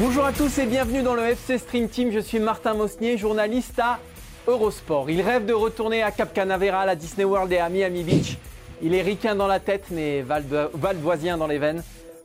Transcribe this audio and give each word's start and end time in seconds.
Bonjour 0.00 0.24
à 0.24 0.32
tous 0.32 0.58
et 0.58 0.64
bienvenue 0.66 1.02
dans 1.02 1.14
le 1.14 1.22
FC 1.22 1.58
Stream 1.58 1.88
Team. 1.88 2.10
Je 2.10 2.20
suis 2.20 2.38
Martin 2.38 2.74
Mosnier, 2.74 3.18
journaliste 3.18 3.78
à 3.78 3.98
Eurosport. 4.46 5.10
Il 5.10 5.20
rêve 5.20 5.44
de 5.44 5.52
retourner 5.52 6.02
à 6.02 6.10
Cap 6.10 6.32
Canaveral, 6.32 6.88
à 6.88 6.96
Disney 6.96 7.24
World 7.24 7.52
et 7.52 7.58
à 7.58 7.68
Miami 7.68 8.02
Beach. 8.02 8.38
Il 8.82 8.94
est 8.94 9.02
ricain 9.02 9.34
dans 9.34 9.46
la 9.46 9.60
tête, 9.60 9.84
mais 9.90 10.22
valdo- 10.22 10.70
valdoisien 10.72 11.36
dans 11.36 11.46
les 11.46 11.58
veines. 11.58 11.82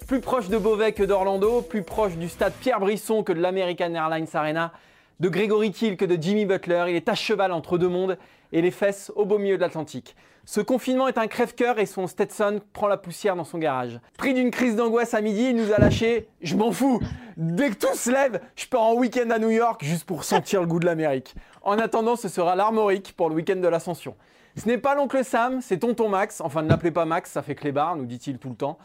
Plus 0.07 0.21
proche 0.21 0.47
de 0.47 0.57
Beauvais 0.57 0.93
que 0.93 1.03
d'Orlando, 1.03 1.61
plus 1.61 1.83
proche 1.83 2.13
du 2.15 2.29
stade 2.29 2.53
Pierre 2.61 2.79
Brisson 2.79 3.23
que 3.23 3.33
de 3.33 3.41
l'American 3.41 3.93
Airlines 3.93 4.27
Arena, 4.33 4.71
de 5.19 5.27
Gregory 5.29 5.71
Kill 5.71 5.97
que 5.97 6.05
de 6.05 6.21
Jimmy 6.21 6.45
Butler. 6.45 6.85
Il 6.89 6.95
est 6.95 7.09
à 7.09 7.15
cheval 7.15 7.51
entre 7.51 7.77
deux 7.77 7.89
mondes 7.89 8.17
et 8.53 8.61
les 8.61 8.71
fesses 8.71 9.11
au 9.15 9.25
beau 9.25 9.37
milieu 9.37 9.57
de 9.57 9.61
l'Atlantique. 9.61 10.15
Ce 10.47 10.61
confinement 10.61 11.07
est 11.07 11.17
un 11.17 11.25
crève-cœur 11.25 11.79
et 11.79 11.87
son 11.87 12.05
Stetson 12.05 12.61
prend 12.71 12.87
la 12.87 12.97
poussière 12.97 13.35
dans 13.35 13.43
son 13.43 13.57
garage. 13.57 13.99
Pris 14.15 14.35
d'une 14.35 14.51
crise 14.51 14.75
d'angoisse 14.75 15.15
à 15.15 15.21
midi, 15.21 15.49
il 15.49 15.55
nous 15.55 15.73
a 15.73 15.79
lâché 15.79 16.27
Je 16.39 16.55
m'en 16.55 16.71
fous 16.71 17.01
Dès 17.35 17.71
que 17.71 17.75
tout 17.75 17.95
se 17.95 18.11
lève, 18.11 18.39
je 18.55 18.67
pars 18.67 18.83
en 18.83 18.93
week-end 18.93 19.31
à 19.31 19.39
New 19.39 19.49
York 19.49 19.83
juste 19.83 20.03
pour 20.03 20.23
sentir 20.23 20.61
le 20.61 20.67
goût 20.67 20.79
de 20.79 20.85
l'Amérique. 20.85 21.33
En 21.63 21.79
attendant, 21.79 22.15
ce 22.15 22.29
sera 22.29 22.55
l'Armorique 22.55 23.15
pour 23.17 23.29
le 23.29 23.35
week-end 23.35 23.55
de 23.55 23.67
l'Ascension. 23.67 24.15
Ce 24.55 24.67
n'est 24.67 24.77
pas 24.77 24.93
l'oncle 24.93 25.25
Sam, 25.25 25.61
c'est 25.61 25.79
tonton 25.79 26.09
Max. 26.09 26.39
Enfin, 26.41 26.61
ne 26.61 26.69
l'appelez 26.69 26.91
pas 26.91 27.05
Max, 27.05 27.31
ça 27.31 27.41
fait 27.41 27.55
clébard, 27.55 27.95
nous 27.95 28.05
dit-il 28.05 28.37
tout 28.37 28.49
le 28.49 28.55
temps. 28.55 28.77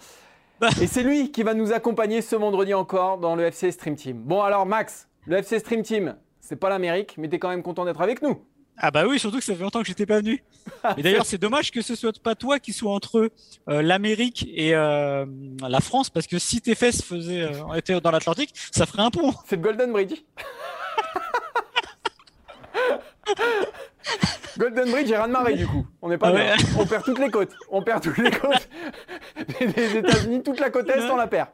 Et 0.80 0.86
c'est 0.86 1.02
lui 1.02 1.30
qui 1.30 1.42
va 1.42 1.52
nous 1.52 1.74
accompagner 1.74 2.22
ce 2.22 2.36
vendredi 2.36 2.72
encore 2.72 3.18
dans 3.18 3.36
le 3.36 3.44
FC 3.44 3.70
Stream 3.70 3.96
Team. 3.96 4.16
Bon 4.16 4.40
alors 4.40 4.64
Max, 4.64 5.08
le 5.26 5.36
FC 5.36 5.58
Stream 5.58 5.82
Team, 5.82 6.16
c'est 6.40 6.56
pas 6.56 6.70
l'Amérique, 6.70 7.16
mais 7.18 7.28
t'es 7.28 7.38
quand 7.38 7.50
même 7.50 7.62
content 7.62 7.84
d'être 7.84 8.00
avec 8.00 8.22
nous. 8.22 8.42
Ah 8.82 8.90
bah 8.90 9.04
oui, 9.06 9.18
surtout 9.18 9.38
que 9.38 9.44
ça 9.44 9.54
fait 9.54 9.62
longtemps 9.62 9.80
que 9.82 9.86
j'étais 9.86 10.06
pas 10.06 10.18
venu. 10.20 10.42
Et 10.96 11.02
d'ailleurs, 11.02 11.26
c'est 11.26 11.36
dommage 11.38 11.70
que 11.70 11.82
ce 11.82 11.94
soit 11.94 12.18
pas 12.22 12.34
toi 12.34 12.58
qui 12.58 12.72
soit 12.72 12.92
entre 12.92 13.30
euh, 13.68 13.82
l'Amérique 13.82 14.48
et 14.54 14.74
euh, 14.74 15.26
la 15.68 15.80
France, 15.80 16.08
parce 16.10 16.26
que 16.26 16.38
si 16.38 16.60
tes 16.62 16.74
fesses 16.74 17.02
faisaient, 17.02 17.42
euh, 17.42 17.74
étaient 17.74 18.00
dans 18.00 18.10
l'Atlantique, 18.10 18.54
ça 18.72 18.86
ferait 18.86 19.02
un 19.02 19.10
pont. 19.10 19.34
C'est 19.46 19.56
le 19.56 19.62
Golden 19.62 19.92
Bridge. 19.92 20.14
Golden 24.58 24.90
Bridge 24.90 25.10
et 25.10 25.16
Raz-de-Marée 25.16 25.54
du 25.56 25.66
coup. 25.66 25.86
On 26.02 26.08
n'est 26.08 26.18
pas 26.18 26.28
Ah 26.28 26.32
ouais. 26.32 26.52
On 26.78 26.86
perd 26.86 27.04
toutes 27.04 27.18
les 27.18 27.30
côtes. 27.30 27.52
On 27.70 27.82
perd 27.82 28.02
toutes 28.02 28.18
les 28.18 28.30
côtes 28.30 28.68
des, 29.60 29.66
des 29.68 29.96
États-Unis, 29.98 30.42
toute 30.42 30.58
la 30.60 30.70
côte 30.70 30.88
est, 30.88 31.00
on 31.10 31.16
la 31.16 31.26
perd. 31.26 31.48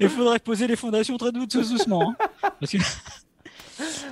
Il 0.00 0.08
faudrait 0.08 0.38
poser 0.38 0.66
les 0.66 0.76
fondations 0.76 1.16
très 1.16 1.32
dou- 1.32 1.46
doucement. 1.46 2.14
hein. 2.42 2.50
Parce 2.60 2.72
que- 2.72 2.78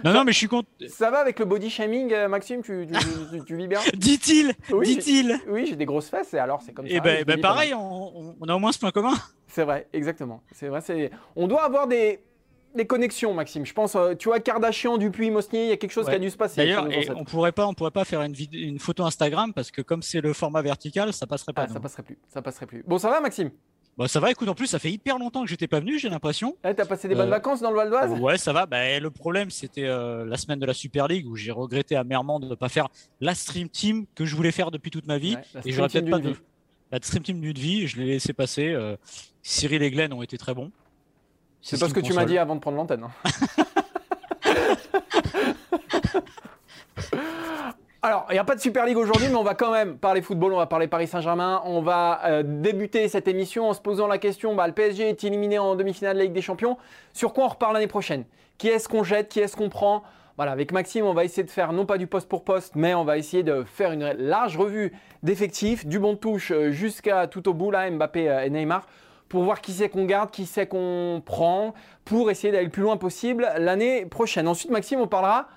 Non, 0.04 0.12
non, 0.12 0.24
mais 0.24 0.32
je 0.32 0.38
suis 0.38 0.48
content. 0.48 0.68
Ça 0.88 1.10
va 1.10 1.18
avec 1.18 1.38
le 1.38 1.44
body 1.44 1.70
shaming, 1.70 2.12
euh, 2.12 2.28
Maxime 2.28 2.62
tu, 2.62 2.86
tu- 2.86 2.94
tu- 3.38 3.44
tu 3.44 3.56
vis 3.56 3.66
bien 3.68 3.80
Dit-il, 3.94 4.52
Oui, 4.70 4.96
dit-il. 4.96 5.40
Oui, 5.48 5.66
j'ai 5.66 5.76
des 5.76 5.84
grosses 5.86 6.08
fesses 6.08 6.34
et 6.34 6.38
alors 6.38 6.62
c'est 6.62 6.72
comme 6.72 6.86
ça. 6.88 6.94
Et 6.94 7.00
ben, 7.00 7.24
pas 7.24 7.36
pareil, 7.38 7.74
on, 7.74 8.34
a 8.48 8.54
au 8.54 8.58
moins 8.58 8.72
ce 8.72 8.78
point 8.78 8.90
commun. 8.90 9.14
C'est 9.48 9.64
vrai, 9.64 9.86
exactement. 9.92 10.42
C'est 10.52 10.68
vrai, 10.68 10.80
c'est. 10.80 11.10
On 11.34 11.46
doit 11.48 11.64
avoir 11.64 11.86
des, 11.86 12.20
des 12.74 12.86
connexions, 12.86 13.32
Maxime. 13.34 13.64
Je 13.64 13.72
pense, 13.72 13.96
euh, 13.96 14.14
tu 14.14 14.28
vois, 14.28 14.38
Kardashian, 14.40 14.98
Dupuis, 14.98 15.30
Mosnier, 15.30 15.64
il 15.64 15.68
y 15.70 15.72
a 15.72 15.76
quelque 15.76 15.92
chose 15.92 16.06
qui 16.08 16.14
a 16.14 16.18
dû 16.18 16.30
se 16.30 16.36
passer. 16.36 16.56
D'ailleurs, 16.56 16.90
et 16.90 17.08
on 17.10 17.24
pourrait 17.24 17.52
pas, 17.52 17.66
on 17.66 17.74
pourrait 17.74 17.90
pas 17.90 18.04
faire 18.04 18.22
une, 18.22 18.32
vid- 18.34 18.52
une 18.52 18.78
photo 18.78 19.04
Instagram 19.04 19.52
parce 19.54 19.70
que 19.70 19.82
comme 19.82 20.02
c'est 20.02 20.20
le 20.20 20.32
format 20.32 20.62
vertical, 20.62 21.12
ça 21.12 21.26
passerait 21.26 21.52
pas. 21.52 21.66
Ah, 21.68 21.72
ça 21.72 21.80
passerait 21.80 22.02
plus. 22.02 22.18
Ça 22.28 22.42
passerait 22.42 22.66
plus. 22.66 22.82
Bon, 22.86 22.98
ça 22.98 23.08
va, 23.10 23.20
Maxime? 23.20 23.50
Bah, 23.96 24.08
ça 24.08 24.20
va. 24.20 24.30
Écoute, 24.30 24.48
en 24.48 24.54
plus, 24.54 24.66
ça 24.66 24.78
fait 24.78 24.90
hyper 24.92 25.18
longtemps 25.18 25.42
que 25.42 25.48
j'étais 25.48 25.66
pas 25.68 25.80
venu. 25.80 25.98
J'ai 25.98 26.10
l'impression. 26.10 26.54
Eh, 26.64 26.74
T'as 26.74 26.84
passé 26.84 27.08
des 27.08 27.14
bonnes 27.14 27.28
Euh, 27.28 27.30
vacances 27.30 27.60
dans 27.62 27.70
le 27.70 27.76
Val 27.76 27.88
d'Oise? 27.88 28.12
Ouais, 28.20 28.36
ça 28.36 28.52
va. 28.52 28.66
Bah, 28.66 28.98
le 29.00 29.10
problème, 29.10 29.48
c'était 29.50 29.86
euh, 29.86 30.26
la 30.26 30.36
semaine 30.36 30.58
de 30.58 30.66
la 30.66 30.74
Super 30.74 31.08
League 31.08 31.26
où 31.26 31.34
j'ai 31.34 31.50
regretté 31.50 31.96
amèrement 31.96 32.38
de 32.38 32.46
ne 32.46 32.54
pas 32.54 32.68
faire 32.68 32.88
la 33.20 33.34
stream 33.34 33.68
team 33.70 34.04
que 34.14 34.26
je 34.26 34.36
voulais 34.36 34.52
faire 34.52 34.70
depuis 34.70 34.90
toute 34.90 35.06
ma 35.06 35.16
vie. 35.16 35.36
Ouais, 35.36 35.42
la 35.54 35.60
et 35.66 35.72
j'aurais 35.72 35.88
peut-être 35.88 36.04
team 36.04 36.10
pas 36.10 36.18
de 36.18 36.34
la 36.92 36.98
stream 37.02 37.22
team 37.22 37.40
d'une 37.40 37.52
vie. 37.58 37.86
Je 37.86 37.96
l'ai 37.98 38.06
laissé 38.06 38.32
passer. 38.34 38.68
euh, 38.68 38.96
Cyril 39.42 39.82
et 39.82 39.90
Glenn 39.90 40.12
ont 40.12 40.22
été 40.22 40.36
très 40.36 40.52
bons. 40.54 40.70
C'est 41.62 41.76
ce 41.76 41.80
pas 41.80 41.88
ce 41.88 41.94
que 41.94 42.00
tu 42.00 42.12
m'as 42.12 42.24
dit 42.26 42.36
avant 42.38 42.54
de 42.56 42.60
prendre 42.60 42.76
l'antenne. 42.76 43.04
hein. 43.04 43.10
Alors, 48.06 48.24
il 48.30 48.34
n'y 48.34 48.38
a 48.38 48.44
pas 48.44 48.54
de 48.54 48.60
Super 48.60 48.86
League 48.86 48.98
aujourd'hui, 48.98 49.26
mais 49.28 49.34
on 49.34 49.42
va 49.42 49.56
quand 49.56 49.72
même 49.72 49.98
parler 49.98 50.22
football, 50.22 50.52
on 50.52 50.58
va 50.58 50.66
parler 50.66 50.86
Paris 50.86 51.08
Saint-Germain. 51.08 51.60
On 51.64 51.82
va 51.82 52.20
euh, 52.26 52.44
débuter 52.46 53.08
cette 53.08 53.26
émission 53.26 53.68
en 53.68 53.74
se 53.74 53.80
posant 53.80 54.06
la 54.06 54.18
question 54.18 54.54
bah, 54.54 54.68
le 54.68 54.72
PSG 54.74 55.08
est 55.08 55.24
éliminé 55.24 55.58
en 55.58 55.74
demi-finale 55.74 56.14
de 56.14 56.18
la 56.18 56.24
Ligue 56.26 56.32
des 56.32 56.40
Champions. 56.40 56.78
Sur 57.12 57.32
quoi 57.32 57.46
on 57.46 57.48
reparle 57.48 57.74
l'année 57.74 57.88
prochaine? 57.88 58.24
Qui 58.58 58.68
est-ce 58.68 58.88
qu'on 58.88 59.02
jette? 59.02 59.28
Qui 59.28 59.40
est-ce 59.40 59.56
qu'on 59.56 59.70
prend? 59.70 60.04
Voilà, 60.36 60.52
avec 60.52 60.70
Maxime, 60.70 61.04
on 61.04 61.14
va 61.14 61.24
essayer 61.24 61.42
de 61.42 61.50
faire 61.50 61.72
non 61.72 61.84
pas 61.84 61.98
du 61.98 62.06
poste 62.06 62.28
pour 62.28 62.44
poste, 62.44 62.76
mais 62.76 62.94
on 62.94 63.02
va 63.02 63.18
essayer 63.18 63.42
de 63.42 63.64
faire 63.64 63.90
une 63.90 64.12
large 64.12 64.56
revue 64.56 64.92
d'effectifs, 65.24 65.84
du 65.84 65.98
bon 65.98 66.14
touche 66.14 66.52
euh, 66.52 66.70
jusqu'à 66.70 67.26
tout 67.26 67.48
au 67.48 67.54
bout, 67.54 67.72
là, 67.72 67.90
Mbappé 67.90 68.30
euh, 68.30 68.44
et 68.44 68.50
Neymar, 68.50 68.86
pour 69.28 69.42
voir 69.42 69.60
qui 69.60 69.72
c'est 69.72 69.88
qu'on 69.88 70.04
garde, 70.04 70.30
qui 70.30 70.46
c'est 70.46 70.68
qu'on 70.68 71.20
prend, 71.26 71.74
pour 72.04 72.30
essayer 72.30 72.52
d'aller 72.52 72.66
le 72.66 72.70
plus 72.70 72.82
loin 72.82 72.98
possible 72.98 73.50
l'année 73.58 74.06
prochaine. 74.06 74.46
Ensuite, 74.46 74.70
Maxime, 74.70 75.00
on 75.00 75.08
parlera 75.08 75.48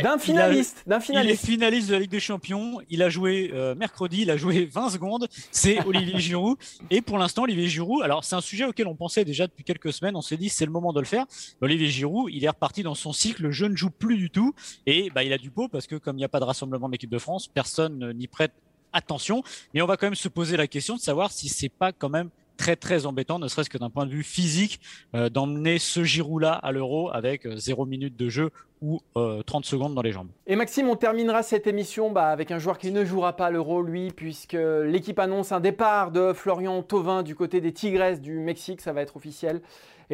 il 0.00 0.14
a- 0.14 0.18
finaliste. 0.18 0.82
D'un 0.86 0.96
Il 0.96 1.02
est 1.02 1.04
finaliste. 1.04 1.44
finaliste 1.44 1.88
de 1.88 1.92
la 1.92 1.98
Ligue 2.00 2.10
des 2.10 2.20
Champions. 2.20 2.80
Il 2.88 3.02
a 3.02 3.10
joué 3.10 3.50
euh, 3.52 3.74
mercredi, 3.74 4.22
il 4.22 4.30
a 4.30 4.36
joué 4.38 4.64
20 4.72 4.88
secondes. 4.90 5.28
C'est 5.50 5.84
Olivier 5.84 6.18
Giroud. 6.20 6.56
Et 6.90 7.02
pour 7.02 7.18
l'instant, 7.18 7.42
Olivier 7.42 7.68
Giroud, 7.68 8.02
alors 8.02 8.24
c'est 8.24 8.34
un 8.36 8.40
sujet 8.40 8.64
auquel 8.64 8.86
on 8.86 8.94
pensait 8.94 9.24
déjà 9.24 9.46
depuis 9.46 9.64
quelques 9.64 9.92
semaines. 9.92 10.16
On 10.16 10.22
s'est 10.22 10.36
dit 10.38 10.48
c'est 10.48 10.64
le 10.64 10.72
moment 10.72 10.92
de 10.92 11.00
le 11.00 11.06
faire. 11.06 11.26
Olivier 11.60 11.88
Giroud, 11.88 12.30
il 12.32 12.42
est 12.44 12.48
reparti 12.48 12.82
dans 12.82 12.94
son 12.94 13.12
cycle. 13.12 13.50
Je 13.50 13.66
ne 13.66 13.76
joue 13.76 13.90
plus 13.90 14.16
du 14.16 14.30
tout. 14.30 14.54
Et 14.86 15.10
bah, 15.10 15.24
il 15.24 15.32
a 15.32 15.38
du 15.38 15.50
pot 15.50 15.68
parce 15.68 15.86
que 15.86 15.96
comme 15.96 16.16
il 16.16 16.20
n'y 16.20 16.24
a 16.24 16.28
pas 16.28 16.40
de 16.40 16.44
rassemblement 16.44 16.86
de 16.88 16.92
l'équipe 16.92 17.10
de 17.10 17.18
France, 17.18 17.48
personne 17.48 18.02
euh, 18.04 18.12
n'y 18.12 18.28
prête 18.28 18.52
attention. 18.94 19.42
Mais 19.74 19.82
on 19.82 19.86
va 19.86 19.96
quand 19.96 20.06
même 20.06 20.14
se 20.14 20.28
poser 20.28 20.56
la 20.56 20.66
question 20.66 20.96
de 20.96 21.00
savoir 21.00 21.32
si 21.32 21.48
c'est 21.48 21.68
pas 21.70 21.92
quand 21.92 22.08
même 22.10 22.28
très 22.56 22.76
très 22.76 23.06
embêtant, 23.06 23.38
ne 23.38 23.48
serait-ce 23.48 23.70
que 23.70 23.78
d'un 23.78 23.90
point 23.90 24.06
de 24.06 24.10
vue 24.10 24.22
physique, 24.22 24.80
euh, 25.14 25.28
d'emmener 25.28 25.78
ce 25.78 26.04
Giroud-là 26.04 26.52
à 26.52 26.72
l'Euro 26.72 27.10
avec 27.12 27.46
euh, 27.46 27.56
zéro 27.56 27.86
minute 27.86 28.16
de 28.16 28.28
jeu 28.28 28.50
ou 28.80 29.00
euh, 29.16 29.42
30 29.42 29.64
secondes 29.64 29.94
dans 29.94 30.02
les 30.02 30.12
jambes. 30.12 30.28
Et 30.46 30.56
Maxime, 30.56 30.88
on 30.88 30.96
terminera 30.96 31.42
cette 31.42 31.66
émission 31.66 32.10
bah, 32.10 32.28
avec 32.28 32.50
un 32.50 32.58
joueur 32.58 32.78
qui 32.78 32.90
ne 32.90 33.04
jouera 33.04 33.36
pas 33.36 33.50
l'Euro, 33.50 33.82
lui, 33.82 34.10
puisque 34.10 34.56
l'équipe 34.56 35.18
annonce 35.18 35.52
un 35.52 35.60
départ 35.60 36.10
de 36.10 36.32
Florian 36.32 36.82
Thauvin 36.82 37.22
du 37.22 37.34
côté 37.34 37.60
des 37.60 37.72
Tigres 37.72 38.18
du 38.18 38.38
Mexique, 38.40 38.80
ça 38.80 38.92
va 38.92 39.02
être 39.02 39.16
officiel. 39.16 39.60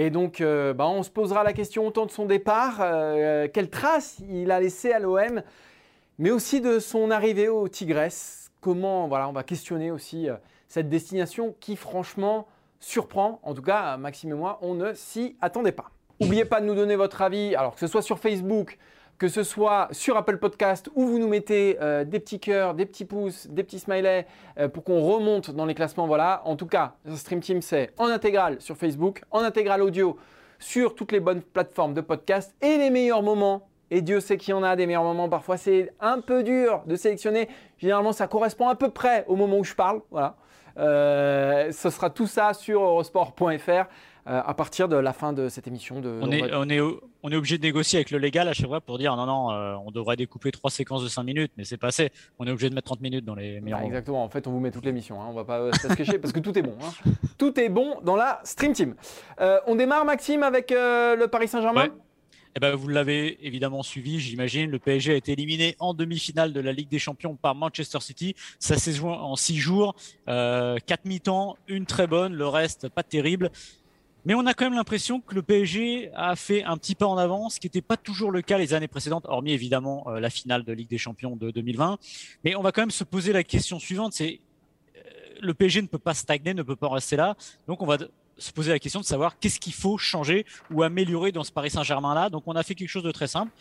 Et 0.01 0.11
donc, 0.11 0.41
euh, 0.41 0.75
bah, 0.75 0.87
on 0.87 1.03
se 1.03 1.11
posera 1.11 1.43
la 1.43 1.53
question 1.53 1.85
autant 1.85 2.07
de 2.07 2.13
son 2.13 2.25
départ, 2.25 2.77
euh, 2.81 3.49
quelle 3.53 3.69
trace 3.69 4.21
il 4.31 4.53
a 4.53 4.61
laissé 4.61 4.93
à 4.93 5.01
l'OM, 5.01 5.43
mais 6.19 6.31
aussi 6.31 6.61
de 6.61 6.79
son 6.79 7.11
arrivée 7.11 7.49
aux 7.49 7.67
Tigres. 7.67 8.09
Comment, 8.61 9.09
voilà, 9.09 9.29
on 9.29 9.33
va 9.33 9.43
questionner 9.43 9.91
aussi 9.91 10.29
euh, 10.29 10.37
cette 10.69 10.89
destination 10.89 11.55
qui, 11.61 11.77
franchement, 11.77 12.47
surprend. 12.79 13.41
En 13.43 13.55
tout 13.55 13.63
cas, 13.63 13.97
Maxime 13.97 14.31
et 14.31 14.35
moi, 14.35 14.59
on 14.63 14.75
ne 14.75 14.93
s'y 14.95 15.37
attendait 15.41 15.73
pas. 15.73 15.91
N'oubliez 16.21 16.45
pas 16.45 16.61
de 16.61 16.67
nous 16.67 16.75
donner 16.75 16.97
votre 16.97 17.23
avis, 17.23 17.55
alors 17.55 17.75
que 17.75 17.81
ce 17.81 17.87
soit 17.87 18.03
sur 18.03 18.19
Facebook, 18.19 18.79
que 19.19 19.29
ce 19.29 19.43
soit 19.43 19.89
sur 19.91 20.17
Apple 20.17 20.39
Podcast 20.39 20.89
où 20.95 21.07
vous 21.07 21.19
nous 21.19 21.29
mettez 21.29 21.77
euh, 21.81 22.05
des 22.05 22.21
petits 22.21 22.39
cœurs, 22.39 22.75
des 22.75 22.87
petits 22.87 23.05
pouces, 23.05 23.49
des 23.49 23.65
petits 23.65 23.81
smileys 23.81 24.27
euh, 24.59 24.69
pour 24.69 24.85
qu'on 24.85 25.01
remonte 25.01 25.51
dans 25.51 25.67
les 25.67 25.75
classements. 25.75 26.07
Voilà. 26.07 26.43
En 26.45 26.57
tout 26.57 26.67
cas, 26.67 26.95
Stream 27.15 27.41
Team, 27.41 27.63
c'est 27.63 27.93
en 27.99 28.07
intégrale 28.07 28.61
sur 28.61 28.77
Facebook, 28.77 29.23
en 29.31 29.41
intégrale 29.41 29.83
audio 29.83 30.17
sur 30.61 30.95
toutes 30.95 31.13
les 31.13 31.21
bonnes 31.21 31.43
plateformes 31.43 31.95
de 31.95 32.01
podcast 32.01 32.55
et 32.61 32.79
les 32.79 32.91
meilleurs 32.91 33.23
moments. 33.23 33.69
Et 33.91 34.03
Dieu 34.03 34.21
sait 34.21 34.37
qu'il 34.37 34.51
y 34.51 34.55
en 34.55 34.63
a 34.63 34.77
des 34.77 34.87
meilleurs 34.87 35.03
moments. 35.05 35.29
Parfois, 35.29 35.57
c'est 35.57 35.93
un 36.01 36.21
peu 36.21 36.43
dur 36.43 36.83
de 36.87 36.95
sélectionner. 36.97 37.49
Généralement, 37.79 38.13
ça 38.13 38.27
correspond 38.29 38.69
à 38.69 38.75
peu 38.75 38.91
près 38.91 39.25
au 39.29 39.37
moment 39.37 39.59
où 39.59 39.65
je 39.65 39.75
parle. 39.75 40.01
Voilà. 40.11 40.37
Euh, 40.79 41.73
ce 41.73 41.91
sera 41.91 42.09
tout 42.11 42.27
ça 42.27 42.55
sur 42.55 42.81
eurosport.fr 42.83 43.71
euh, 43.71 43.85
à 44.45 44.55
partir 44.55 44.89
de 44.89 44.97
la 44.97 45.13
fin 45.13 45.33
de 45.33 45.49
cette 45.49 45.67
émission. 45.67 46.01
De, 46.01 46.21
On 46.23 46.31
est, 46.31 46.43
va- 46.47 46.61
on, 46.61 46.69
est, 46.69 46.79
on 47.23 47.33
est 47.33 47.35
obligé 47.37 47.57
de 47.59 47.63
négocier 47.63 47.99
avec 47.99 48.11
le 48.11 48.19
légal 48.19 48.47
à 48.47 48.53
chaque 48.53 48.67
fois 48.69 48.81
pour 48.81 48.99
dire 48.99 49.17
non, 49.17 49.27
non, 49.27 49.51
euh, 49.51 49.75
on 49.87 49.91
devrait 49.91 50.17
découper 50.17 50.51
trois 50.53 50.71
séquences 50.71 51.03
de 51.03 51.09
5 51.09 51.23
minutes, 51.25 51.53
mais 51.57 51.65
c'est 51.65 51.79
passé. 51.79 52.13
On 52.39 52.47
est 52.47 52.51
obligé 52.51 52.69
de 52.71 52.75
mettre 52.75 52.87
30 52.87 53.01
minutes 53.01 53.25
dans 53.25 53.35
les 53.35 53.61
meilleurs 53.61 53.79
Ah, 53.79 53.83
moments. 53.83 53.89
exactement, 53.89 54.23
en 54.25 54.29
fait 54.29 54.47
on 54.47 54.53
vous 54.53 54.61
met 54.61 54.71
toute 54.71 54.85
l'émission, 54.85 55.21
hein. 55.21 55.27
on 55.31 55.33
va 55.33 55.45
pas 55.45 55.73
se 55.73 55.89
cacher 55.95 56.19
parce 56.19 56.33
que 56.33 56.41
tout 56.41 56.57
est 56.59 56.63
bon. 56.63 56.75
hein. 56.83 57.11
Tout 57.39 57.59
est 57.59 57.69
bon 57.71 57.95
dans 58.03 58.17
la 58.17 58.41
Stream 58.45 58.73
Team. 58.73 58.95
On 59.67 59.75
démarre 59.77 60.05
Maxime 60.05 60.43
avec 60.43 60.71
le 60.71 61.27
Paris 61.27 61.49
Saint-Germain? 61.49 61.85
Ouais. 61.85 61.91
Eh 62.59 62.61
ben, 62.61 62.75
vous 62.75 62.89
l'avez 62.89 63.39
évidemment 63.47 63.85
suivi, 63.85 64.19
j'imagine. 64.19 64.69
Le 64.69 64.81
PSG 64.81 65.13
a 65.13 65.15
été 65.15 65.31
éliminé 65.31 65.77
en 65.79 65.95
demi-finale 65.95 66.53
de 66.53 66.59
la 66.59 66.73
Ligue 66.73 66.89
des 66.89 66.99
Champions 66.99 67.37
par 67.37 67.55
Manchester 67.55 68.01
City. 68.01 68.35
Ça 68.59 68.77
s'est 68.77 68.95
joué 68.95 69.11
en 69.11 69.37
six 69.37 69.59
jours, 69.59 69.95
euh, 70.27 70.77
quatre 70.85 71.05
mi-temps, 71.05 71.57
une 71.69 71.87
très 71.87 72.09
bonne, 72.09 72.35
le 72.35 72.49
reste 72.49 72.89
pas 72.89 73.05
terrible. 73.05 73.53
Mais 74.25 74.35
on 74.35 74.45
a 74.45 74.55
quand 74.55 74.65
même 74.65 74.75
l'impression 74.75 75.21
que 75.21 75.37
le 75.37 75.43
PSG 75.43 76.11
a 76.17 76.35
fait 76.35 76.65
un 76.65 76.77
petit 76.77 76.97
pas 76.97 77.07
en 77.07 77.17
avant, 77.17 77.49
ce 77.49 77.61
qui 77.61 77.69
n'était 77.69 77.81
pas 77.81 77.97
toujours 77.97 78.33
le 78.33 78.43
cas 78.43 78.59
les 78.59 78.75
années 78.75 78.89
précédentes, 78.89 79.27
hormis 79.29 79.53
évidemment 79.53 80.09
euh, 80.09 80.19
la 80.19 80.29
finale 80.29 80.65
de 80.65 80.73
Ligue 80.73 80.91
des 80.91 80.99
Champions 80.99 81.37
de 81.37 81.53
2020. 81.53 81.97
Mais 82.43 82.57
on 82.57 82.63
va 82.63 82.73
quand 82.73 82.83
même 82.83 82.91
se 82.91 83.05
poser 83.05 83.33
la 83.33 83.45
question 83.45 83.79
suivante, 83.79 84.15
c'est 84.15 84.41
euh, 84.97 85.01
le 85.41 85.55
PSG 85.55 85.81
ne 85.81 85.87
peut 85.87 86.01
pas 86.01 86.15
stagner, 86.15 86.55
ne 86.55 86.65
peut 86.65 86.75
pas 86.75 86.89
rester 86.89 87.15
là. 87.15 87.37
Donc 87.69 87.83
on 87.83 87.87
va 87.87 87.99
se 88.39 88.53
poser 88.53 88.71
la 88.71 88.79
question 88.79 89.01
de 89.01 89.05
savoir 89.05 89.39
qu'est-ce 89.39 89.61
qu'il 89.61 89.75
faut 89.75 89.99
changer 89.99 90.47
ou 90.71 90.83
améliorer 90.83 91.33
dans 91.33 91.45
ce 91.45 91.53
Paris 91.53 91.71
Saint-Germain-là. 91.71 92.31
Donc 92.31 92.45
on 92.47 92.55
a 92.55 92.63
fait 92.63 92.75
quelque 92.75 92.89
chose 92.89 93.03
de 93.03 93.13
très 93.13 93.27
simple. 93.27 93.53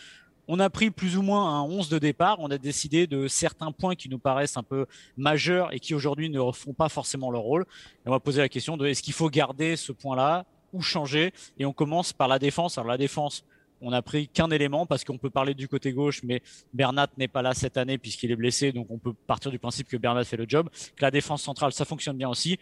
On 0.47 0.59
a 0.59 0.69
pris 0.69 0.91
plus 0.91 1.17
ou 1.17 1.21
moins 1.21 1.59
un 1.59 1.63
11 1.63 1.89
de 1.89 1.99
départ. 1.99 2.37
On 2.39 2.49
a 2.49 2.57
décidé 2.57 3.05
de 3.05 3.27
certains 3.27 3.71
points 3.73 3.95
qui 3.95 4.07
nous 4.07 4.19
paraissent 4.19 4.55
un 4.55 4.63
peu 4.63 4.85
majeurs 5.17 5.73
et 5.73 5.79
qui 5.79 5.93
aujourd'hui 5.93 6.29
ne 6.29 6.51
font 6.51 6.73
pas 6.73 6.87
forcément 6.87 7.31
leur 7.31 7.41
rôle. 7.41 7.65
On 8.05 8.11
va 8.11 8.19
poser 8.21 8.39
la 8.39 8.49
question 8.49 8.77
de 8.77 8.87
est-ce 8.87 9.03
qu'il 9.03 9.13
faut 9.13 9.29
garder 9.29 9.75
ce 9.75 9.91
point-là 9.91 10.45
ou 10.71 10.81
changer? 10.81 11.33
Et 11.59 11.65
on 11.65 11.73
commence 11.73 12.13
par 12.13 12.29
la 12.29 12.39
défense. 12.39 12.77
Alors 12.77 12.87
la 12.87 12.97
défense, 12.97 13.43
on 13.81 13.91
n'a 13.91 14.01
pris 14.01 14.29
qu'un 14.29 14.49
élément 14.49 14.85
parce 14.85 15.03
qu'on 15.03 15.17
peut 15.17 15.29
parler 15.29 15.53
du 15.53 15.67
côté 15.67 15.91
gauche, 15.91 16.21
mais 16.23 16.41
Bernat 16.73 17.07
n'est 17.17 17.27
pas 17.27 17.41
là 17.41 17.53
cette 17.53 17.75
année 17.75 17.97
puisqu'il 17.97 18.31
est 18.31 18.35
blessé, 18.35 18.71
donc 18.71 18.87
on 18.89 18.97
peut 18.97 19.13
partir 19.13 19.51
du 19.51 19.59
principe 19.59 19.87
que 19.87 19.97
Bernat 19.97 20.23
fait 20.23 20.37
le 20.37 20.45
job. 20.47 20.69
Que 20.95 21.01
la 21.01 21.11
défense 21.11 21.41
centrale, 21.41 21.73
ça 21.73 21.83
fonctionne 21.83 22.17
bien 22.17 22.29
aussi. 22.29 22.57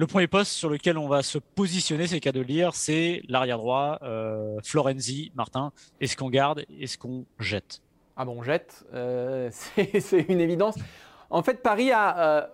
Le 0.00 0.06
premier 0.06 0.28
poste 0.28 0.52
sur 0.52 0.70
lequel 0.70 0.96
on 0.96 1.08
va 1.08 1.22
se 1.22 1.36
positionner, 1.36 2.06
c'est 2.06 2.20
qu'à 2.20 2.32
de 2.32 2.40
lire, 2.40 2.74
c'est 2.74 3.20
l'arrière 3.28 3.58
droit, 3.58 3.98
euh, 4.00 4.58
Florenzi, 4.64 5.30
Martin. 5.34 5.72
Est-ce 6.00 6.16
qu'on 6.16 6.30
garde 6.30 6.64
Est-ce 6.80 6.96
qu'on 6.96 7.26
jette? 7.38 7.82
Ah 8.16 8.24
bon, 8.24 8.36
on 8.38 8.42
jette, 8.42 8.82
euh, 8.94 9.50
c'est 10.00 10.24
une 10.30 10.40
évidence. 10.40 10.76
En 11.28 11.42
fait, 11.42 11.62
Paris 11.62 11.92
a 11.92 12.18
euh, 12.18 12.46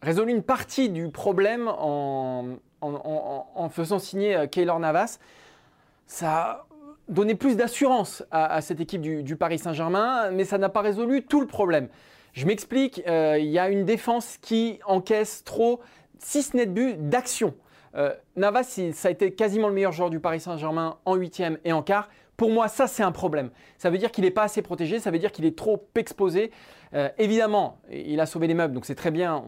résolu 0.00 0.32
une 0.32 0.42
partie 0.42 0.88
du 0.88 1.10
problème 1.10 1.68
en, 1.68 2.56
faisant 3.70 3.98
signer 3.98 4.46
Keylor 4.50 4.80
Navas. 4.80 5.18
Ça 6.06 6.32
a 6.32 6.66
donné 7.10 7.34
plus 7.34 7.58
d'assurance 7.58 8.24
à, 8.30 8.62
cette 8.62 8.80
équipe 8.80 9.02
du 9.02 9.36
Paris 9.36 9.58
Saint-Germain, 9.58 10.30
mais 10.30 10.46
ça 10.46 10.56
n'a 10.56 10.70
pas 10.70 10.80
résolu 10.80 11.24
tout 11.24 11.42
le 11.42 11.46
problème. 11.46 11.88
Je 12.32 12.46
m'explique, 12.46 13.02
il 13.06 13.50
y 13.50 13.58
a 13.58 13.68
une 13.68 13.84
défense 13.84 14.38
qui 14.40 14.80
encaisse 14.86 15.44
trop 15.44 15.82
6 16.22 16.54
nets 16.54 16.72
buts 16.72 16.94
d'action. 16.98 17.54
Euh, 17.94 18.14
Navas, 18.36 18.78
ça 18.92 19.08
a 19.08 19.10
été 19.10 19.32
quasiment 19.34 19.68
le 19.68 19.74
meilleur 19.74 19.92
joueur 19.92 20.10
du 20.10 20.20
Paris 20.20 20.40
Saint-Germain 20.40 20.96
en 21.04 21.14
huitième 21.14 21.58
et 21.64 21.72
en 21.72 21.82
quart. 21.82 22.08
Pour 22.36 22.50
moi, 22.50 22.68
ça, 22.68 22.86
c'est 22.86 23.02
un 23.02 23.12
problème. 23.12 23.50
Ça 23.76 23.90
veut 23.90 23.98
dire 23.98 24.10
qu'il 24.10 24.24
n'est 24.24 24.30
pas 24.30 24.44
assez 24.44 24.62
protégé, 24.62 24.98
ça 24.98 25.10
veut 25.10 25.18
dire 25.18 25.30
qu'il 25.32 25.44
est 25.44 25.56
trop 25.56 25.86
exposé. 25.94 26.50
Euh, 26.94 27.08
évidemment, 27.18 27.78
il 27.90 28.18
a 28.20 28.26
sauvé 28.26 28.46
les 28.46 28.54
meubles, 28.54 28.74
donc 28.74 28.84
c'est 28.84 28.94
très 28.94 29.10
bien, 29.10 29.42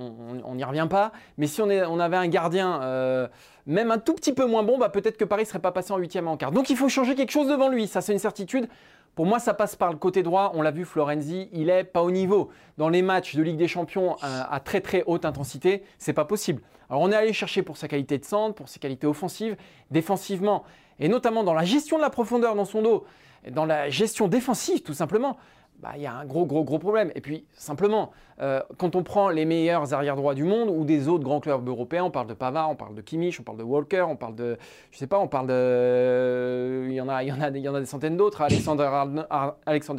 on 0.45 0.55
n'y 0.55 0.65
revient 0.65 0.87
pas. 0.89 1.13
Mais 1.39 1.47
si 1.47 1.61
on, 1.61 1.69
avait 1.69 2.17
un 2.17 2.29
gardien, 2.29 2.81
euh, 2.83 3.29
même 3.67 3.91
un 3.91 3.99
tout 3.99 4.15
petit 4.15 4.33
peu 4.33 4.47
moins 4.47 4.63
bon, 4.63 4.79
bah, 4.79 4.89
peut-être 4.89 5.17
que 5.17 5.25
Paris 5.25 5.43
ne 5.43 5.49
serait 5.49 5.59
pas 5.59 5.73
passé 5.73 5.93
en 5.93 5.97
huitième 5.97 6.29
en 6.29 6.37
quart. 6.37 6.53
Donc 6.53 6.71
il 6.71 6.77
faut 6.77 6.89
changer 6.89 7.15
quelque 7.15 7.33
chose 7.33 7.49
devant 7.49 7.69
lui, 7.69 7.87
ça 7.87 8.01
c'est 8.01 8.13
une 8.13 8.19
certitude. 8.19 8.69
Pour 9.15 9.27
moi, 9.27 9.39
ça 9.39 9.55
passe 9.55 9.77
par 9.77 9.93
le 9.93 9.97
côté 9.97 10.25
droit. 10.25 10.51
On 10.55 10.63
l'a 10.63 10.73
vu, 10.73 10.85
Florenzi, 10.85 11.49
il 11.53 11.71
est 11.71 11.85
pas 11.85 12.03
au 12.03 12.11
niveau. 12.11 12.51
Dans 12.79 12.89
les 12.89 13.01
matchs 13.01 13.37
de 13.37 13.43
Ligue 13.43 13.57
des 13.57 13.69
Champions 13.69 14.17
à, 14.21 14.59
très 14.59 14.81
très 14.81 15.05
haute 15.07 15.25
intensité, 15.25 15.85
c'est 15.99 16.13
pas 16.13 16.25
possible. 16.25 16.63
Alors 16.91 17.01
on 17.01 17.13
est 17.13 17.17
allé 17.17 17.33
chercher 17.33 17.63
pour 17.63 17.77
sa 17.77 17.87
qualité 17.87 18.19
de 18.19 18.25
centre, 18.25 18.55
pour 18.55 18.69
ses 18.69 18.81
qualités 18.81 19.07
offensives, 19.07 19.57
défensivement, 19.91 20.65
et 20.99 21.09
notamment 21.09 21.45
dans 21.45 21.55
la 21.55 21.65
gestion 21.65 21.97
de 21.97 22.03
la 22.03 22.11
profondeur 22.11 22.57
dans 22.57 22.65
son 22.65 22.83
dos, 22.83 23.05
dans 23.51 23.65
la 23.65 23.89
gestion 23.89 24.27
défensive 24.27 24.83
tout 24.83 24.95
simplement. 24.95 25.39
Bah, 25.85 25.99
y 25.99 26.07
a 26.07 26.15
un 26.15 26.25
gros, 26.25 26.47
gros, 26.47 26.65
gros 26.65 26.79
problème. 26.79 27.13
Et 27.15 27.21
puis, 27.21 27.45
simplement, 27.53 28.11
euh, 28.41 28.63
quand 28.79 28.97
on 28.97 29.03
prend 29.03 29.29
les 29.29 29.45
meilleurs 29.45 29.93
arrière 29.93 30.17
droits 30.17 30.35
du 30.35 30.45
monde 30.45 30.71
ou 30.71 30.87
des 30.87 31.09
autres 31.09 31.25
grands 31.25 31.41
clubs 31.41 31.69
européens, 31.69 32.05
on 32.05 32.11
parle 32.11 32.27
de 32.27 32.33
Pavard, 32.33 32.71
on 32.71 32.75
parle 32.75 32.95
de 32.95 33.03
Kimmich, 33.03 33.39
on 33.39 33.43
parle 33.43 33.59
de 33.59 33.65
Walker, 33.65 34.07
on 34.09 34.17
parle 34.17 34.35
de, 34.35 34.57
je 34.93 34.97
sais 34.97 35.07
pas, 35.07 35.19
on 35.19 35.29
parle 35.29 35.49
de, 35.49 36.87
il 36.89 36.95
y 36.95 37.03
en 37.03 37.09
a, 37.11 37.23
il 37.23 37.29
y 37.29 37.33
en 37.33 37.41
a, 37.43 37.51
il 37.51 37.59
y 37.59 37.69
en 37.69 37.75
a 37.75 37.81
des 37.81 37.87
centaines 37.87 38.17
d'autres, 38.17 38.41
Alexander, 38.41 38.85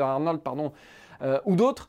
Arnold, 0.04 0.42
pardon, 0.42 0.72
euh, 1.22 1.40
ou 1.46 1.56
d'autres. 1.56 1.88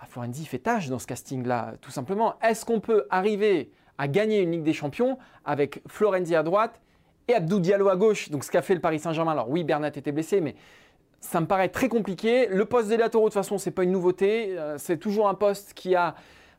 Ah, 0.00 0.06
Florenzi 0.08 0.44
fait 0.44 0.58
tâche 0.58 0.88
dans 0.88 0.98
ce 0.98 1.06
casting-là, 1.06 1.74
tout 1.80 1.92
simplement. 1.92 2.34
Est-ce 2.42 2.64
qu'on 2.64 2.80
peut 2.80 3.06
arriver 3.10 3.70
à 3.96 4.08
gagner 4.08 4.40
une 4.40 4.50
Ligue 4.50 4.64
des 4.64 4.72
Champions 4.72 5.18
avec 5.44 5.82
Florenzi 5.86 6.34
à 6.34 6.42
droite 6.42 6.80
et 7.28 7.34
Abdou 7.34 7.60
Diallo 7.60 7.90
à 7.90 7.96
gauche 7.96 8.28
Donc, 8.28 8.42
ce 8.42 8.50
qu'a 8.50 8.62
fait 8.62 8.74
le 8.74 8.80
Paris 8.80 8.98
Saint-Germain? 8.98 9.30
Alors, 9.30 9.48
oui, 9.48 9.62
Bernat 9.62 9.92
était 9.94 10.10
blessé, 10.10 10.40
mais 10.40 10.56
ça 11.20 11.40
me 11.40 11.46
paraît 11.46 11.68
très 11.68 11.88
compliqué. 11.88 12.46
Le 12.48 12.64
poste 12.64 12.88
des 12.88 12.96
latéraux, 12.96 13.28
de 13.28 13.28
toute 13.28 13.34
façon, 13.34 13.58
c'est 13.58 13.70
pas 13.70 13.84
une 13.84 13.92
nouveauté. 13.92 14.58
Euh, 14.58 14.76
c'est 14.78 14.96
toujours 14.96 15.28
un 15.28 15.34
poste 15.34 15.74
qui 15.74 15.94
a 15.94 16.14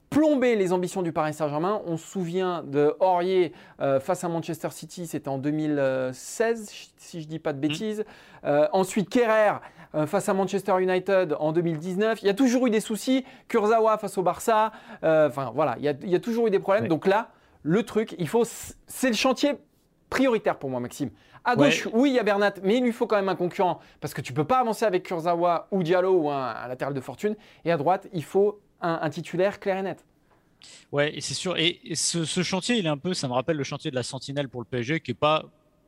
plombé 0.09 0.55
les 0.55 0.71
ambitions 0.71 1.01
du 1.01 1.11
Paris 1.11 1.33
Saint-Germain. 1.33 1.81
On 1.85 1.97
se 1.97 2.05
souvient 2.05 2.63
de 2.63 2.95
Aurier 2.99 3.53
euh, 3.79 3.99
face 3.99 4.23
à 4.23 4.29
Manchester 4.29 4.69
City, 4.71 5.07
c'était 5.07 5.29
en 5.29 5.37
2016, 5.37 6.71
si 6.97 7.21
je 7.21 7.27
dis 7.27 7.39
pas 7.39 7.53
de 7.53 7.57
mmh. 7.57 7.61
bêtises. 7.61 8.05
Euh, 8.45 8.67
ensuite, 8.71 9.09
Kerrer 9.09 9.55
face 10.05 10.29
à 10.29 10.33
Manchester 10.33 10.81
United 10.81 11.35
en 11.37 11.51
2019. 11.51 12.21
Il 12.21 12.25
y 12.25 12.29
a 12.29 12.33
toujours 12.33 12.65
eu 12.65 12.69
des 12.69 12.79
soucis. 12.79 13.25
Kurzawa 13.49 13.97
face 13.97 14.17
au 14.17 14.23
Barça. 14.23 14.71
Enfin, 15.03 15.51
voilà, 15.53 15.75
il 15.79 15.83
y, 15.83 16.15
a, 16.15 16.19
toujours 16.21 16.47
eu 16.47 16.49
des 16.49 16.59
problèmes. 16.59 16.87
Donc 16.87 17.05
là, 17.05 17.31
le 17.63 17.83
truc, 17.83 18.15
il 18.17 18.29
faut, 18.29 18.45
c'est 18.45 19.09
le 19.09 19.15
chantier 19.15 19.55
prioritaire 20.09 20.57
pour 20.57 20.69
moi, 20.69 20.79
Maxime. 20.79 21.09
À 21.43 21.55
gauche, 21.55 21.87
oui, 21.91 22.11
il 22.11 22.15
y 22.15 22.19
a 22.19 22.23
Bernat, 22.23 22.53
mais 22.61 22.77
il 22.77 22.83
lui 22.83 22.91
faut 22.91 23.07
quand 23.07 23.15
même 23.15 23.29
un 23.29 23.35
concurrent 23.35 23.79
parce 23.99 24.13
que 24.13 24.21
tu 24.21 24.31
ne 24.31 24.35
peux 24.35 24.45
pas 24.45 24.59
avancer 24.59 24.85
avec 24.85 25.03
Kurzawa 25.03 25.67
ou 25.71 25.81
Diallo 25.81 26.13
ou 26.13 26.29
un, 26.29 26.67
latéral 26.67 26.93
de 26.93 27.01
fortune. 27.01 27.35
Et 27.65 27.71
à 27.71 27.77
droite, 27.77 28.07
il 28.13 28.23
faut 28.23 28.61
un, 28.81 29.09
titulaire 29.09 29.59
clair 29.59 29.77
et 29.77 29.81
net. 29.81 30.05
Ouais, 30.91 31.15
et 31.15 31.21
c'est 31.21 31.33
sûr. 31.33 31.57
Et, 31.57 31.79
ce, 31.95 32.43
chantier, 32.43 32.77
il 32.77 32.85
est 32.85 32.89
un 32.89 32.97
peu, 32.97 33.13
ça 33.13 33.27
me 33.27 33.33
rappelle 33.33 33.57
le 33.57 33.63
chantier 33.63 33.89
de 33.89 33.95
la 33.95 34.03
Sentinelle 34.03 34.49
pour 34.49 34.61
le 34.61 34.65
PSG, 34.65 34.99
qui 34.99 35.11
est 35.11 35.15
pas 35.15 35.45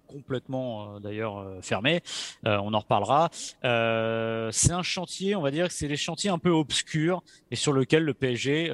complètement 0.07 0.95
euh, 0.95 0.99
d'ailleurs 0.99 1.37
euh, 1.37 1.61
fermé. 1.61 2.01
Euh, 2.45 2.57
on 2.63 2.73
en 2.73 2.79
reparlera. 2.79 3.29
c'est 3.31 4.71
un 4.71 4.83
chantier, 4.83 5.35
on 5.35 5.41
va 5.41 5.51
dire 5.51 5.67
que 5.67 5.73
c'est 5.73 5.87
des 5.87 5.97
chantiers 5.97 6.29
un 6.29 6.39
peu 6.39 6.49
obscurs 6.49 7.23
et 7.51 7.55
sur 7.55 7.73
lequel 7.73 8.03
le 8.03 8.13
PSG, 8.13 8.67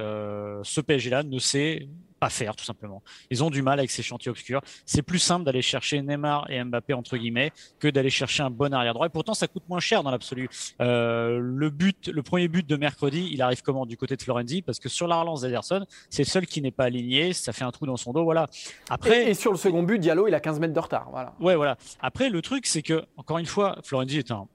ce 0.64 0.81
PSG-là, 0.81 1.24
ne 1.24 1.40
sait 1.40 1.88
pas 2.19 2.30
faire, 2.30 2.56
tout 2.56 2.66
simplement. 2.66 3.01
Ils 3.30 3.44
ont 3.44 3.50
du 3.50 3.62
mal 3.62 3.80
avec 3.80 3.92
ces 3.92 4.04
chantiers 4.04 4.30
obscurs. 4.30 4.62
C'est 4.86 5.01
plus 5.01 5.19
simple 5.19 5.45
d'aller 5.45 5.62
chercher 5.62 6.01
Neymar 6.01 6.50
et 6.50 6.63
Mbappé, 6.63 6.94
entre 6.94 7.18
guillemets, 7.18 7.51
que 7.80 7.88
d'aller 7.88 8.10
chercher 8.10 8.44
un 8.44 8.50
bon 8.50 8.74
arrière 8.74 8.94
droit. 8.94 9.07
Et 9.07 9.10
pourtant, 9.10 9.33
ça 9.33 9.48
coûte 9.48 9.63
moins 9.69 9.80
cher 9.80 10.04
dans 10.04 10.12
l'absolu. 10.12 10.50
Euh, 10.81 11.39
le 11.42 11.69
but, 11.69 12.07
le 12.07 12.21
premier 12.24 12.48
but 12.48 12.68
de 12.68 12.75
mercredi, 12.75 13.30
il 13.31 13.42
arrive 13.42 13.62
comment 13.62 13.86
du 13.86 13.98
côté 13.98 14.16
de 14.16 14.21
Florenzi? 14.21 14.62
Parce 14.62 14.80
que 14.80 14.89
sur 14.89 15.07
la 15.07 15.19
relance 15.19 15.42
d'Ederson, 15.42 15.86
c'est 16.10 16.23
le 16.23 16.28
seul 16.28 16.45
qui 16.45 16.61
n'est 16.61 16.71
pas 16.71 16.85
aligné. 16.85 17.33
Ça 17.33 17.54
fait 17.54 17.64
un 17.64 17.71
trou 17.71 17.85
dans 17.85 17.97
son 17.97 18.11
dos. 18.14 18.23
Voilà. 18.23 18.47
Après, 18.90 19.30
et, 19.30 19.33
sur 19.33 19.52
le 19.52 19.57
second 19.57 19.83
but, 19.83 19.99
Diallo, 19.99 20.28
il 20.28 20.35
a 20.35 20.40
15 20.40 20.59
mètres 20.59 20.73
de 20.73 20.80
retard. 20.80 21.07
Voilà. 21.11 21.33
Ouais, 21.40 21.56
voilà. 21.56 21.78
Après, 22.02 22.30
le 22.30 22.42
truc, 22.42 22.66
c'est 22.66 22.81
que, 22.81 23.04
encore 23.18 23.38
une 23.38 23.45
fois, 23.45 23.78
Florenzi 23.83 24.18
est 24.18 24.31
un 24.31 24.47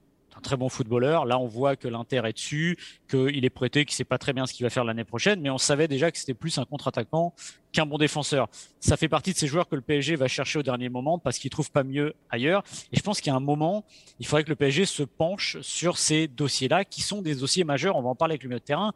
très 0.45 0.55
bon 0.55 0.69
footballeur. 0.69 1.25
Là, 1.25 1.39
on 1.39 1.47
voit 1.47 1.75
que 1.75 1.87
l'Inter 1.87 2.21
est 2.25 2.33
dessus, 2.33 2.77
qu'il 3.09 3.43
est 3.43 3.49
prêté, 3.49 3.83
qu'il 3.83 3.93
ne 3.93 3.97
sait 3.97 4.03
pas 4.05 4.17
très 4.17 4.31
bien 4.31 4.45
ce 4.45 4.53
qu'il 4.53 4.63
va 4.63 4.69
faire 4.69 4.85
l'année 4.85 5.03
prochaine, 5.03 5.41
mais 5.41 5.49
on 5.49 5.57
savait 5.57 5.87
déjà 5.87 6.11
que 6.11 6.17
c'était 6.17 6.33
plus 6.33 6.57
un 6.57 6.65
contre-attaquant 6.65 7.33
qu'un 7.73 7.85
bon 7.85 7.97
défenseur. 7.97 8.47
Ça 8.79 8.95
fait 8.95 9.09
partie 9.09 9.33
de 9.33 9.37
ces 9.37 9.47
joueurs 9.47 9.67
que 9.67 9.75
le 9.75 9.81
PSG 9.81 10.15
va 10.15 10.27
chercher 10.27 10.59
au 10.59 10.63
dernier 10.63 10.87
moment 10.87 11.19
parce 11.19 11.39
qu'il 11.39 11.49
trouve 11.49 11.71
pas 11.71 11.83
mieux 11.83 12.13
ailleurs. 12.29 12.63
Et 12.93 12.97
je 12.97 13.01
pense 13.01 13.19
qu'il 13.19 13.31
y 13.31 13.33
a 13.33 13.35
un 13.35 13.41
moment, 13.41 13.83
il 14.19 14.25
faudrait 14.27 14.43
que 14.43 14.49
le 14.49 14.55
PSG 14.55 14.85
se 14.85 15.03
penche 15.03 15.57
sur 15.61 15.97
ces 15.97 16.27
dossiers-là, 16.27 16.85
qui 16.85 17.01
sont 17.01 17.21
des 17.21 17.35
dossiers 17.35 17.63
majeurs. 17.63 17.97
On 17.97 18.01
va 18.01 18.09
en 18.09 18.15
parler 18.15 18.33
avec 18.33 18.43
le 18.43 18.49
milieu 18.49 18.59
de 18.59 18.65
terrain 18.65 18.93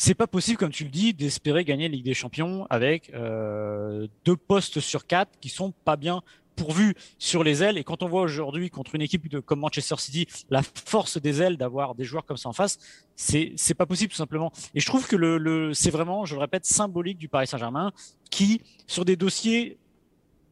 c'est 0.00 0.14
pas 0.14 0.28
possible, 0.28 0.58
comme 0.58 0.70
tu 0.70 0.84
le 0.84 0.90
dis, 0.90 1.12
d'espérer 1.12 1.64
gagner 1.64 1.88
la 1.88 1.96
Ligue 1.96 2.04
des 2.04 2.14
Champions 2.14 2.68
avec 2.70 3.12
euh, 3.14 4.06
deux 4.24 4.36
postes 4.36 4.78
sur 4.78 5.08
quatre 5.08 5.32
qui 5.40 5.48
sont 5.48 5.72
pas 5.84 5.96
bien 5.96 6.22
pourvu 6.58 6.94
sur 7.18 7.44
les 7.44 7.62
ailes. 7.62 7.78
Et 7.78 7.84
quand 7.84 8.02
on 8.02 8.08
voit 8.08 8.22
aujourd'hui 8.22 8.68
contre 8.70 8.94
une 8.94 9.02
équipe 9.02 9.28
de, 9.28 9.38
comme 9.38 9.60
Manchester 9.60 9.96
City 9.98 10.26
la 10.50 10.62
force 10.62 11.18
des 11.20 11.40
ailes 11.40 11.56
d'avoir 11.56 11.94
des 11.94 12.04
joueurs 12.04 12.24
comme 12.26 12.36
ça 12.36 12.48
en 12.48 12.52
face, 12.52 12.78
c'est 13.16 13.52
c'est 13.56 13.74
pas 13.74 13.86
possible 13.86 14.10
tout 14.10 14.18
simplement. 14.18 14.52
Et 14.74 14.80
je 14.80 14.86
trouve 14.86 15.06
que 15.06 15.16
le, 15.16 15.38
le 15.38 15.72
c'est 15.72 15.90
vraiment, 15.90 16.24
je 16.24 16.34
le 16.34 16.40
répète, 16.40 16.66
symbolique 16.66 17.18
du 17.18 17.28
Paris 17.28 17.46
Saint-Germain 17.46 17.92
qui 18.30 18.62
sur 18.86 19.04
des 19.04 19.16
dossiers 19.16 19.78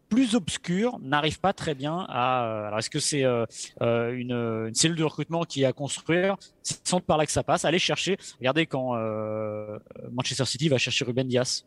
plus 0.09 0.35
obscurs 0.35 0.99
n'arrive 1.01 1.41
pas 1.41 1.53
très 1.53 1.75
bien 1.75 2.07
à. 2.09 2.67
Alors, 2.67 2.79
est-ce 2.79 2.91
que 2.91 3.01
c'est 3.01 3.25
euh, 3.25 3.45
euh, 3.83 4.13
une, 4.13 4.33
une, 4.33 4.75
cellule 4.75 4.97
de 4.97 5.05
recrutement 5.05 5.45
qui 5.45 5.63
est 5.63 5.67
à 5.67 5.73
construire 5.73 6.37
C'est 6.63 6.87
sans 6.87 7.01
par 7.01 7.19
là 7.19 7.27
que 7.27 7.33
ça 7.33 7.43
passe. 7.43 7.65
Allez 7.65 7.79
chercher. 7.79 8.17
Regardez 8.39 8.67
quand 8.67 8.97
euh, 8.97 9.79
Manchester 10.13 10.45
City 10.45 10.69
va 10.69 10.79
chercher 10.79 11.05
Ruben 11.05 11.27
Dias 11.27 11.65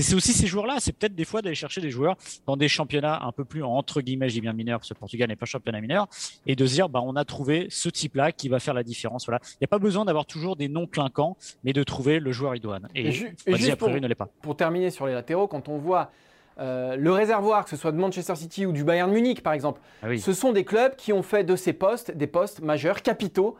c'est 0.00 0.14
aussi 0.14 0.32
ces 0.32 0.46
joueurs-là. 0.46 0.76
C'est 0.78 0.92
peut-être 0.92 1.14
des 1.14 1.24
fois 1.24 1.42
d'aller 1.42 1.54
chercher 1.54 1.80
des 1.80 1.90
joueurs 1.90 2.16
dans 2.46 2.56
des 2.56 2.68
championnats 2.68 3.20
un 3.22 3.32
peu 3.32 3.44
plus 3.44 3.62
entre 3.62 4.00
guillemets, 4.00 4.28
j'ai 4.28 4.40
bien 4.40 4.52
mineur, 4.52 4.78
parce 4.78 4.88
que 4.88 4.94
Portugal 4.94 5.28
n'est 5.28 5.36
pas 5.36 5.46
championnat 5.46 5.80
mineur, 5.80 6.08
et 6.46 6.56
de 6.56 6.66
se 6.66 6.74
dire, 6.74 6.88
bah, 6.88 7.00
on 7.02 7.16
a 7.16 7.24
trouvé 7.24 7.66
ce 7.70 7.88
type-là 7.88 8.32
qui 8.32 8.48
va 8.48 8.58
faire 8.58 8.74
la 8.74 8.82
différence. 8.82 9.26
Voilà. 9.26 9.40
Il 9.54 9.58
n'y 9.62 9.66
a 9.66 9.68
pas 9.68 9.78
besoin 9.78 10.04
d'avoir 10.04 10.26
toujours 10.26 10.56
des 10.56 10.68
noms 10.68 10.86
clinquants, 10.86 11.36
mais 11.64 11.72
de 11.72 11.82
trouver 11.82 12.20
le 12.20 12.32
joueur 12.32 12.54
idoine. 12.54 12.88
Et, 12.94 13.08
et, 13.08 13.12
juste 13.12 13.76
pour, 13.76 13.90
ne 13.90 14.06
l'est 14.06 14.14
pas. 14.14 14.28
Pour 14.40 14.56
terminer 14.56 14.90
sur 14.90 15.06
les 15.06 15.14
latéraux, 15.14 15.46
quand 15.46 15.68
on 15.68 15.78
voit 15.78 16.10
euh, 16.58 16.96
le 16.96 17.12
réservoir, 17.12 17.64
que 17.64 17.70
ce 17.70 17.76
soit 17.76 17.92
de 17.92 17.96
Manchester 17.96 18.36
City 18.36 18.66
ou 18.66 18.72
du 18.72 18.84
Bayern 18.84 19.10
Munich 19.10 19.42
par 19.42 19.54
exemple, 19.54 19.80
ah 20.02 20.16
ce 20.16 20.32
sont 20.32 20.52
des 20.52 20.64
clubs 20.64 20.94
qui 20.96 21.12
ont 21.12 21.22
fait 21.22 21.44
de 21.44 21.56
ces 21.56 21.72
postes 21.72 22.10
des 22.10 22.26
postes 22.26 22.60
majeurs, 22.60 23.02
capitaux, 23.02 23.56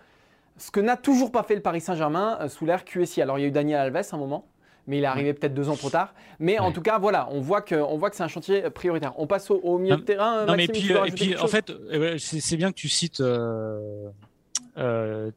ce 0.58 0.70
que 0.70 0.80
n'a 0.80 0.96
toujours 0.96 1.32
pas 1.32 1.42
fait 1.42 1.54
le 1.54 1.62
Paris 1.62 1.80
Saint-Germain 1.80 2.38
euh, 2.40 2.48
sous 2.48 2.66
l'ère 2.66 2.84
QSI. 2.84 3.22
Alors 3.22 3.38
il 3.38 3.42
y 3.42 3.44
a 3.44 3.48
eu 3.48 3.52
Daniel 3.52 3.80
Alves 3.80 3.96
à 3.96 4.14
un 4.14 4.18
moment, 4.18 4.46
mais 4.86 4.98
il 4.98 5.04
est 5.04 5.06
arrivé 5.06 5.32
peut-être 5.34 5.54
deux 5.54 5.68
ans 5.68 5.76
trop 5.76 5.90
tard. 5.90 6.14
Mais 6.38 6.58
en 6.58 6.72
tout 6.72 6.82
cas, 6.82 6.98
voilà, 6.98 7.28
on 7.30 7.40
voit 7.40 7.62
que, 7.62 7.74
voit 7.74 8.10
que 8.10 8.16
c'est 8.16 8.22
un 8.22 8.28
chantier 8.28 8.62
prioritaire. 8.70 9.12
On 9.16 9.26
passe 9.26 9.50
au, 9.50 9.78
milieu 9.78 9.96
de 9.96 10.02
terrain. 10.02 10.44
Non, 10.46 10.56
mais 10.56 10.66
puis, 10.68 10.90
et 10.90 11.10
puis 11.12 11.36
en 11.36 11.48
fait, 11.48 11.72
c'est 12.18 12.56
bien 12.56 12.70
que 12.70 12.76
tu 12.76 12.88
cites. 12.88 13.22
Euh, 14.78 15.30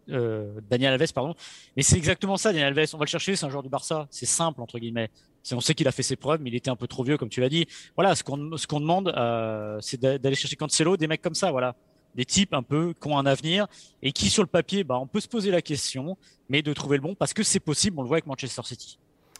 Daniel 0.69 0.93
Alves, 0.93 1.13
pardon. 1.13 1.35
Mais 1.75 1.83
c'est 1.83 1.97
exactement 1.97 2.37
ça, 2.37 2.51
Daniel 2.51 2.77
Alves. 2.77 2.89
On 2.93 2.97
va 2.97 3.05
le 3.05 3.09
chercher, 3.09 3.35
c'est 3.35 3.45
un 3.45 3.49
joueur 3.49 3.63
du 3.63 3.69
Barça. 3.69 4.07
C'est 4.09 4.25
simple, 4.25 4.61
entre 4.61 4.79
guillemets. 4.79 5.09
On 5.51 5.59
sait 5.59 5.75
qu'il 5.75 5.87
a 5.87 5.91
fait 5.91 6.03
ses 6.03 6.15
preuves, 6.15 6.41
mais 6.41 6.49
il 6.49 6.55
était 6.55 6.71
un 6.71 6.75
peu 6.75 6.87
trop 6.87 7.03
vieux, 7.03 7.17
comme 7.17 7.29
tu 7.29 7.41
l'as 7.41 7.49
dit. 7.49 7.67
Voilà, 7.95 8.15
ce 8.15 8.23
qu'on 8.23 8.57
ce 8.57 8.65
qu'on 8.65 8.79
demande, 8.79 9.13
euh, 9.15 9.77
c'est 9.81 9.99
d'aller 9.99 10.35
chercher 10.35 10.55
Cancelo, 10.55 10.97
des 10.97 11.07
mecs 11.07 11.21
comme 11.21 11.35
ça, 11.35 11.51
voilà, 11.51 11.75
des 12.15 12.25
types 12.25 12.53
un 12.53 12.63
peu 12.63 12.93
qui 12.99 13.07
ont 13.07 13.17
un 13.17 13.25
avenir 13.25 13.67
et 14.01 14.11
qui 14.11 14.29
sur 14.29 14.41
le 14.41 14.47
papier, 14.47 14.83
bah, 14.83 14.97
on 14.99 15.05
peut 15.05 15.19
se 15.19 15.27
poser 15.27 15.51
la 15.51 15.61
question, 15.61 16.17
mais 16.49 16.61
de 16.61 16.73
trouver 16.73 16.97
le 16.97 17.03
bon 17.03 17.13
parce 17.13 17.33
que 17.33 17.43
c'est 17.43 17.59
possible. 17.59 17.99
On 17.99 18.01
le 18.01 18.07
voit 18.07 18.17
avec 18.17 18.25
Manchester 18.25 18.61
City. 18.63 18.97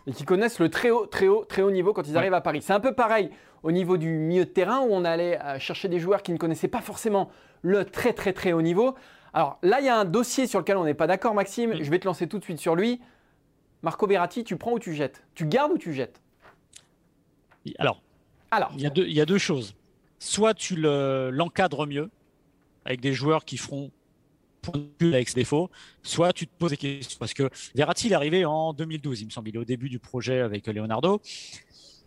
Et 0.08 0.12
qui 0.12 0.24
connaissent 0.24 0.60
le 0.60 0.70
très 0.70 0.92
haut, 0.92 1.06
très 1.08 1.28
haut, 1.28 1.46
très 1.46 1.62
haut 1.62 1.72
niveau 1.72 1.94
quand 1.94 2.08
ils 2.08 2.18
arrivent 2.18 2.34
à 2.34 2.42
Paris. 2.42 2.62
C'est 2.62 2.74
un 2.74 2.80
peu 2.80 2.94
pareil 2.94 3.32
au 3.64 3.72
niveau 3.72 3.98
du 3.98 4.10
milieu 4.10 4.46
de 4.46 4.50
terrain 4.50 4.82
où 4.82 4.90
on 4.92 5.04
allait 5.04 5.42
euh, 5.42 5.58
chercher 5.58 5.88
des 5.88 6.00
joueurs 6.00 6.22
qui 6.22 6.32
ne 6.32 6.38
connaissaient 6.38 6.68
pas 6.68 6.82
forcément 6.82 7.32
le 7.64 7.86
très 7.86 8.14
très 8.14 8.32
très 8.32 8.54
haut 8.54 8.62
niveau. 8.62 8.96
Alors 9.34 9.58
là, 9.64 9.80
il 9.80 9.86
y 9.86 9.90
a 9.90 9.98
un 9.98 10.06
dossier 10.06 10.46
sur 10.46 10.60
lequel 10.60 10.78
on 10.78 10.86
n'est 10.86 10.94
pas 10.94 11.08
d'accord, 11.08 11.34
Maxime. 11.34 11.82
Je 11.82 11.90
vais 11.90 12.00
te 12.00 12.06
lancer 12.06 12.28
tout 12.28 12.38
de 12.38 12.44
suite 12.44 12.60
sur 12.60 12.76
lui. 12.76 13.02
Marco 13.82 14.08
Verratti, 14.08 14.44
tu 14.44 14.56
prends 14.58 14.74
ou 14.74 14.80
tu 14.80 14.94
jettes? 14.94 15.24
Tu 15.34 15.46
gardes 15.46 15.72
ou 15.72 15.78
tu 15.78 15.94
jettes? 15.94 16.22
Alors, 17.80 18.02
Alors. 18.52 18.72
Il, 18.76 18.82
y 18.82 18.86
a 18.86 18.90
deux, 18.90 19.08
il 19.08 19.14
y 19.14 19.22
a 19.22 19.26
deux 19.26 19.38
choses. 19.38 19.76
Soit 20.20 20.54
tu 20.54 20.76
l'encadres 20.78 21.88
mieux, 21.88 22.10
avec 22.86 23.02
des 23.02 23.14
joueurs 23.14 23.46
qui 23.46 23.58
feront 23.58 23.92
point 24.66 24.82
de 25.00 25.14
avec 25.14 25.30
ses 25.30 25.36
défauts, 25.36 25.70
soit 26.04 26.34
tu 26.34 26.48
te 26.48 26.52
poses 26.58 26.72
des 26.72 26.78
questions. 26.78 27.18
Parce 27.20 27.34
que 27.34 27.50
Verratti, 27.76 28.08
il 28.08 28.12
est 28.14 28.16
arrivé 28.16 28.46
en 28.46 28.74
2012, 28.74 29.22
il 29.22 29.26
me 29.26 29.32
semble. 29.32 29.50
Il 29.50 29.56
est 29.56 29.60
au 29.60 29.66
début 29.66 29.90
du 29.90 30.00
projet 30.00 30.40
avec 30.40 30.68
Leonardo. 30.68 31.22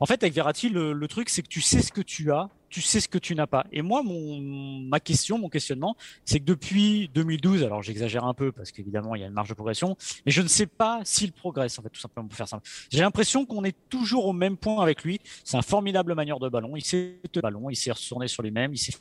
En 0.00 0.06
fait, 0.06 0.22
avec 0.22 0.32
Verratti, 0.32 0.68
le, 0.68 1.08
truc, 1.08 1.28
c'est 1.28 1.42
que 1.42 1.48
tu 1.48 1.60
sais 1.60 1.82
ce 1.82 1.90
que 1.90 2.00
tu 2.00 2.30
as, 2.30 2.50
tu 2.68 2.80
sais 2.80 3.00
ce 3.00 3.08
que 3.08 3.18
tu 3.18 3.34
n'as 3.34 3.46
pas. 3.46 3.66
Et 3.72 3.82
moi, 3.82 4.02
mon, 4.02 4.38
ma 4.40 5.00
question, 5.00 5.38
mon 5.38 5.48
questionnement, 5.48 5.96
c'est 6.24 6.38
que 6.38 6.44
depuis 6.44 7.10
2012, 7.14 7.64
alors 7.64 7.82
j'exagère 7.82 8.24
un 8.24 8.34
peu 8.34 8.52
parce 8.52 8.70
qu'évidemment, 8.70 9.14
il 9.14 9.22
y 9.22 9.24
a 9.24 9.26
une 9.26 9.32
marge 9.32 9.48
de 9.48 9.54
progression, 9.54 9.96
mais 10.24 10.30
je 10.30 10.42
ne 10.42 10.48
sais 10.48 10.66
pas 10.66 11.00
s'il 11.04 11.32
progresse, 11.32 11.78
en 11.78 11.82
fait, 11.82 11.90
tout 11.90 12.00
simplement 12.00 12.28
pour 12.28 12.36
faire 12.36 12.48
simple. 12.48 12.68
J'ai 12.90 13.00
l'impression 13.00 13.44
qu'on 13.44 13.64
est 13.64 13.76
toujours 13.88 14.26
au 14.26 14.32
même 14.32 14.56
point 14.56 14.80
avec 14.82 15.02
lui. 15.02 15.20
C'est 15.44 15.56
un 15.56 15.62
formidable 15.62 16.14
manière 16.14 16.38
de 16.38 16.48
ballon. 16.48 16.76
Il 16.76 16.84
sait 16.84 17.16
le 17.34 17.40
ballon, 17.40 17.68
il 17.70 17.76
sait 17.76 17.90
retourner 17.90 18.28
sur 18.28 18.42
lui-même, 18.42 18.72
il 18.72 18.78
sait 18.78 18.92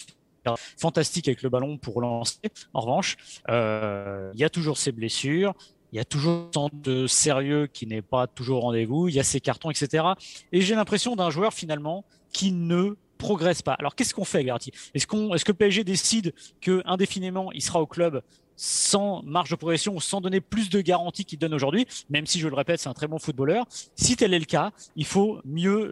fantastique 0.78 1.28
avec 1.28 1.42
le 1.42 1.50
ballon 1.50 1.78
pour 1.78 2.02
lancer. 2.02 2.40
En 2.74 2.82
revanche, 2.82 3.18
euh, 3.50 4.32
il 4.34 4.40
y 4.40 4.44
a 4.44 4.50
toujours 4.50 4.78
ses 4.78 4.92
blessures, 4.92 5.54
il 5.92 5.98
y 5.98 6.00
a 6.00 6.06
toujours 6.06 6.52
tant 6.52 6.70
de 6.74 7.08
sérieux 7.08 7.68
qui 7.68 7.88
n'est 7.88 8.02
pas 8.02 8.28
toujours 8.28 8.58
au 8.60 8.62
rendez-vous, 8.62 9.08
il 9.08 9.16
y 9.16 9.20
a 9.20 9.24
ses 9.24 9.40
cartons, 9.40 9.72
etc. 9.72 10.04
Et 10.52 10.62
j'ai 10.62 10.76
l'impression 10.76 11.16
d'un 11.16 11.30
joueur 11.30 11.54
finalement 11.54 12.06
qui 12.34 12.52
ne 12.52 12.96
progresse 13.18 13.62
pas. 13.62 13.74
Alors 13.74 13.96
qu'est-ce 13.96 14.14
qu'on 14.14 14.26
fait, 14.26 14.44
Verratti? 14.44 14.72
Est-ce 14.94 15.08
est-ce 15.34 15.46
que 15.46 15.52
PSG 15.52 15.84
décide 15.84 16.34
que 16.62 16.82
indéfiniment 16.86 17.52
il 17.52 17.62
sera 17.62 17.82
au 17.82 17.88
club 17.88 18.22
sans 18.58 19.22
marge 19.24 19.52
de 19.52 19.56
progression 19.56 19.96
ou 19.96 20.02
sans 20.02 20.20
donner 20.20 20.42
plus 20.42 20.70
de 20.70 20.82
garanties 20.82 21.24
qu'il 21.24 21.40
donne 21.40 21.54
aujourd'hui, 21.54 21.86
même 22.10 22.26
si 22.26 22.40
je 22.40 22.48
le 22.48 22.56
répète, 22.56 22.80
c'est 22.80 22.90
un 22.90 22.94
très 22.94 23.08
bon 23.08 23.20
footballeur. 23.20 23.66
Si 23.96 24.18
tel 24.18 24.34
est 24.34 24.40
le 24.40 24.46
cas, 24.46 24.72
il 24.96 25.06
faut 25.06 25.40
mieux 25.46 25.92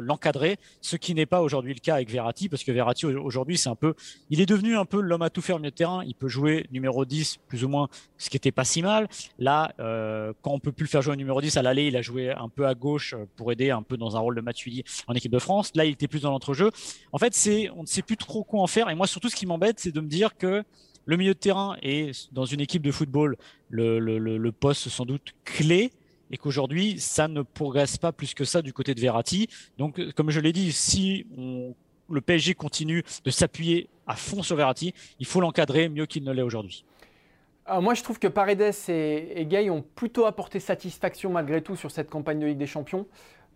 l'encadrer, 0.00 0.56
ce 0.80 0.96
qui 0.96 1.14
n'est 1.14 1.26
pas 1.26 1.42
aujourd'hui 1.42 1.74
le 1.74 1.80
cas 1.80 1.94
avec 1.94 2.10
Verratti, 2.10 2.48
parce 2.48 2.64
que 2.64 2.72
Verratti 2.72 3.06
aujourd'hui, 3.06 3.58
c'est 3.58 3.68
un 3.68 3.74
peu, 3.74 3.94
il 4.30 4.40
est 4.40 4.46
devenu 4.46 4.76
un 4.76 4.84
peu 4.84 5.00
l'homme 5.00 5.22
à 5.22 5.30
tout 5.30 5.42
faire 5.42 5.56
au 5.56 5.58
milieu 5.58 5.70
de 5.70 5.76
terrain. 5.76 6.02
Il 6.04 6.14
peut 6.14 6.28
jouer 6.28 6.66
numéro 6.72 7.04
10, 7.04 7.38
plus 7.46 7.64
ou 7.64 7.68
moins, 7.68 7.88
ce 8.18 8.30
qui 8.30 8.36
était 8.36 8.52
pas 8.52 8.64
si 8.64 8.82
mal. 8.82 9.08
Là, 9.38 9.72
euh, 9.78 10.32
quand 10.42 10.52
on 10.52 10.58
peut 10.58 10.72
plus 10.72 10.84
le 10.84 10.88
faire 10.88 11.02
jouer 11.02 11.12
au 11.12 11.16
numéro 11.16 11.40
10 11.40 11.56
à 11.56 11.62
l'aller, 11.62 11.86
il 11.86 11.96
a 11.96 12.02
joué 12.02 12.30
un 12.32 12.48
peu 12.48 12.66
à 12.66 12.74
gauche 12.74 13.14
pour 13.36 13.52
aider 13.52 13.70
un 13.70 13.82
peu 13.82 13.96
dans 13.96 14.16
un 14.16 14.20
rôle 14.20 14.36
de 14.36 14.40
Matuidi 14.40 14.84
en 15.06 15.14
équipe 15.14 15.32
de 15.32 15.38
France. 15.38 15.70
Là, 15.74 15.84
il 15.84 15.92
était 15.92 16.08
plus 16.08 16.22
dans 16.22 16.30
l'entrejeu. 16.30 16.70
En 17.12 17.18
fait, 17.18 17.34
c'est, 17.34 17.70
on 17.76 17.82
ne 17.82 17.86
sait 17.86 18.02
plus 18.02 18.16
trop 18.16 18.44
quoi 18.44 18.60
en 18.60 18.66
faire. 18.66 18.88
Et 18.90 18.94
moi, 18.94 19.06
surtout, 19.06 19.28
ce 19.28 19.36
qui 19.36 19.46
m'embête, 19.46 19.78
c'est 19.78 19.92
de 19.92 20.00
me 20.00 20.08
dire 20.08 20.36
que 20.36 20.64
le 21.06 21.16
milieu 21.16 21.32
de 21.32 21.38
terrain 21.38 21.76
est 21.82 22.32
dans 22.32 22.44
une 22.44 22.60
équipe 22.60 22.82
de 22.82 22.92
football 22.92 23.36
le, 23.70 24.50
poste 24.50 24.88
sans 24.88 25.06
doute 25.06 25.34
clé 25.44 25.92
et 26.30 26.36
qu'aujourd'hui 26.36 27.00
ça 27.00 27.28
ne 27.28 27.42
progresse 27.42 27.96
pas 27.96 28.12
plus 28.12 28.34
que 28.34 28.44
ça 28.44 28.60
du 28.60 28.72
côté 28.72 28.94
de 28.94 29.00
Verratti. 29.00 29.48
Donc 29.78 30.00
comme 30.12 30.30
je 30.30 30.40
l'ai 30.40 30.52
dit, 30.52 30.72
si 30.72 31.26
le 32.10 32.20
PSG 32.20 32.54
continue 32.54 33.02
de 33.24 33.30
s'appuyer 33.30 33.88
à 34.06 34.16
fond 34.16 34.42
sur 34.42 34.56
Verratti, 34.56 34.92
il 35.18 35.26
faut 35.26 35.40
l'encadrer 35.40 35.88
mieux 35.88 36.06
qu'il 36.06 36.24
ne 36.24 36.32
l'est 36.32 36.42
aujourd'hui. 36.42 36.84
moi, 37.80 37.94
je 37.94 38.02
trouve 38.02 38.18
que 38.18 38.28
Paredes 38.28 38.74
et, 38.88 39.40
et 39.40 39.46
Gay 39.46 39.70
ont 39.70 39.82
plutôt 39.82 40.26
apporté 40.26 40.60
satisfaction 40.60 41.30
malgré 41.30 41.62
tout 41.62 41.76
sur 41.76 41.90
cette 41.90 42.10
campagne 42.10 42.38
de 42.38 42.46
Ligue 42.46 42.58
des 42.58 42.66
Champions. 42.66 43.06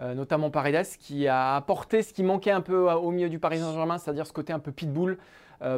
Euh, 0.00 0.14
notamment 0.14 0.50
Paredes, 0.50 0.87
qui 0.99 1.28
a 1.28 1.57
apporté 1.57 2.02
ce 2.02 2.14
qui 2.14 2.23
manquait 2.23 2.52
un 2.52 2.62
peu 2.62 2.90
au 2.90 3.11
milieu 3.11 3.28
du 3.28 3.38
Paris 3.38 3.59
Saint-Germain, 3.59 3.99
c'est-à-dire 3.99 4.26
ce 4.26 4.33
côté 4.33 4.50
un 4.50 4.59
peu 4.59 4.73
pitbull, 4.73 5.12
euh, 5.12 5.16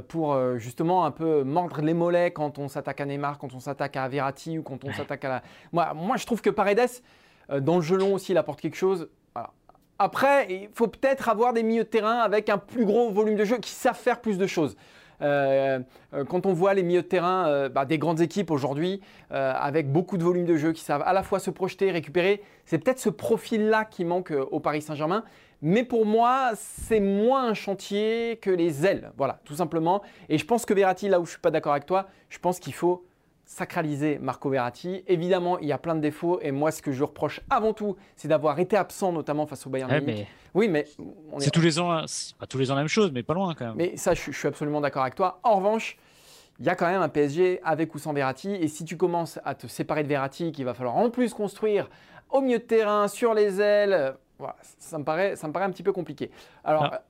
pour 0.08 0.34
euh, 0.34 0.58
justement 0.58 1.04
un 1.04 1.10
peu 1.10 1.42
mordre 1.42 1.80
les 1.80 1.94
mollets 1.94 2.30
quand 2.30 2.58
on 2.58 2.68
s'attaque 2.68 3.00
à 3.00 3.06
Neymar, 3.06 3.38
quand 3.38 3.54
on 3.54 3.60
s'attaque 3.60 3.96
à 3.96 4.08
Verratti 4.08 4.58
ou 4.58 4.62
quand 4.62 4.84
on 4.84 4.92
s'attaque 4.92 5.24
à 5.24 5.28
la... 5.28 5.42
Moi, 5.72 5.92
moi, 5.94 6.16
je 6.16 6.26
trouve 6.26 6.40
que 6.40 6.50
Paredes, 6.50 7.02
dans 7.60 7.76
le 7.76 7.82
jeu 7.82 7.96
long 7.96 8.14
aussi, 8.14 8.32
il 8.32 8.38
apporte 8.38 8.60
quelque 8.60 8.76
chose. 8.76 9.08
Après, 9.98 10.46
il 10.50 10.68
faut 10.74 10.88
peut-être 10.88 11.28
avoir 11.28 11.52
des 11.52 11.62
milieux 11.62 11.84
de 11.84 11.88
terrain 11.88 12.18
avec 12.18 12.48
un 12.48 12.58
plus 12.58 12.84
gros 12.84 13.10
volume 13.10 13.36
de 13.36 13.44
jeu 13.44 13.58
qui 13.58 13.70
savent 13.70 13.98
faire 13.98 14.20
plus 14.20 14.38
de 14.38 14.46
choses. 14.46 14.76
Euh, 15.22 15.80
euh, 16.14 16.24
quand 16.24 16.46
on 16.46 16.52
voit 16.52 16.74
les 16.74 16.82
milieux 16.82 17.02
de 17.02 17.06
terrain 17.06 17.46
euh, 17.46 17.68
bah, 17.68 17.84
des 17.84 17.98
grandes 17.98 18.20
équipes 18.20 18.50
aujourd'hui, 18.50 19.00
avec 19.30 19.90
beaucoup 19.90 20.18
de 20.18 20.24
volume 20.24 20.44
de 20.44 20.56
jeu, 20.56 20.72
qui 20.72 20.82
savent 20.82 21.02
à 21.06 21.14
la 21.14 21.22
fois 21.22 21.38
se 21.38 21.50
projeter, 21.50 21.90
récupérer, 21.90 22.42
c'est 22.66 22.78
peut-être 22.78 22.98
ce 22.98 23.08
profil-là 23.08 23.86
qui 23.86 24.04
manque 24.04 24.30
au 24.50 24.60
Paris 24.60 24.82
Saint-Germain. 24.82 25.24
Mais 25.62 25.84
pour 25.84 26.04
moi, 26.04 26.50
c'est 26.54 27.00
moins 27.00 27.48
un 27.48 27.54
chantier 27.54 28.38
que 28.42 28.50
les 28.50 28.84
ailes. 28.84 29.12
Voilà, 29.16 29.40
tout 29.44 29.54
simplement. 29.54 30.02
Et 30.28 30.36
je 30.36 30.44
pense 30.44 30.66
que 30.66 30.74
Verratti, 30.74 31.08
là 31.08 31.18
où 31.18 31.24
je 31.24 31.30
suis 31.30 31.40
pas 31.40 31.50
d'accord 31.50 31.72
avec 31.72 31.86
toi, 31.86 32.08
je 32.28 32.38
pense 32.38 32.58
qu'il 32.58 32.74
faut 32.74 33.06
sacraliser 33.44 34.18
Marco 34.18 34.49
Verratti. 34.49 35.02
Évidemment, 35.06 35.58
il 35.58 35.68
y 35.68 35.72
a 35.72 35.78
plein 35.78 35.94
de 35.94 36.00
défauts 36.00 36.40
et 36.40 36.52
moi, 36.52 36.70
ce 36.70 36.80
que 36.82 36.92
je 36.92 37.04
reproche 37.04 37.40
avant 37.50 37.72
tout, 37.72 37.96
c'est 38.16 38.28
d'avoir 38.28 38.58
été 38.58 38.76
absent, 38.76 39.12
notamment 39.12 39.46
face 39.46 39.66
au 39.66 39.70
Bayern 39.70 39.92
Munich. 39.92 40.26
Oui, 40.54 40.68
mais 40.68 40.87
c'est 41.38 41.50
tous 41.50 41.61
les 41.61 41.78
ans, 41.78 42.04
pas 42.38 42.46
tous 42.46 42.58
les 42.58 42.70
ans 42.70 42.75
la 42.75 42.82
même 42.82 42.88
chose, 42.88 43.11
mais 43.12 43.22
pas 43.22 43.34
loin 43.34 43.54
quand 43.54 43.66
même. 43.66 43.75
Mais 43.76 43.96
ça, 43.96 44.14
je, 44.14 44.30
suis 44.30 44.49
absolument 44.49 44.80
d'accord 44.80 45.02
avec 45.02 45.14
toi. 45.14 45.40
En 45.42 45.56
revanche, 45.56 45.96
il 46.58 46.66
y 46.66 46.68
a 46.68 46.75
quand 46.75 46.87
même 46.87 47.00
un 47.00 47.08
PSG 47.08 47.61
avec 47.64 47.94
ou 47.94 47.99
sans 47.99 48.12
Verratti. 48.12 48.50
Et 48.50 48.68
si 48.68 48.84
tu 48.84 48.96
commences 48.96 49.38
à 49.44 49.54
te 49.54 49.66
séparer 49.66 50.02
de 50.02 50.08
Verratti, 50.08 50.52
qu'il 50.52 50.64
va 50.64 50.75
falloir 50.75 50.96
en 50.96 51.11
plus 51.11 51.32
construire 51.32 51.88
au 52.30 52.40
milieu 52.40 52.58
de 52.58 52.64
terrain, 52.64 53.08
sur 53.08 53.34
les 53.34 53.61
ailes, 53.61 54.14
ça, 54.62 54.99
me 54.99 55.04
paraît, 55.04 55.37
ça 55.37 55.49
me 55.49 55.52
paraît 55.52 55.64
un 55.64 55.70
petit 55.70 55.82
peu 55.82 55.92
compliqué. 55.92 56.30
Alors, 56.64 56.90
ah. 56.92 57.02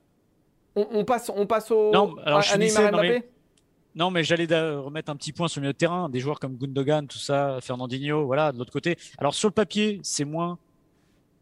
on, 0.76 1.04
passe, 1.04 1.30
on 1.34 1.46
passe 1.46 1.70
au 1.70 1.90
non, 1.92 2.14
alors, 2.24 2.40
à, 2.40 2.56
Mbappé 2.56 2.90
non, 2.90 3.00
mais 3.02 3.24
j'allais 3.94 4.46
remettre 4.76 5.10
un 5.10 5.16
petit 5.16 5.32
point 5.32 5.48
sur 5.48 5.60
le 5.60 5.64
milieu 5.64 5.72
de 5.72 5.78
terrain. 5.78 6.08
Des 6.08 6.20
joueurs 6.20 6.40
comme 6.40 6.56
Gundogan, 6.56 7.06
tout 7.06 7.18
ça, 7.18 7.58
Fernandinho, 7.60 8.26
voilà, 8.26 8.52
de 8.52 8.58
l'autre 8.58 8.72
côté. 8.72 8.96
Alors, 9.18 9.34
sur 9.34 9.48
le 9.48 9.54
papier, 9.54 10.00
c'est 10.02 10.24
moins, 10.24 10.58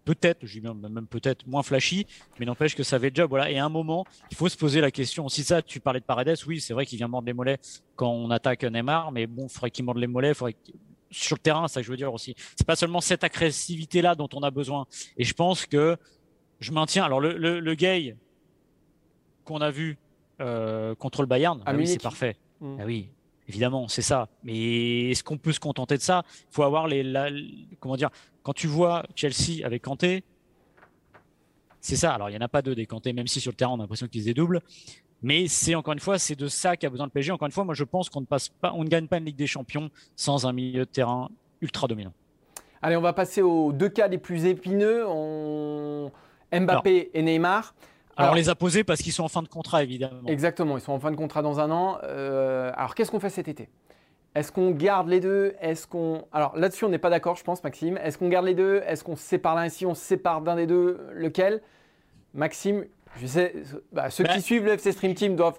peut-être, 0.04 0.44
je 0.44 0.58
dis 0.58 0.60
même 0.60 1.06
peut-être 1.06 1.46
moins 1.46 1.62
flashy, 1.62 2.06
mais 2.38 2.46
n'empêche 2.46 2.74
que 2.74 2.82
ça 2.82 2.96
avait 2.96 3.10
job. 3.14 3.30
Voilà. 3.30 3.50
Et 3.50 3.58
à 3.58 3.64
un 3.64 3.68
moment, 3.68 4.04
il 4.30 4.36
faut 4.36 4.48
se 4.48 4.56
poser 4.56 4.80
la 4.80 4.90
question. 4.90 5.28
Si 5.28 5.44
ça, 5.44 5.62
tu 5.62 5.80
parlais 5.80 6.00
de 6.00 6.04
Paredes, 6.04 6.38
oui, 6.46 6.60
c'est 6.60 6.74
vrai 6.74 6.86
qu'il 6.86 6.98
vient 6.98 7.08
mordre 7.08 7.26
les 7.26 7.32
mollets 7.32 7.58
quand 7.96 8.10
on 8.10 8.30
attaque 8.30 8.64
Neymar, 8.64 9.12
mais 9.12 9.26
bon, 9.26 9.46
il 9.46 9.52
faudrait 9.52 9.70
qu'il 9.70 9.84
morde 9.84 9.98
les 9.98 10.06
mollets, 10.06 10.34
faudrait 10.34 10.56
sur 11.12 11.36
le 11.36 11.40
terrain, 11.40 11.66
ça 11.66 11.80
que 11.80 11.86
je 11.86 11.90
veux 11.90 11.96
dire 11.96 12.12
aussi. 12.12 12.34
C'est 12.56 12.66
pas 12.66 12.76
seulement 12.76 13.00
cette 13.00 13.24
agressivité-là 13.24 14.14
dont 14.14 14.28
on 14.32 14.42
a 14.42 14.50
besoin. 14.50 14.86
Et 15.16 15.24
je 15.24 15.34
pense 15.34 15.66
que 15.66 15.96
je 16.60 16.70
maintiens. 16.72 17.04
Alors, 17.04 17.20
le, 17.20 17.36
le 17.36 17.74
gay 17.74 18.16
qu'on 19.44 19.60
a 19.60 19.70
vu 19.70 19.98
euh, 20.40 20.94
contre 20.94 21.22
le 21.22 21.26
Bayern, 21.26 21.60
ah 21.66 21.74
oui, 21.74 21.86
c'est 21.86 22.02
parfait. 22.02 22.36
Mm. 22.60 22.76
Ah 22.80 22.84
oui, 22.86 23.08
évidemment, 23.48 23.88
c'est 23.88 24.02
ça. 24.02 24.28
Mais 24.42 25.10
est-ce 25.10 25.22
qu'on 25.22 25.38
peut 25.38 25.52
se 25.52 25.60
contenter 25.60 25.96
de 25.96 26.02
ça? 26.02 26.22
Il 26.50 26.54
faut 26.54 26.62
avoir 26.62 26.88
les, 26.88 27.04
comment 27.78 27.96
dire 27.96 28.10
Quand 28.42 28.52
tu 28.52 28.66
vois 28.66 29.04
Chelsea 29.14 29.64
avec 29.64 29.82
Kanté, 29.82 30.24
c'est 31.80 31.96
ça. 31.96 32.12
Alors 32.12 32.30
il 32.30 32.34
y 32.34 32.36
en 32.36 32.42
a 32.42 32.48
pas 32.48 32.62
deux 32.62 32.74
des 32.74 32.86
Kanté, 32.86 33.12
même 33.12 33.26
si 33.26 33.40
sur 33.40 33.52
le 33.52 33.56
terrain 33.56 33.72
on 33.72 33.76
a 33.76 33.82
l'impression 33.82 34.06
qu'ils 34.06 34.22
se 34.22 34.26
dédoublent. 34.26 34.60
Mais 35.22 35.48
c'est 35.48 35.74
encore 35.74 35.92
une 35.92 36.00
fois, 36.00 36.18
c'est 36.18 36.36
de 36.36 36.48
ça 36.48 36.76
qu'a 36.76 36.88
besoin 36.88 37.06
le 37.06 37.10
PSG. 37.10 37.32
Encore 37.32 37.46
une 37.46 37.52
fois, 37.52 37.64
moi 37.64 37.74
je 37.74 37.84
pense 37.84 38.08
qu'on 38.08 38.22
ne 38.22 38.26
passe 38.26 38.48
pas, 38.48 38.72
on 38.74 38.84
ne 38.84 38.88
gagne 38.88 39.06
pas 39.06 39.18
une 39.18 39.26
Ligue 39.26 39.36
des 39.36 39.46
Champions 39.46 39.90
sans 40.16 40.46
un 40.46 40.52
milieu 40.52 40.80
de 40.80 40.90
terrain 40.90 41.28
ultra 41.60 41.86
dominant. 41.86 42.12
Allez, 42.82 42.96
on 42.96 43.02
va 43.02 43.12
passer 43.12 43.42
aux 43.42 43.72
deux 43.72 43.90
cas 43.90 44.08
les 44.08 44.16
plus 44.16 44.46
épineux. 44.46 45.04
Mbappé 46.52 47.10
et 47.12 47.22
Neymar. 47.22 47.74
Alors, 48.16 48.32
on 48.32 48.34
les 48.34 48.48
a 48.48 48.54
posés 48.54 48.84
parce 48.84 49.00
qu'ils 49.00 49.12
sont 49.12 49.24
en 49.24 49.28
fin 49.28 49.42
de 49.42 49.48
contrat, 49.48 49.82
évidemment. 49.82 50.26
Exactement, 50.26 50.76
ils 50.76 50.80
sont 50.80 50.92
en 50.92 51.00
fin 51.00 51.10
de 51.10 51.16
contrat 51.16 51.42
dans 51.42 51.60
un 51.60 51.70
an. 51.70 51.98
Euh, 52.04 52.70
alors, 52.74 52.94
qu'est-ce 52.94 53.10
qu'on 53.10 53.20
fait 53.20 53.30
cet 53.30 53.48
été? 53.48 53.68
Est-ce 54.34 54.52
qu'on 54.52 54.70
garde 54.70 55.08
les 55.08 55.20
deux? 55.20 55.54
Est-ce 55.60 55.86
qu'on 55.86 56.24
Alors 56.32 56.56
là-dessus, 56.56 56.84
on 56.84 56.88
n'est 56.88 56.98
pas 56.98 57.10
d'accord, 57.10 57.36
je 57.36 57.42
pense, 57.42 57.64
Maxime. 57.64 57.98
Est-ce 57.98 58.16
qu'on 58.16 58.28
garde 58.28 58.46
les 58.46 58.54
deux? 58.54 58.82
Est-ce 58.86 59.02
qu'on 59.02 59.16
se 59.16 59.22
sépare 59.22 59.56
l'un 59.56 59.68
Si 59.68 59.86
on 59.86 59.94
se 59.94 60.02
sépare 60.02 60.40
d'un 60.42 60.56
des 60.56 60.66
deux, 60.66 61.00
lequel? 61.12 61.62
Maxime, 62.32 62.84
je 63.20 63.26
sais, 63.26 63.54
bah, 63.92 64.08
ceux 64.10 64.22
qui 64.22 64.34
bah, 64.34 64.40
suivent 64.40 64.64
le 64.64 64.72
FC 64.72 64.92
Stream 64.92 65.14
Team 65.14 65.34
doivent 65.34 65.58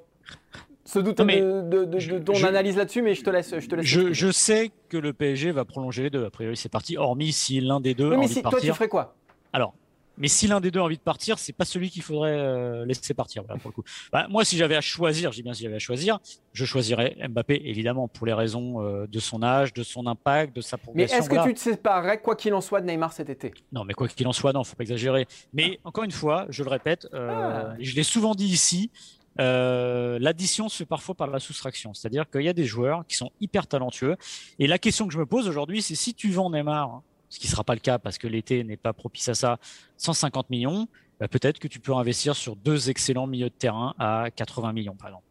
se 0.85 0.99
douter 0.99 1.23
de, 1.23 2.19
ton 2.19 2.43
analyse 2.45 2.77
là-dessus, 2.77 3.01
mais 3.01 3.13
je 3.13 3.23
te 3.23 3.29
laisse. 3.29 3.59
Je, 3.59 3.67
te 3.67 3.75
laisse 3.75 3.85
je, 3.85 4.31
sais 4.31 4.71
que 4.87 4.97
le 4.97 5.11
PSG 5.11 5.51
va 5.51 5.65
prolonger 5.65 6.03
les 6.03 6.09
deux. 6.09 6.25
A 6.25 6.29
priori, 6.29 6.55
c'est 6.55 6.69
parti. 6.69 6.97
Hormis 6.97 7.33
si 7.33 7.59
l'un 7.59 7.81
des 7.81 7.93
deux. 7.93 8.09
Oui, 8.09 8.17
mais 8.17 8.27
si, 8.27 8.41
toi, 8.41 8.59
tu 8.59 8.71
ferais 8.73 8.87
quoi? 8.87 9.15
Alors, 9.51 9.73
mais 10.21 10.27
si 10.27 10.45
l'un 10.45 10.61
des 10.61 10.69
deux 10.69 10.79
a 10.79 10.83
envie 10.83 10.97
de 10.97 11.01
partir, 11.01 11.39
c'est 11.39 11.51
pas 11.51 11.65
celui 11.65 11.89
qu'il 11.89 12.03
faudrait 12.03 12.37
euh, 12.37 12.85
laisser 12.85 13.15
partir. 13.15 13.43
pour 13.43 13.57
le 13.65 13.71
coup. 13.71 13.83
Bah, 14.13 14.27
moi, 14.29 14.45
si 14.45 14.55
j'avais 14.55 14.75
à 14.75 14.81
choisir, 14.81 15.31
j'ai 15.31 15.41
bien 15.41 15.53
si 15.53 15.63
j'avais 15.63 15.77
à 15.77 15.79
choisir, 15.79 16.19
je 16.53 16.63
choisirais 16.63 17.17
Mbappé, 17.27 17.59
évidemment, 17.65 18.07
pour 18.07 18.27
les 18.27 18.33
raisons 18.33 18.83
euh, 18.83 19.07
de 19.07 19.19
son 19.19 19.41
âge, 19.41 19.73
de 19.73 19.81
son 19.81 20.05
impact, 20.05 20.55
de 20.55 20.61
sa 20.61 20.77
progression. 20.77 21.17
Mais 21.17 21.19
est-ce 21.19 21.29
que 21.29 21.43
tu 21.47 21.55
te 21.55 21.59
séparerais, 21.59 22.21
quoi 22.21 22.35
qu'il 22.35 22.53
en 22.53 22.61
soit, 22.61 22.81
de 22.81 22.85
Neymar 22.85 23.13
cet 23.13 23.31
été? 23.31 23.51
Non, 23.71 23.83
mais 23.83 23.95
quoi 23.95 24.07
qu'il 24.07 24.27
en 24.27 24.31
soit, 24.31 24.53
non, 24.53 24.63
faut 24.63 24.75
pas 24.75 24.83
exagérer. 24.83 25.27
Mais 25.53 25.79
encore 25.83 26.03
une 26.03 26.11
fois, 26.11 26.45
je 26.49 26.63
le 26.63 26.69
répète, 26.69 27.07
euh, 27.15 27.71
ah. 27.73 27.75
je 27.79 27.95
l'ai 27.95 28.03
souvent 28.03 28.35
dit 28.35 28.45
ici, 28.45 28.91
l'addition 29.39 30.69
se 30.69 30.77
fait 30.77 30.85
parfois 30.85 31.15
par 31.15 31.27
la 31.27 31.39
soustraction. 31.39 31.95
C'est-à-dire 31.95 32.29
qu'il 32.29 32.43
y 32.43 32.49
a 32.49 32.53
des 32.53 32.65
joueurs 32.65 33.05
qui 33.07 33.15
sont 33.15 33.31
hyper 33.41 33.65
talentueux. 33.65 34.17
Et 34.59 34.67
la 34.67 34.77
question 34.77 35.07
que 35.07 35.13
je 35.13 35.17
me 35.17 35.25
pose 35.25 35.47
aujourd'hui, 35.47 35.81
c'est 35.81 35.95
si 35.95 36.13
tu 36.13 36.29
vends 36.29 36.51
Neymar 36.51 37.01
ce 37.31 37.39
qui 37.39 37.47
ne 37.47 37.51
sera 37.51 37.63
pas 37.63 37.73
le 37.73 37.79
cas 37.79 37.97
parce 37.97 38.17
que 38.17 38.27
l'été 38.27 38.63
n'est 38.63 38.77
pas 38.77 38.93
propice 38.93 39.29
à 39.29 39.33
ça, 39.33 39.57
150 39.97 40.49
millions, 40.49 40.87
bah, 41.19 41.27
peut-être 41.27 41.59
que 41.59 41.67
tu 41.67 41.79
peux 41.79 41.95
investir 41.95 42.35
sur 42.35 42.55
deux 42.57 42.89
excellents 42.89 43.25
milieux 43.25 43.49
de 43.49 43.55
terrain 43.55 43.95
à 43.97 44.29
80 44.35 44.73
millions, 44.73 44.95
par 44.95 45.07
exemple. 45.07 45.23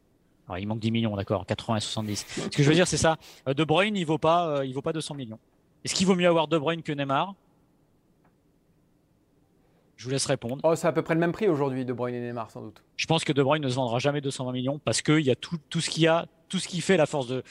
Alors, 0.49 0.59
il 0.59 0.67
manque 0.67 0.81
10 0.81 0.91
millions, 0.91 1.15
d'accord, 1.15 1.45
80 1.47 1.77
et 1.77 1.81
70. 1.81 2.27
Ce 2.37 2.49
que 2.49 2.63
je 2.63 2.69
veux 2.69 2.75
dire, 2.75 2.89
c'est 2.89 2.97
ça. 2.97 3.19
Euh, 3.47 3.55
de 3.55 3.65
Bruyne, 3.65 3.97
il 3.97 4.07
vaut 4.07 4.19
pas, 4.19 4.49
euh, 4.49 4.67
il 4.67 4.73
vaut 4.73 4.83
pas 4.83 4.95
200 4.95 5.15
millions. 5.15 5.39
Est-ce 5.85 5.95
qu'il 5.95 6.07
vaut 6.07 6.15
mieux 6.15 6.27
avoir 6.27 6.49
De 6.49 6.59
Bruyne 6.59 6.83
que 6.83 6.91
Neymar? 6.91 7.35
Je 9.97 10.05
vous 10.07 10.11
laisse 10.11 10.25
répondre. 10.25 10.59
Oh, 10.65 10.75
c'est 10.75 10.87
à 10.87 10.93
peu 10.93 11.03
près 11.03 11.13
le 11.13 11.21
même 11.21 11.33
prix 11.33 11.49
aujourd'hui, 11.49 11.85
De 11.85 11.93
Bruyne 11.93 12.15
et 12.15 12.21
Neymar, 12.21 12.51
sans 12.51 12.63
doute. 12.63 12.83
Je 12.97 13.07
pense 13.07 13.25
que 13.25 13.33
De 13.35 13.43
Bruyne 13.43 13.63
ne 13.63 13.69
se 13.69 13.75
vendra 13.75 13.99
jamais 13.99 14.23
220 14.23 14.53
millions 14.53 14.79
parce 14.79 15.03
qu'il 15.03 15.21
y 15.21 15.31
a 15.31 15.37
tout, 15.37 15.59
tout 15.69 15.83
ce 15.83 15.91
qu'il 15.91 16.05
y 16.05 16.09
a, 16.09 16.27
tout 16.49 16.59
ce 16.59 16.67
qui 16.67 16.81
fait 16.81 16.97
la 16.97 17.05
force 17.07 17.27
de. 17.27 17.43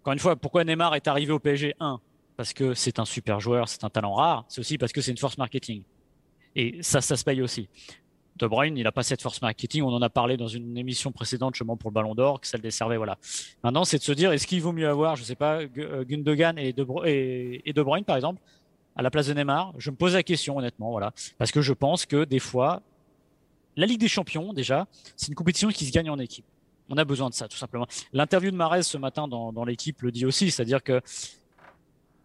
Encore 0.00 0.12
une 0.12 0.18
fois, 0.18 0.34
pourquoi 0.34 0.64
Neymar 0.64 0.96
est 0.96 1.06
arrivé 1.06 1.32
au 1.32 1.38
PSG 1.38 1.76
1 1.78 2.00
parce 2.42 2.54
que 2.54 2.74
c'est 2.74 2.98
un 2.98 3.04
super 3.04 3.38
joueur, 3.38 3.68
c'est 3.68 3.84
un 3.84 3.88
talent 3.88 4.14
rare, 4.14 4.44
c'est 4.48 4.58
aussi 4.58 4.76
parce 4.76 4.90
que 4.90 5.00
c'est 5.00 5.12
une 5.12 5.16
force 5.16 5.38
marketing. 5.38 5.84
Et 6.56 6.82
ça, 6.82 7.00
ça 7.00 7.16
se 7.16 7.22
paye 7.22 7.40
aussi. 7.40 7.68
De 8.34 8.48
Bruyne, 8.48 8.76
il 8.76 8.82
n'a 8.82 8.90
pas 8.90 9.04
cette 9.04 9.22
force 9.22 9.40
marketing. 9.40 9.84
On 9.84 9.92
en 9.92 10.02
a 10.02 10.10
parlé 10.10 10.36
dans 10.36 10.48
une 10.48 10.76
émission 10.76 11.12
précédente, 11.12 11.54
justement 11.54 11.76
pour 11.76 11.90
le 11.90 11.94
Ballon 11.94 12.16
d'Or, 12.16 12.40
que 12.40 12.48
ça 12.48 12.56
le 12.56 12.62
desservait. 12.64 12.96
Voilà. 12.96 13.16
Maintenant, 13.62 13.84
c'est 13.84 13.98
de 13.98 14.02
se 14.02 14.10
dire, 14.10 14.32
est-ce 14.32 14.48
qu'il 14.48 14.60
vaut 14.60 14.72
mieux 14.72 14.88
avoir, 14.88 15.14
je 15.14 15.22
sais 15.22 15.36
pas, 15.36 15.60
euh, 15.60 16.04
Gundogan 16.04 16.58
et 16.58 16.72
de, 16.72 16.84
et, 17.06 17.72
de 17.72 17.82
Bruyne, 17.82 18.04
par 18.04 18.16
exemple, 18.16 18.42
à 18.96 19.02
la 19.02 19.10
place 19.12 19.28
de 19.28 19.34
Neymar? 19.34 19.72
Je 19.78 19.92
me 19.92 19.96
pose 19.96 20.14
la 20.14 20.24
question, 20.24 20.56
honnêtement, 20.56 20.90
voilà, 20.90 21.12
parce 21.38 21.52
que 21.52 21.60
je 21.60 21.72
pense 21.72 22.06
que 22.06 22.24
des 22.24 22.40
fois, 22.40 22.82
la 23.76 23.86
Ligue 23.86 24.00
des 24.00 24.08
Champions, 24.08 24.52
déjà, 24.52 24.88
c'est 25.14 25.28
une 25.28 25.36
compétition 25.36 25.68
qui 25.68 25.86
se 25.86 25.92
gagne 25.92 26.10
en 26.10 26.18
équipe. 26.18 26.44
On 26.88 26.96
a 26.96 27.04
besoin 27.04 27.30
de 27.30 27.34
ça, 27.34 27.46
tout 27.46 27.56
simplement. 27.56 27.86
L'interview 28.12 28.50
de 28.50 28.56
Marez 28.56 28.82
ce 28.82 28.98
matin 28.98 29.28
dans 29.28 29.64
l'équipe 29.64 30.02
le 30.02 30.10
dit 30.10 30.26
aussi, 30.26 30.50
c'est-à-dire 30.50 30.82
que 30.82 31.00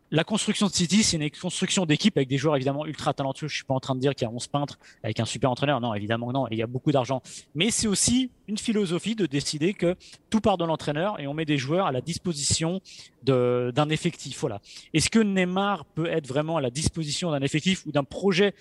la 0.09 0.23
construction 0.23 0.67
de 0.67 0.71
City, 0.71 1.03
c'est 1.03 1.17
une 1.17 1.29
construction 1.29 1.85
d'équipe 1.85 2.15
avec 2.17 2.29
des 2.29 2.37
joueurs 2.37 2.55
évidemment 2.55 2.85
ultra 2.85 3.13
talentueux. 3.13 3.47
Je 3.47 3.55
suis 3.55 3.65
pas 3.65 3.73
en 3.73 3.79
train 3.79 3.93
de 3.93 3.99
dire 3.99 4.15
qu'il 4.15 4.25
y 4.25 4.29
a 4.29 4.33
11 4.33 4.47
peintres 4.47 4.79
avec 5.03 5.19
un 5.19 5.25
super 5.25 5.51
entraîneur. 5.51 5.81
Non, 5.81 5.93
évidemment 5.93 6.31
non. 6.31 6.47
il 6.49 6.57
y 6.57 6.63
a 6.63 6.67
beaucoup 6.67 6.91
d'argent. 6.91 7.21
Mais 7.55 7.71
c'est 7.71 7.87
aussi 7.87 8.31
une 8.47 8.57
philosophie 8.57 9.15
de 9.15 9.25
décider 9.25 9.73
que 9.73 9.95
tout 10.29 10.39
part 10.39 10.57
de 10.57 10.63
l'entraîneur 10.63 11.19
et 11.19 11.27
on 11.27 11.33
met 11.33 11.45
des 11.45 11.57
joueurs 11.57 11.87
à 11.87 11.91
la 11.91 12.01
disposition 12.01 12.81
d'un 13.23 13.89
effectif. 13.89 14.39
Voilà. 14.39 14.61
Est-ce 14.93 15.09
que 15.09 15.19
Neymar 15.19 15.83
peut 15.85 16.07
être 16.07 16.27
vraiment 16.27 16.57
à 16.57 16.61
la 16.61 16.69
disposition 16.69 17.31
d'un 17.31 17.41
effectif 17.41 17.85
ou 17.85 17.91
d'un 17.91 18.05
projet 18.05 18.53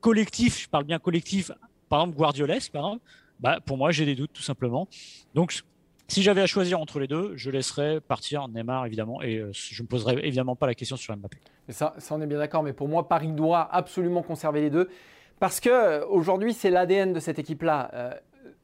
collectif? 0.00 0.62
Je 0.62 0.68
parle 0.68 0.84
bien 0.84 1.00
collectif. 1.00 1.50
Par 1.88 2.02
exemple, 2.02 2.16
Guardiolesque, 2.16 2.70
par 2.70 2.84
exemple. 2.84 3.04
Bah, 3.40 3.60
pour 3.64 3.76
moi, 3.76 3.90
j'ai 3.90 4.04
des 4.04 4.14
doutes 4.14 4.32
tout 4.32 4.42
simplement. 4.42 4.88
Donc, 5.34 5.62
si 6.08 6.22
j'avais 6.22 6.40
à 6.40 6.46
choisir 6.46 6.80
entre 6.80 6.98
les 6.98 7.06
deux, 7.06 7.32
je 7.36 7.50
laisserais 7.50 8.00
partir 8.00 8.48
Neymar 8.48 8.86
évidemment 8.86 9.22
et 9.22 9.36
euh, 9.36 9.50
je 9.52 9.80
ne 9.80 9.84
me 9.84 9.88
poserais 9.88 10.14
évidemment 10.26 10.56
pas 10.56 10.66
la 10.66 10.74
question 10.74 10.96
sur 10.96 11.14
Mbappé. 11.14 11.36
Ça, 11.68 11.94
ça, 11.98 12.14
on 12.14 12.20
est 12.22 12.26
bien 12.26 12.38
d'accord, 12.38 12.62
mais 12.62 12.72
pour 12.72 12.88
moi, 12.88 13.08
Paris 13.08 13.32
doit 13.32 13.68
absolument 13.70 14.22
conserver 14.22 14.62
les 14.62 14.70
deux 14.70 14.88
parce 15.38 15.60
que 15.60 15.68
euh, 15.68 16.06
aujourd'hui, 16.06 16.54
c'est 16.54 16.70
l'ADN 16.70 17.12
de 17.12 17.20
cette 17.20 17.38
équipe-là. 17.38 17.90
Euh, 17.92 18.14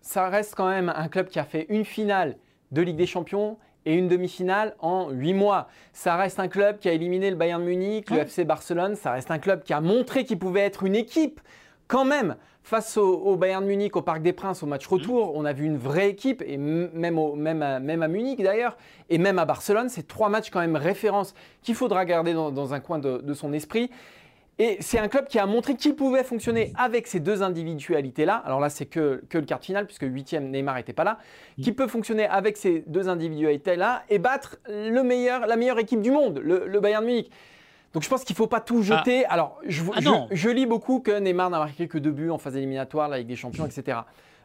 ça 0.01 0.29
reste 0.29 0.55
quand 0.55 0.69
même 0.69 0.93
un 0.95 1.09
club 1.09 1.29
qui 1.29 1.39
a 1.39 1.45
fait 1.45 1.67
une 1.69 1.85
finale 1.85 2.37
de 2.73 2.81
Ligue 2.81 2.97
des 2.97 3.07
Champions 3.07 3.59
et 3.87 3.95
une 3.95 4.09
demi-finale 4.09 4.75
en 4.79 5.11
huit 5.11 5.35
mois. 5.35 5.69
Ça 5.93 6.17
reste 6.17 6.41
un 6.41 6.49
club 6.49 6.79
qui 6.79 6.89
a 6.89 6.93
éliminé 6.93 7.31
le 7.31 7.37
Bayern 7.37 7.63
Munich, 7.63 8.11
le 8.11 8.21
FC 8.21 8.45
Barcelone. 8.45 8.97
Ça 8.97 9.13
reste 9.13 9.31
un 9.31 9.39
club 9.39 9.63
qui 9.63 9.75
a 9.75 9.83
montré 9.83 10.25
qu'il 10.25 10.39
pouvait 10.39 10.61
être 10.61 10.85
une 10.85 10.97
équipe 10.97 11.41
quand 11.87 12.07
même 12.07 12.37
face 12.65 12.97
au, 12.97 13.37
Bayern 13.37 13.65
Munich, 13.65 13.95
au 13.95 14.01
Parc 14.01 14.23
des 14.23 14.33
Princes, 14.33 14.63
au 14.63 14.67
match 14.67 14.87
retour, 14.87 15.37
on 15.37 15.45
a 15.45 15.53
vu 15.53 15.67
une 15.67 15.77
vraie 15.77 16.09
équipe, 16.09 16.43
et 16.47 16.57
même, 16.57 16.89
même, 17.37 17.63
à, 17.63 17.79
même 17.79 18.03
à 18.03 18.09
Munich 18.09 18.43
d'ailleurs, 18.43 18.79
et 19.11 19.19
même 19.19 19.39
à 19.39 19.45
Barcelone, 19.45 19.91
c'est 19.91 20.09
trois 20.09 20.31
matchs 20.31 20.51
quand 20.51 20.61
même 20.61 20.77
référence 20.77 21.35
qu'il 21.63 21.75
faudra 21.75 22.07
garder 22.07 22.33
dans, 22.33 22.75
un 22.75 22.81
coin 22.81 22.99
de, 22.99 23.35
son 23.35 23.53
esprit. 23.53 23.91
Et 24.59 24.79
c'est 24.81 24.99
un 24.99 25.09
club 25.09 25.27
qui 25.27 25.39
a 25.39 25.45
montré 25.47 25.75
qu'il 25.75 25.95
pouvait 25.95 26.25
fonctionner 26.25 26.73
avec 26.77 27.07
ces 27.07 27.21
deux 27.21 27.43
individualités-là. 27.43 28.37
Alors 28.47 28.61
là, 28.61 28.71
c'est 28.71 28.87
que, 28.87 29.23
que, 29.29 29.37
le 29.37 29.45
quart 29.45 29.61
final, 29.61 29.85
puisque 29.85 30.05
huitième, 30.05 30.49
Neymar 30.51 30.77
n'était 30.77 30.93
pas 30.93 31.05
là. 31.05 31.19
Qui 31.61 31.73
peut 31.73 31.89
fonctionner 31.89 32.27
avec 32.27 32.57
ces 32.57 32.85
deux 32.87 33.09
individualités-là 33.09 34.05
et 34.09 34.19
battre 34.19 34.57
le 34.69 35.03
meilleur, 35.03 35.47
la 35.47 35.57
meilleure 35.57 35.81
équipe 35.81 36.01
du 36.01 36.13
monde, 36.13 36.41
le, 36.43 36.67
le 36.67 36.81
Bayern 36.81 37.05
Munich. 37.05 37.31
Donc 37.95 38.03
je 38.03 38.09
pense 38.09 38.25
qu'il 38.25 38.35
ne 38.35 38.39
faut 38.39 38.49
pas 38.49 38.61
tout 38.61 38.81
ah. 38.81 38.99
jeter. 38.99 39.25
Alors, 39.27 39.61
je, 39.65 39.83
ah 39.95 40.27
je, 40.31 40.51
lis 40.51 40.67
beaucoup 40.67 41.01
que 41.01 41.17
Neymar 41.17 41.49
n'a 41.49 41.61
marqué 41.61 41.89
que 41.89 41.97
deux 41.97 42.11
buts 42.11 42.31
en 42.31 42.39
phase 42.39 42.57
éliminatoire, 42.57 43.09
la 43.09 43.19
Ligue 43.19 43.29
des 43.29 43.37
Champions, 43.37 43.65
etc. 43.65 43.99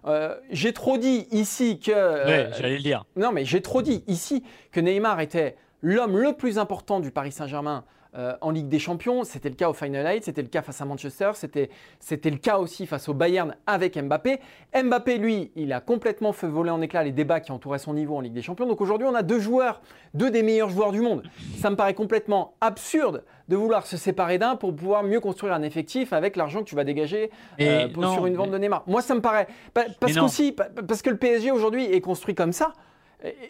Euh, 0.06 0.36
j'ai 0.52 0.72
trop 0.72 0.98
dit 0.98 1.28
ici 1.32 1.80
que. 1.80 1.92
Euh, 1.92 2.54
j'allais 2.54 2.78
le 2.78 2.84
dire. 2.84 3.06
Non, 3.16 3.32
mais 3.32 3.44
j'ai 3.46 3.62
trop 3.62 3.82
dit 3.82 4.04
ici 4.08 4.44
que 4.72 4.80
Neymar 4.80 5.20
était 5.20 5.58
l'homme 5.82 6.18
le 6.18 6.34
plus 6.34 6.60
important 6.60 7.00
du 7.00 7.12
Paris 7.12 7.32
Saint-Germain 7.32 7.84
euh, 8.16 8.34
en 8.42 8.50
Ligue 8.50 8.70
des 8.70 8.80
Champions. 8.80 9.24
C'était 9.24 9.50
le 9.50 9.56
cas 9.56 9.70
au 9.70 9.74
Final 9.74 10.08
Eight, 10.08 10.24
c'était 10.24 10.42
le 10.42 10.48
cas 10.48 10.64
face 10.64 10.82
à 10.82 10.86
Manchester, 10.86 11.32
c'était, 11.36 11.70
le 12.02 12.38
cas 12.38 12.58
aussi 12.58 12.88
face 12.88 13.08
au 13.08 13.14
Bayern 13.14 13.56
avec 13.68 13.98
Mbappé. 14.02 14.40
Mbappé, 14.74 15.20
lui, 15.20 15.52
il 15.56 15.72
a 15.74 15.80
complètement 15.80 16.34
fait 16.34 16.48
voler 16.48 16.72
en 16.72 16.82
éclats 16.82 17.04
les 17.04 17.12
débats 17.12 17.40
qui 17.40 17.52
entouraient 17.52 17.78
son 17.78 17.94
niveau 17.94 18.16
en 18.16 18.22
Ligue 18.22 18.34
des 18.34 18.42
Champions. 18.42 18.66
Donc 18.66 18.82
aujourd'hui, 18.82 19.08
on 19.08 19.14
a 19.14 19.22
deux 19.22 19.40
joueurs, 19.40 19.82
deux 20.16 20.32
des 20.32 20.42
meilleurs 20.42 20.70
joueurs 20.70 20.92
du 20.92 21.02
monde. 21.02 21.22
Ça 21.58 21.70
me 21.70 21.76
paraît 21.76 21.94
complètement 21.94 22.56
absurde 22.62 23.24
de 23.48 23.56
vouloir 23.56 23.86
se 23.86 23.96
séparer 23.96 24.40
d'un 24.40 24.56
pour 24.56 24.76
pouvoir 24.76 25.04
mieux 25.04 25.20
construire 25.20 25.54
un 25.54 25.62
effectif 25.62 26.12
avec 26.12 26.36
l'argent 26.36 26.60
que 26.62 26.70
tu 26.70 26.76
vas 26.76 26.84
dégager 26.84 27.30
euh, 27.62 27.90
sur 28.14 28.26
une 28.26 28.36
vente 28.36 28.52
de 28.52 28.58
Neymar. 28.58 28.84
Moi, 28.88 29.02
ça 29.02 29.14
me 29.14 29.22
paraît. 29.22 29.48
Parce, 29.74 30.16
qu'aussi, 30.16 30.52
parce 30.54 31.04
que 31.04 31.12
le 31.12 31.18
PSG 31.18 31.52
aujourd'hui 31.52 31.86
est 31.86 32.02
construit 32.02 32.34
comme 32.34 32.54
ça 32.54 32.74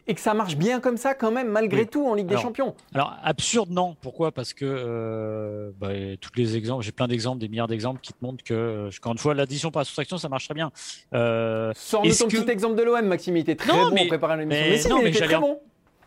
et 0.08 0.16
que 0.16 0.20
ça 0.20 0.34
marche 0.34 0.56
bien 0.56 0.80
comme 0.80 0.98
ça 0.98 1.14
quand 1.14 1.32
même 1.32 1.50
malgré 1.50 1.86
tout 1.86 2.06
en 2.08 2.16
Ligue 2.16 2.28
des 2.28 2.38
Champions. 2.38 2.76
Alors 2.94 3.16
absurde 3.24 3.70
non, 3.70 3.96
pourquoi? 4.02 4.32
Parce 4.32 4.54
que 4.54 4.66
euh, 4.66 5.72
bah, 5.80 5.90
tous 6.20 6.32
les 6.36 6.58
exemples, 6.58 6.84
j'ai 6.84 6.92
plein 6.92 7.08
d'exemples, 7.08 7.40
des 7.40 7.48
milliards 7.48 7.68
d'exemples 7.68 8.02
qui 8.02 8.14
te 8.14 8.18
montrent 8.24 8.44
que 8.44 8.54
euh, 8.54 8.90
encore 9.00 9.12
une 9.12 9.20
fois 9.20 9.34
l'addition 9.36 9.70
par 9.70 9.86
soustraction 9.86 10.18
ça 10.18 10.30
marche 10.30 10.46
très 10.46 10.56
bien. 10.56 10.72
Euh, 11.14 11.72
Sors-nous 11.76 12.14
ton 12.16 12.28
petit 12.28 12.50
exemple 12.50 12.76
de 12.76 12.84
l'OM, 12.84 13.06
Maxime, 13.06 13.38
il 13.38 13.42
était 13.42 13.56
très 13.56 13.72
bon 13.72 13.92
mais, 13.94 14.08
préparer 14.08 14.38
l'émission. 14.38 14.64
Mais, 14.64 14.70
mais, 14.72 14.78
si, 14.78 14.90
non, 14.90 15.02
mais, 15.04 15.12
très 15.12 15.38
bon. 15.38 15.60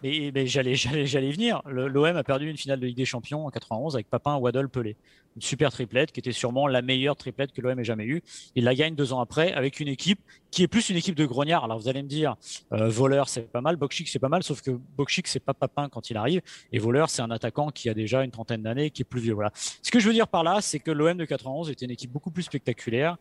Mais, 0.03 0.47
j'allais, 0.47 0.75
j'allais, 0.75 1.07
j'allais 1.07 1.31
venir. 1.31 1.63
L'OM 1.67 2.17
a 2.17 2.25
perdu 2.25 2.51
une 2.51 2.57
finale 2.57 2.81
de 2.81 2.87
Ligue 2.87 2.97
des 2.97 3.05
Champions 3.05 3.47
en 3.47 3.51
91 3.51 3.95
avec 3.95 4.11
Papin, 4.11 4.37
Waddle, 4.37 4.69
Pelé. 4.69 4.97
Une 5.37 5.43
super 5.43 5.73
triplette 5.73 6.13
qui 6.13 6.21
était 6.21 6.33
sûrement 6.33 6.67
la 6.67 6.83
meilleure 6.83 7.17
triplette 7.17 7.53
que 7.53 7.61
l'OM 7.61 7.79
ait 7.79 7.85
jamais 7.85 8.05
eue. 8.05 8.23
Il 8.55 8.65
la 8.65 8.75
gagne 8.75 8.95
deux 8.95 9.13
ans 9.13 9.21
après 9.21 9.53
avec 9.53 9.81
une 9.81 9.89
équipe 9.89 10.21
qui 10.51 10.63
est 10.63 10.69
plus 10.69 10.91
une 10.91 10.97
équipe 10.97 11.15
de 11.15 11.25
grognards. 11.25 11.65
Alors 11.65 11.79
vous 11.79 11.89
allez 11.89 12.03
me 12.03 12.09
dire, 12.09 12.37
euh, 12.73 12.89
voleur 12.89 13.29
c'est 13.29 13.51
pas 13.51 13.61
mal, 13.61 13.77
Bokchik 13.77 14.09
c'est 14.09 14.19
pas 14.19 14.29
mal, 14.29 14.43
sauf 14.43 14.61
que 14.61 14.71
Bokchik 14.71 15.27
c'est 15.27 15.41
pas 15.41 15.55
Papin 15.55 15.89
quand 15.89 16.11
il 16.11 16.17
arrive 16.17 16.43
et 16.73 16.79
voleur 16.79 17.09
c'est 17.09 17.23
un 17.23 17.31
attaquant 17.31 17.71
qui 17.71 17.89
a 17.89 17.95
déjà 17.95 18.25
une 18.25 18.31
trentaine 18.31 18.63
d'années, 18.63 18.91
qui 18.91 19.03
est 19.03 19.07
plus 19.07 19.21
vieux. 19.21 19.35
Voilà. 19.35 19.51
Ce 19.55 19.91
que 19.91 19.99
je 19.99 20.07
veux 20.07 20.15
dire 20.15 20.29
par 20.29 20.45
là, 20.45 20.61
c'est 20.61 20.79
que 20.79 20.91
l'OM 20.91 21.17
de 21.17 21.25
91 21.25 21.71
était 21.71 21.87
une 21.87 21.91
équipe 21.91 22.13
beaucoup 22.13 22.31
plus 22.31 22.43
spectaculaire 22.43 23.17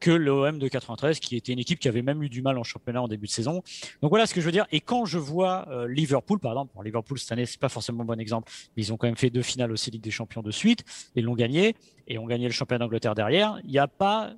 que 0.00 0.10
l'OM 0.10 0.58
de 0.58 0.68
93, 0.68 1.20
qui 1.20 1.36
était 1.36 1.52
une 1.52 1.58
équipe 1.58 1.78
qui 1.78 1.88
avait 1.88 2.02
même 2.02 2.22
eu 2.22 2.28
du 2.28 2.42
mal 2.42 2.58
en 2.58 2.64
championnat 2.64 3.02
en 3.02 3.08
début 3.08 3.26
de 3.26 3.32
saison. 3.32 3.62
Donc 4.02 4.10
voilà 4.10 4.26
ce 4.26 4.34
que 4.34 4.40
je 4.40 4.46
veux 4.46 4.52
dire. 4.52 4.66
Et 4.72 4.80
quand 4.80 5.04
je 5.04 5.18
vois 5.18 5.68
euh, 5.70 5.86
Liverpool, 5.86 6.38
par 6.40 6.52
exemple, 6.52 6.72
Liverpool 6.82 7.18
cette 7.18 7.32
année, 7.32 7.46
c'est 7.46 7.60
pas 7.60 7.68
forcément 7.68 8.02
un 8.02 8.06
bon 8.06 8.18
exemple, 8.18 8.50
mais 8.76 8.82
ils 8.82 8.92
ont 8.92 8.96
quand 8.96 9.06
même 9.06 9.16
fait 9.16 9.30
deux 9.30 9.42
finales 9.42 9.70
aussi 9.70 9.90
Ligue 9.90 10.02
des 10.02 10.10
Champions 10.10 10.42
de 10.42 10.50
suite 10.50 10.84
et 11.14 11.22
l'ont 11.22 11.34
gagné 11.34 11.76
et 12.08 12.18
ont 12.18 12.26
gagné 12.26 12.46
le 12.46 12.52
championnat 12.52 12.84
d'Angleterre 12.84 13.14
derrière. 13.14 13.60
Il 13.64 13.70
n'y 13.70 13.78
a 13.78 13.88
pas 13.88 14.32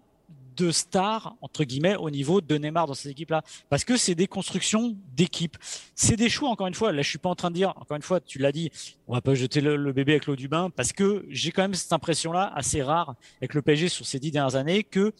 de 0.56 0.70
stars 0.70 1.36
entre 1.40 1.64
guillemets 1.64 1.96
au 1.96 2.10
niveau 2.10 2.40
de 2.40 2.58
Neymar 2.58 2.86
dans 2.86 2.94
ces 2.94 3.08
équipes-là 3.08 3.42
parce 3.70 3.84
que 3.84 3.96
c'est 3.96 4.14
des 4.14 4.26
constructions 4.26 4.94
d'équipes 5.16 5.56
c'est 5.94 6.16
des 6.16 6.28
choix 6.28 6.50
encore 6.50 6.66
une 6.66 6.74
fois 6.74 6.92
là 6.92 7.02
je 7.02 7.08
suis 7.08 7.18
pas 7.18 7.30
en 7.30 7.34
train 7.34 7.50
de 7.50 7.54
dire 7.54 7.72
encore 7.76 7.96
une 7.96 8.02
fois 8.02 8.20
tu 8.20 8.38
l'as 8.38 8.52
dit 8.52 8.70
on 9.06 9.14
va 9.14 9.20
pas 9.20 9.34
jeter 9.34 9.60
le, 9.60 9.92
bébé 9.92 10.12
avec 10.12 10.26
l'eau 10.26 10.36
du 10.36 10.48
bain 10.48 10.70
parce 10.70 10.92
que 10.92 11.24
j'ai 11.28 11.52
quand 11.52 11.62
même 11.62 11.74
cette 11.74 11.92
impression 11.92 12.32
là 12.32 12.52
assez 12.54 12.82
rare 12.82 13.14
avec 13.40 13.54
le 13.54 13.62
PSG 13.62 13.88
sur 13.88 14.06
ces 14.06 14.18
dix 14.18 14.30
dernières 14.30 14.56
années 14.56 14.84
que 14.84 15.12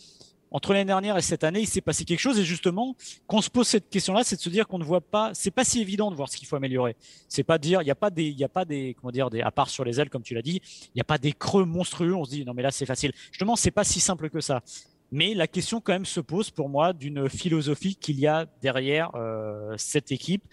entre 0.52 0.74
l'année 0.74 0.84
dernière 0.84 1.16
et 1.16 1.22
cette 1.22 1.44
année, 1.44 1.60
il 1.60 1.66
s'est 1.66 1.80
passé 1.80 2.04
quelque 2.04 2.20
chose. 2.20 2.38
Et 2.38 2.44
justement, 2.44 2.94
qu'on 3.26 3.40
se 3.40 3.50
pose 3.50 3.66
cette 3.66 3.88
question-là, 3.88 4.22
c'est 4.22 4.36
de 4.36 4.40
se 4.40 4.50
dire 4.50 4.68
qu'on 4.68 4.78
ne 4.78 4.84
voit 4.84 5.00
pas, 5.00 5.30
c'est 5.32 5.50
pas 5.50 5.64
si 5.64 5.80
évident 5.80 6.10
de 6.10 6.16
voir 6.16 6.28
ce 6.28 6.36
qu'il 6.36 6.46
faut 6.46 6.56
améliorer. 6.56 6.94
C'est 7.28 7.42
pas 7.42 7.58
dire, 7.58 7.80
il 7.82 7.86
n'y 7.86 7.90
a 7.90 7.96
pas 7.96 8.10
des, 8.10 8.26
il 8.26 8.44
a 8.44 8.48
pas 8.48 8.64
des, 8.64 8.94
comment 9.00 9.10
dire, 9.10 9.30
des, 9.30 9.40
à 9.40 9.50
part 9.50 9.70
sur 9.70 9.84
les 9.84 9.98
ailes, 9.98 10.10
comme 10.10 10.22
tu 10.22 10.34
l'as 10.34 10.42
dit, 10.42 10.60
il 10.86 10.96
n'y 10.96 11.00
a 11.00 11.04
pas 11.04 11.18
des 11.18 11.32
creux 11.32 11.64
monstrueux. 11.64 12.14
On 12.14 12.24
se 12.24 12.30
dit, 12.30 12.44
non, 12.44 12.52
mais 12.54 12.62
là, 12.62 12.70
c'est 12.70 12.86
facile. 12.86 13.12
Justement, 13.30 13.56
c'est 13.56 13.70
pas 13.70 13.84
si 13.84 13.98
simple 13.98 14.28
que 14.28 14.40
ça. 14.40 14.62
Mais 15.10 15.34
la 15.34 15.46
question 15.46 15.80
quand 15.80 15.92
même 15.92 16.06
se 16.06 16.20
pose 16.20 16.50
pour 16.50 16.68
moi 16.68 16.92
d'une 16.92 17.28
philosophie 17.28 17.96
qu'il 17.96 18.18
y 18.18 18.26
a 18.26 18.46
derrière 18.62 19.10
euh, 19.14 19.74
cette 19.76 20.12
équipe. 20.12 20.44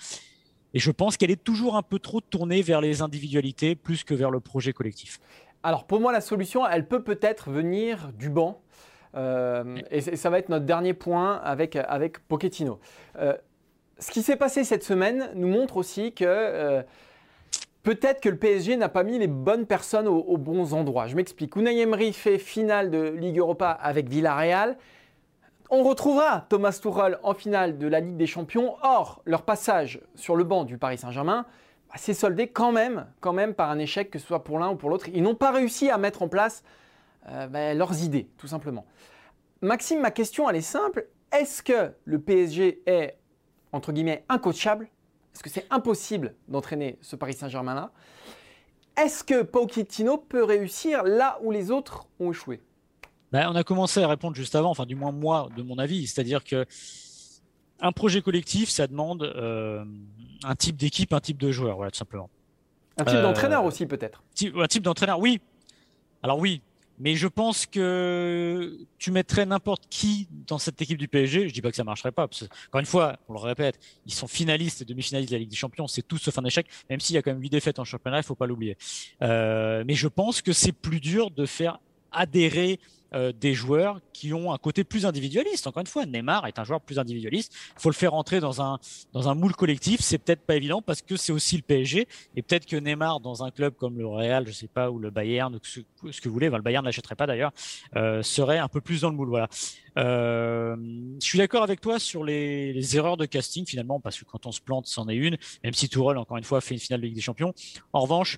Et 0.74 0.80
je 0.80 0.92
pense 0.92 1.18
qu'elle 1.18 1.32
est 1.32 1.44
toujours 1.44 1.76
un 1.76 1.82
peu 1.82 1.98
trop 1.98 2.22
tournée 2.22 2.62
vers 2.62 2.82
les 2.82 3.02
individualités 3.02 3.76
plus 3.76 4.04
que 4.04 4.14
vers 4.14 4.32
le 4.32 4.40
projet 4.40 4.74
collectif. 4.74 5.20
Alors 5.64 5.86
pour 5.88 6.00
moi, 6.00 6.12
la 6.12 6.22
solution, 6.22 6.68
elle 6.68 6.88
peut 6.88 7.04
peut-être 7.04 7.50
venir 7.50 8.12
du 8.14 8.30
banc. 8.30 8.62
Euh, 9.16 9.78
et 9.90 10.02
ça 10.02 10.30
va 10.30 10.40
être 10.40 10.50
notre 10.50 10.66
dernier 10.66 10.94
point 10.94 11.36
avec, 11.38 11.76
avec 11.76 12.20
Pochettino. 12.28 12.80
Euh, 13.18 13.34
ce 13.98 14.12
qui 14.12 14.22
s'est 14.22 14.36
passé 14.36 14.64
cette 14.64 14.84
semaine 14.84 15.30
nous 15.36 15.48
montre 15.48 15.78
aussi 15.78 16.14
que 16.14 16.84
peut-être 17.84 18.22
que 18.22 18.30
le 18.30 18.38
PSG 18.38 18.78
n'a 18.78 18.90
pas 18.90 19.04
mis 19.04 19.20
les 19.20 19.28
bonnes 19.28 19.66
personnes 19.66 20.08
aux, 20.08 20.38
bons 20.38 20.74
endroits. 20.74 21.08
Je 21.08 21.16
m'explique. 21.16 21.56
Unai 21.56 21.80
Emery 21.80 22.14
fait 22.14 22.38
finale 22.38 22.92
de 22.92 23.10
Ligue 23.10 23.40
Europa 23.40 23.72
avec 23.72 24.10
Villarreal. 24.10 24.78
On 25.72 25.84
retrouvera 25.84 26.46
Thomas 26.50 26.80
Tuchel 26.82 27.20
en 27.24 27.34
finale 27.34 27.78
de 27.78 27.88
la 27.88 28.00
Ligue 28.00 28.18
des 28.18 28.26
Champions. 28.26 28.76
Or, 28.82 29.22
leur 29.26 29.44
passage 29.44 30.02
sur 30.16 30.36
le 30.36 30.44
banc 30.44 30.64
du 30.64 30.78
Paris 30.78 30.98
Saint-Germain 30.98 31.46
bah, 31.90 31.96
s'est 31.98 32.14
soldé 32.14 32.48
quand 32.48 32.72
même, 32.72 33.06
quand 33.20 33.34
même 33.34 33.54
par 33.54 33.70
un 33.70 33.78
échec, 33.78 34.10
que 34.10 34.20
ce 34.20 34.26
soit 34.26 34.44
pour 34.44 34.60
l'un 34.60 34.70
ou 34.70 34.76
pour 34.76 34.90
l'autre. 34.90 35.08
Ils 35.14 35.22
n'ont 35.22 35.36
pas 35.36 35.52
réussi 35.52 35.90
à 35.90 35.98
mettre 35.98 36.22
en 36.24 36.28
place 36.28 36.64
euh, 37.28 37.48
bah, 37.48 37.74
leurs 37.74 38.04
idées, 38.04 38.30
tout 38.38 38.48
simplement. 38.48 38.86
Maxime, 39.62 40.00
ma 40.00 40.12
question, 40.12 40.50
elle 40.50 40.56
est 40.56 40.62
simple. 40.62 41.08
Est-ce 41.32 41.62
que 41.62 41.92
le 42.06 42.20
PSG 42.20 42.82
est, 42.86 43.18
entre 43.72 43.92
guillemets, 43.92 44.24
incoachable? 44.30 44.90
Est-ce 45.34 45.44
que 45.44 45.50
c'est 45.50 45.68
impossible 45.70 46.36
d'entraîner 46.48 46.98
ce 47.02 47.16
Paris 47.16 47.34
Saint-Germain-là? 47.34 47.92
Est-ce 48.98 49.24
que 49.24 49.44
Pochettino 49.44 50.18
peut 50.18 50.44
réussir 50.44 51.04
là 51.04 51.40
où 51.42 51.52
les 51.52 51.72
autres 51.72 52.08
ont 52.20 52.32
échoué? 52.32 52.62
Ben, 53.32 53.50
On 53.50 53.56
a 53.56 53.64
commencé 53.64 54.02
à 54.02 54.08
répondre 54.08 54.36
juste 54.36 54.56
avant, 54.56 54.72
enfin 54.72 54.86
du 54.86 54.96
moins 54.96 55.12
moi, 55.12 55.50
de 55.56 55.62
mon 55.62 55.78
avis, 55.78 56.08
c'est-à-dire 56.08 56.44
que 56.44 56.66
un 57.82 57.92
projet 57.92 58.22
collectif, 58.22 58.70
ça 58.70 58.88
demande 58.88 59.24
euh, 59.24 59.86
un 60.44 60.56
type 60.56 60.76
d'équipe, 60.76 61.14
un 61.14 61.20
type 61.20 61.38
de 61.38 61.52
joueur, 61.52 61.78
voilà, 61.78 61.92
tout 61.92 61.98
simplement. 61.98 62.30
Un 62.98 63.06
type 63.06 63.22
d'entraîneur 63.22 63.64
euh, 63.64 63.68
aussi 63.68 63.86
peut-être. 63.86 64.24
Un 64.56 64.68
type 64.68 64.84
d'entraîneur, 64.84 65.20
oui. 65.20 65.40
Alors 66.22 66.38
oui, 66.40 66.62
mais 67.00 67.16
je 67.16 67.28
pense 67.28 67.66
que 67.66 68.78
tu 68.98 69.12
mettrais 69.12 69.46
n'importe 69.46 69.84
qui 69.90 70.28
dans 70.48 70.58
cette 70.58 70.82
équipe 70.82 70.98
du 70.98 71.08
PSG. 71.08 71.48
Je 71.48 71.54
dis 71.54 71.62
pas 71.62 71.70
que 71.70 71.76
ça 71.76 71.84
marcherait 71.84 72.12
pas. 72.12 72.28
Parce 72.28 72.44
encore 72.44 72.80
une 72.80 72.86
fois, 72.86 73.18
on 73.30 73.34
le 73.34 73.40
répète, 73.40 73.80
ils 74.06 74.14
sont 74.14 74.28
finalistes 74.28 74.82
et 74.82 74.86
demi-finalistes 74.86 75.32
de 75.32 75.36
la 75.36 75.40
Ligue 75.40 75.50
des 75.50 75.56
Champions. 75.56 75.88
C'est 75.88 76.02
tout 76.02 76.18
sauf 76.18 76.38
un 76.38 76.46
échec. 76.46 76.68
Même 76.90 77.00
s'il 77.00 77.16
y 77.16 77.18
a 77.18 77.22
quand 77.22 77.32
même 77.32 77.42
huit 77.42 77.50
défaites 77.50 77.80
en 77.80 77.86
championnat, 77.86 78.18
il 78.18 78.24
faut 78.24 78.36
pas 78.36 78.48
l'oublier. 78.48 78.78
Euh, 79.22 79.84
mais 79.88 79.94
je 79.94 80.08
pense 80.08 80.42
que 80.42 80.52
c'est 80.52 80.74
plus 80.74 81.00
dur 81.00 81.32
de 81.32 81.46
faire 81.46 81.80
adhérer 82.12 82.80
euh, 83.16 83.32
des 83.32 83.56
joueurs 83.56 84.02
qui 84.14 84.34
ont 84.34 84.54
un 84.54 84.58
côté 84.60 84.84
plus 84.84 85.08
individualiste. 85.08 85.66
Encore 85.66 85.82
une 85.82 85.88
fois, 85.88 86.06
Neymar 86.06 86.46
est 86.46 86.60
un 86.60 86.64
joueur 86.64 86.80
plus 86.80 87.00
individualiste. 87.00 87.52
Il 87.76 87.82
faut 87.82 87.90
le 87.90 87.96
faire 87.96 88.12
rentrer 88.12 88.40
dans 88.40 88.62
un 88.62 88.78
dans 89.14 89.30
un 89.30 89.34
moule 89.34 89.56
collectif. 89.56 90.02
C'est 90.02 90.20
peut-être 90.20 90.42
pas 90.42 90.56
évident 90.56 90.84
parce 90.84 91.02
que 91.02 91.16
c'est 91.16 91.32
aussi 91.32 91.56
le 91.56 91.64
PSG 91.64 92.08
et 92.36 92.42
peut-être 92.44 92.68
que 92.68 92.76
Neymar 92.76 93.20
dans 93.20 93.44
un 93.44 93.50
club 93.50 93.74
comme 93.74 93.98
le 93.98 94.06
Real, 94.06 94.46
je 94.46 94.52
sais 94.52 94.68
pas, 94.68 94.92
ou 94.92 95.00
le 95.00 95.10
Bayern, 95.10 95.58
ce, 95.64 95.80
ce 96.12 96.22
que 96.22 96.30
vous 96.30 96.34
voulez, 96.34 96.50
le 96.50 96.62
Bayern 96.62 96.84
ne 96.84 96.90
l'achèterait 96.90 97.16
pas 97.16 97.26
d'ailleurs, 97.26 97.52
euh, 97.96 98.22
serait 98.22 98.60
un 98.60 98.68
peu 98.68 98.80
plus 98.80 99.02
dans 99.02 99.10
le 99.10 99.16
moule. 99.16 99.30
Voilà. 99.30 99.48
Euh, 99.98 100.76
je 101.20 101.26
suis 101.26 101.40
d'accord 101.40 101.64
avec 101.64 101.82
toi 101.82 101.98
sur 101.98 102.24
les, 102.24 102.74
les, 102.74 102.96
erreurs 102.96 103.18
de 103.18 103.26
casting 103.26 103.66
finalement 103.66 104.00
parce 104.00 104.20
que 104.20 104.26
quand 104.26 104.46
on 104.46 104.52
se 104.52 104.62
plante, 104.62 104.86
c'en 104.86 105.10
est 105.10 105.16
une. 105.16 105.38
Même 105.64 105.74
si 105.74 105.90
Tourelle 105.90 106.20
encore 106.20 106.38
une 106.38 106.44
fois 106.44 106.62
fait 106.62 106.76
une 106.76 106.80
finale 106.80 107.02
de 107.02 107.08
Ligue 107.08 107.16
des 107.16 107.22
Champions. 107.22 107.56
En 107.92 108.02
revanche, 108.02 108.38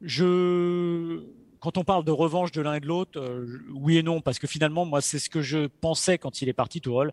je 0.00 1.24
quand 1.66 1.78
on 1.78 1.82
parle 1.82 2.04
de 2.04 2.12
revanche 2.12 2.52
de 2.52 2.62
l'un 2.62 2.74
et 2.74 2.80
de 2.80 2.86
l'autre, 2.86 3.18
euh, 3.20 3.58
oui 3.74 3.98
et 3.98 4.04
non, 4.04 4.20
parce 4.20 4.38
que 4.38 4.46
finalement, 4.46 4.84
moi, 4.84 5.00
c'est 5.00 5.18
ce 5.18 5.28
que 5.28 5.42
je 5.42 5.66
pensais 5.66 6.16
quand 6.16 6.40
il 6.40 6.48
est 6.48 6.52
parti, 6.52 6.80
Tourelle. 6.80 7.12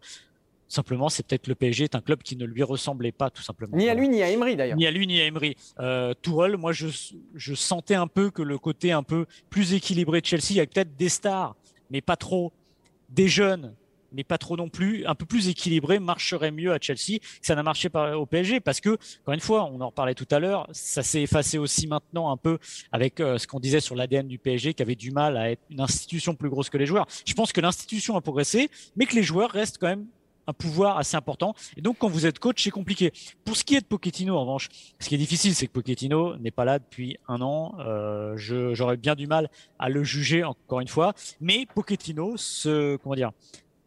Simplement, 0.68 1.10
c'est 1.10 1.26
peut-être 1.26 1.48
le 1.48 1.56
PSG 1.56 1.86
est 1.86 1.96
un 1.96 2.02
club 2.02 2.22
qui 2.22 2.36
ne 2.36 2.46
lui 2.46 2.62
ressemblait 2.62 3.12
pas, 3.12 3.32
tout 3.32 3.42
simplement. 3.42 3.76
Ni 3.76 3.90
à 3.90 3.96
lui, 3.96 4.08
ni 4.08 4.22
à 4.22 4.30
Emery, 4.30 4.56
d'ailleurs. 4.56 4.78
Ni 4.78 4.86
à 4.86 4.92
lui, 4.92 5.08
ni 5.08 5.20
à 5.20 5.26
Emery. 5.26 5.56
Euh, 5.80 6.14
moi, 6.60 6.72
je, 6.72 6.88
je 7.34 7.56
sentais 7.56 7.96
un 7.96 8.06
peu 8.06 8.30
que 8.30 8.44
le 8.44 8.60
côté 8.60 8.92
un 8.92 9.02
peu 9.02 9.26
plus 9.50 9.74
équilibré 9.74 10.22
de 10.22 10.28
Chelsea, 10.28 10.58
avec 10.58 10.70
peut-être 10.70 10.96
des 10.96 11.10
stars, 11.10 11.56
mais 11.90 12.02
pas 12.02 12.16
trop, 12.16 12.54
des 13.10 13.30
jeunes, 13.30 13.74
mais 14.14 14.24
pas 14.24 14.38
trop 14.38 14.58
non 14.58 14.70
plus, 14.70 15.06
un 15.06 15.16
peu 15.16 15.26
plus 15.26 15.48
équilibré, 15.48 16.00
marcherait 16.00 16.52
mieux 16.52 16.74
à 16.74 16.78
Chelsea 16.80 17.20
que 17.20 17.46
ça 17.46 17.56
n'a 17.56 17.64
marché 17.64 17.90
au 18.16 18.26
PSG 18.26 18.60
parce 18.60 18.82
que, 18.82 18.98
encore 19.22 19.34
une 19.34 19.40
fois, 19.40 19.70
on 19.72 19.82
en 19.82 19.88
reparlait 19.88 20.16
tout 20.16 20.28
à 20.32 20.40
l'heure, 20.40 20.68
ça 20.72 21.04
s'est 21.04 21.22
effacé 21.22 21.58
aussi 21.58 21.88
maintenant 21.88 22.32
un 22.32 22.38
peu 22.38 22.58
avec 22.92 23.20
euh, 23.20 23.38
ce 23.38 23.48
qu'on 23.48 23.60
disait 23.60 23.80
sur 23.80 23.96
l'ADN 23.96 24.28
du 24.28 24.38
PSG 24.38 24.74
qui 24.74 24.84
avait 24.84 24.96
du 24.96 25.12
mal 25.12 25.38
à 25.38 25.52
être 25.52 25.62
une 25.70 25.82
institution 25.82 26.36
plus 26.36 26.50
grosse 26.50 26.70
que 26.70 26.78
les 26.78 26.86
joueurs. 26.86 27.08
Je 27.26 27.34
pense 27.34 27.52
que 27.52 27.62
l'institution 27.62 28.16
a 28.16 28.22
progressé, 28.22 28.70
mais 28.96 29.06
que 29.06 29.16
les 29.16 29.24
joueurs 29.24 29.52
restent 29.52 29.78
quand 29.78 29.88
même 29.88 30.06
un 30.48 30.54
pouvoir 30.54 30.98
assez 30.98 31.16
important. 31.16 31.54
Et 31.78 31.82
donc, 31.82 31.98
quand 31.98 32.10
vous 32.10 32.26
êtes 32.26 32.40
coach, 32.40 32.64
c'est 32.64 32.72
compliqué. 32.72 33.12
Pour 33.46 33.56
ce 33.56 33.64
qui 33.64 33.76
est 33.76 33.82
de 33.82 33.86
Pochettino, 33.86 34.36
en 34.36 34.42
revanche, 34.42 34.70
ce 35.00 35.08
qui 35.08 35.16
est 35.16 35.18
difficile, 35.18 35.56
c'est 35.56 35.68
que 35.68 35.72
Pochettino 35.72 36.36
n'est 36.38 36.52
pas 36.52 36.66
là 36.66 36.80
depuis 36.80 37.18
un 37.28 37.42
an. 37.42 37.76
Euh, 37.80 38.36
J'aurais 38.36 38.98
bien 38.98 39.16
du 39.16 39.28
mal 39.28 39.50
à 39.80 39.90
le 39.90 40.04
juger, 40.04 40.44
encore 40.44 40.80
une 40.80 40.88
fois. 40.88 41.14
Mais 41.40 41.66
Pochettino, 41.74 42.36
ce, 42.38 42.98
comment 42.98 43.16
dire, 43.16 43.32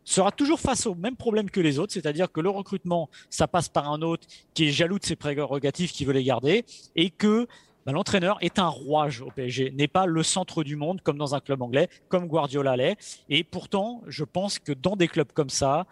sera 0.06 0.32
toujours 0.32 0.60
face 0.60 0.86
au 0.86 0.94
même 0.94 1.16
problème 1.16 1.50
que 1.50 1.60
les 1.60 1.78
autres, 1.78 1.92
c'est-à-dire 1.92 2.32
que 2.32 2.40
le 2.40 2.48
recrutement, 2.48 3.10
ça 3.28 3.46
passe 3.46 3.68
par 3.68 3.90
un 3.90 4.00
autre 4.00 4.26
qui 4.54 4.68
est 4.68 4.70
jaloux 4.70 4.98
de 4.98 5.04
ses 5.04 5.16
prérogatives, 5.16 5.90
qui 5.90 6.06
veut 6.06 6.14
les 6.14 6.24
garder, 6.24 6.64
et 6.94 7.10
que 7.10 7.46
bah, 7.84 7.92
l'entraîneur 7.92 8.38
est 8.40 8.58
un 8.58 8.68
rouage 8.68 9.20
au 9.20 9.30
PSG, 9.30 9.72
n'est 9.72 9.88
pas 9.88 10.06
le 10.06 10.22
centre 10.22 10.64
du 10.64 10.76
monde 10.76 11.02
comme 11.02 11.18
dans 11.18 11.34
un 11.34 11.40
club 11.40 11.60
anglais, 11.60 11.88
comme 12.08 12.26
Guardiola 12.26 12.76
l'est. 12.76 12.96
Et 13.28 13.44
pourtant, 13.44 14.02
je 14.06 14.24
pense 14.24 14.58
que 14.58 14.72
dans 14.72 14.96
des 14.96 15.08
clubs 15.08 15.30
comme 15.32 15.50
ça, 15.50 15.86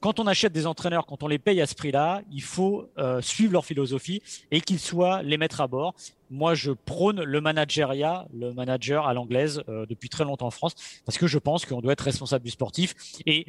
quand 0.00 0.20
on 0.20 0.26
achète 0.26 0.52
des 0.52 0.66
entraîneurs, 0.66 1.06
quand 1.06 1.22
on 1.22 1.28
les 1.28 1.38
paye 1.38 1.60
à 1.60 1.66
ce 1.66 1.74
prix-là, 1.74 2.22
il 2.30 2.42
faut 2.42 2.88
euh, 2.98 3.20
suivre 3.20 3.52
leur 3.52 3.64
philosophie 3.64 4.22
et 4.50 4.60
qu'ils 4.60 4.78
soient 4.78 5.22
les 5.22 5.38
mettre 5.38 5.60
à 5.60 5.66
bord. 5.66 5.94
Moi, 6.30 6.54
je 6.54 6.72
prône 6.72 7.22
le 7.22 7.40
manageriat, 7.40 8.26
le 8.34 8.52
manager 8.52 9.06
à 9.06 9.14
l'anglaise 9.14 9.62
euh, 9.68 9.86
depuis 9.86 10.08
très 10.08 10.24
longtemps 10.24 10.46
en 10.46 10.50
France, 10.50 10.74
parce 11.04 11.18
que 11.18 11.26
je 11.26 11.38
pense 11.38 11.64
qu'on 11.64 11.80
doit 11.80 11.92
être 11.92 12.02
responsable 12.02 12.44
du 12.44 12.50
sportif. 12.50 12.94
Et 13.26 13.46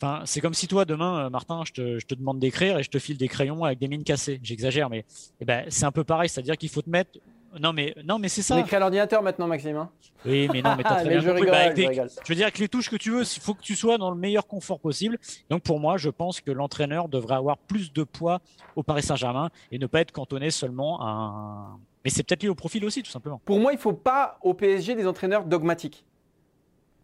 enfin, 0.00 0.22
c'est 0.24 0.40
comme 0.40 0.54
si 0.54 0.66
toi, 0.66 0.84
demain, 0.84 1.26
euh, 1.26 1.30
Martin, 1.30 1.62
je 1.66 1.72
te, 1.72 1.98
je 1.98 2.06
te 2.06 2.14
demande 2.14 2.38
d'écrire 2.38 2.78
et 2.78 2.82
je 2.82 2.90
te 2.90 2.98
file 2.98 3.16
des 3.16 3.28
crayons 3.28 3.64
avec 3.64 3.78
des 3.78 3.88
mines 3.88 4.04
cassées. 4.04 4.40
J'exagère, 4.42 4.90
mais 4.90 5.04
eh 5.40 5.44
ben, 5.44 5.64
c'est 5.68 5.84
un 5.84 5.92
peu 5.92 6.04
pareil, 6.04 6.28
c'est-à-dire 6.28 6.56
qu'il 6.56 6.68
faut 6.68 6.82
te 6.82 6.90
mettre 6.90 7.18
non, 7.60 7.72
mais, 7.72 7.94
non, 8.04 8.18
mais 8.18 8.28
c'est 8.28 8.42
ça. 8.42 8.56
On 8.56 8.58
écrit 8.58 8.76
à 8.76 8.80
l'ordinateur 8.80 9.22
maintenant, 9.22 9.46
Maxime. 9.46 9.76
Hein. 9.76 9.90
oui, 10.24 10.48
mais 10.52 10.62
non, 10.62 10.74
mais 10.76 10.82
t'as 10.82 10.94
très 11.00 11.08
bien 11.08 11.20
je, 11.20 11.30
compris. 11.30 11.46
Bah, 11.46 11.74
je, 11.74 12.28
veux 12.28 12.34
dire, 12.34 12.44
avec 12.44 12.58
les 12.58 12.68
touches 12.68 12.90
que 12.90 12.96
tu 12.96 13.10
veux, 13.10 13.22
il 13.22 13.40
faut 13.40 13.54
que 13.54 13.62
tu 13.62 13.76
sois 13.76 13.98
dans 13.98 14.10
le 14.10 14.16
meilleur 14.16 14.46
confort 14.46 14.80
possible. 14.80 15.18
Donc, 15.50 15.62
pour 15.62 15.80
moi, 15.80 15.96
je 15.96 16.10
pense 16.10 16.40
que 16.40 16.50
l'entraîneur 16.50 17.08
devrait 17.08 17.36
avoir 17.36 17.58
plus 17.58 17.92
de 17.92 18.02
poids 18.04 18.40
au 18.76 18.82
Paris 18.82 19.02
Saint-Germain 19.02 19.50
et 19.70 19.78
ne 19.78 19.86
pas 19.86 20.00
être 20.00 20.12
cantonné 20.12 20.50
seulement 20.50 21.00
à 21.00 21.06
un. 21.06 21.78
Mais 22.04 22.10
c'est 22.10 22.22
peut-être 22.22 22.42
lié 22.42 22.48
au 22.48 22.54
profil 22.54 22.84
aussi, 22.84 23.02
tout 23.02 23.10
simplement. 23.10 23.40
Pour 23.44 23.58
moi, 23.58 23.72
il 23.72 23.76
ne 23.76 23.80
faut 23.80 23.94
pas 23.94 24.38
au 24.42 24.52
PSG 24.52 24.94
des 24.94 25.06
entraîneurs 25.06 25.44
dogmatiques. 25.44 26.04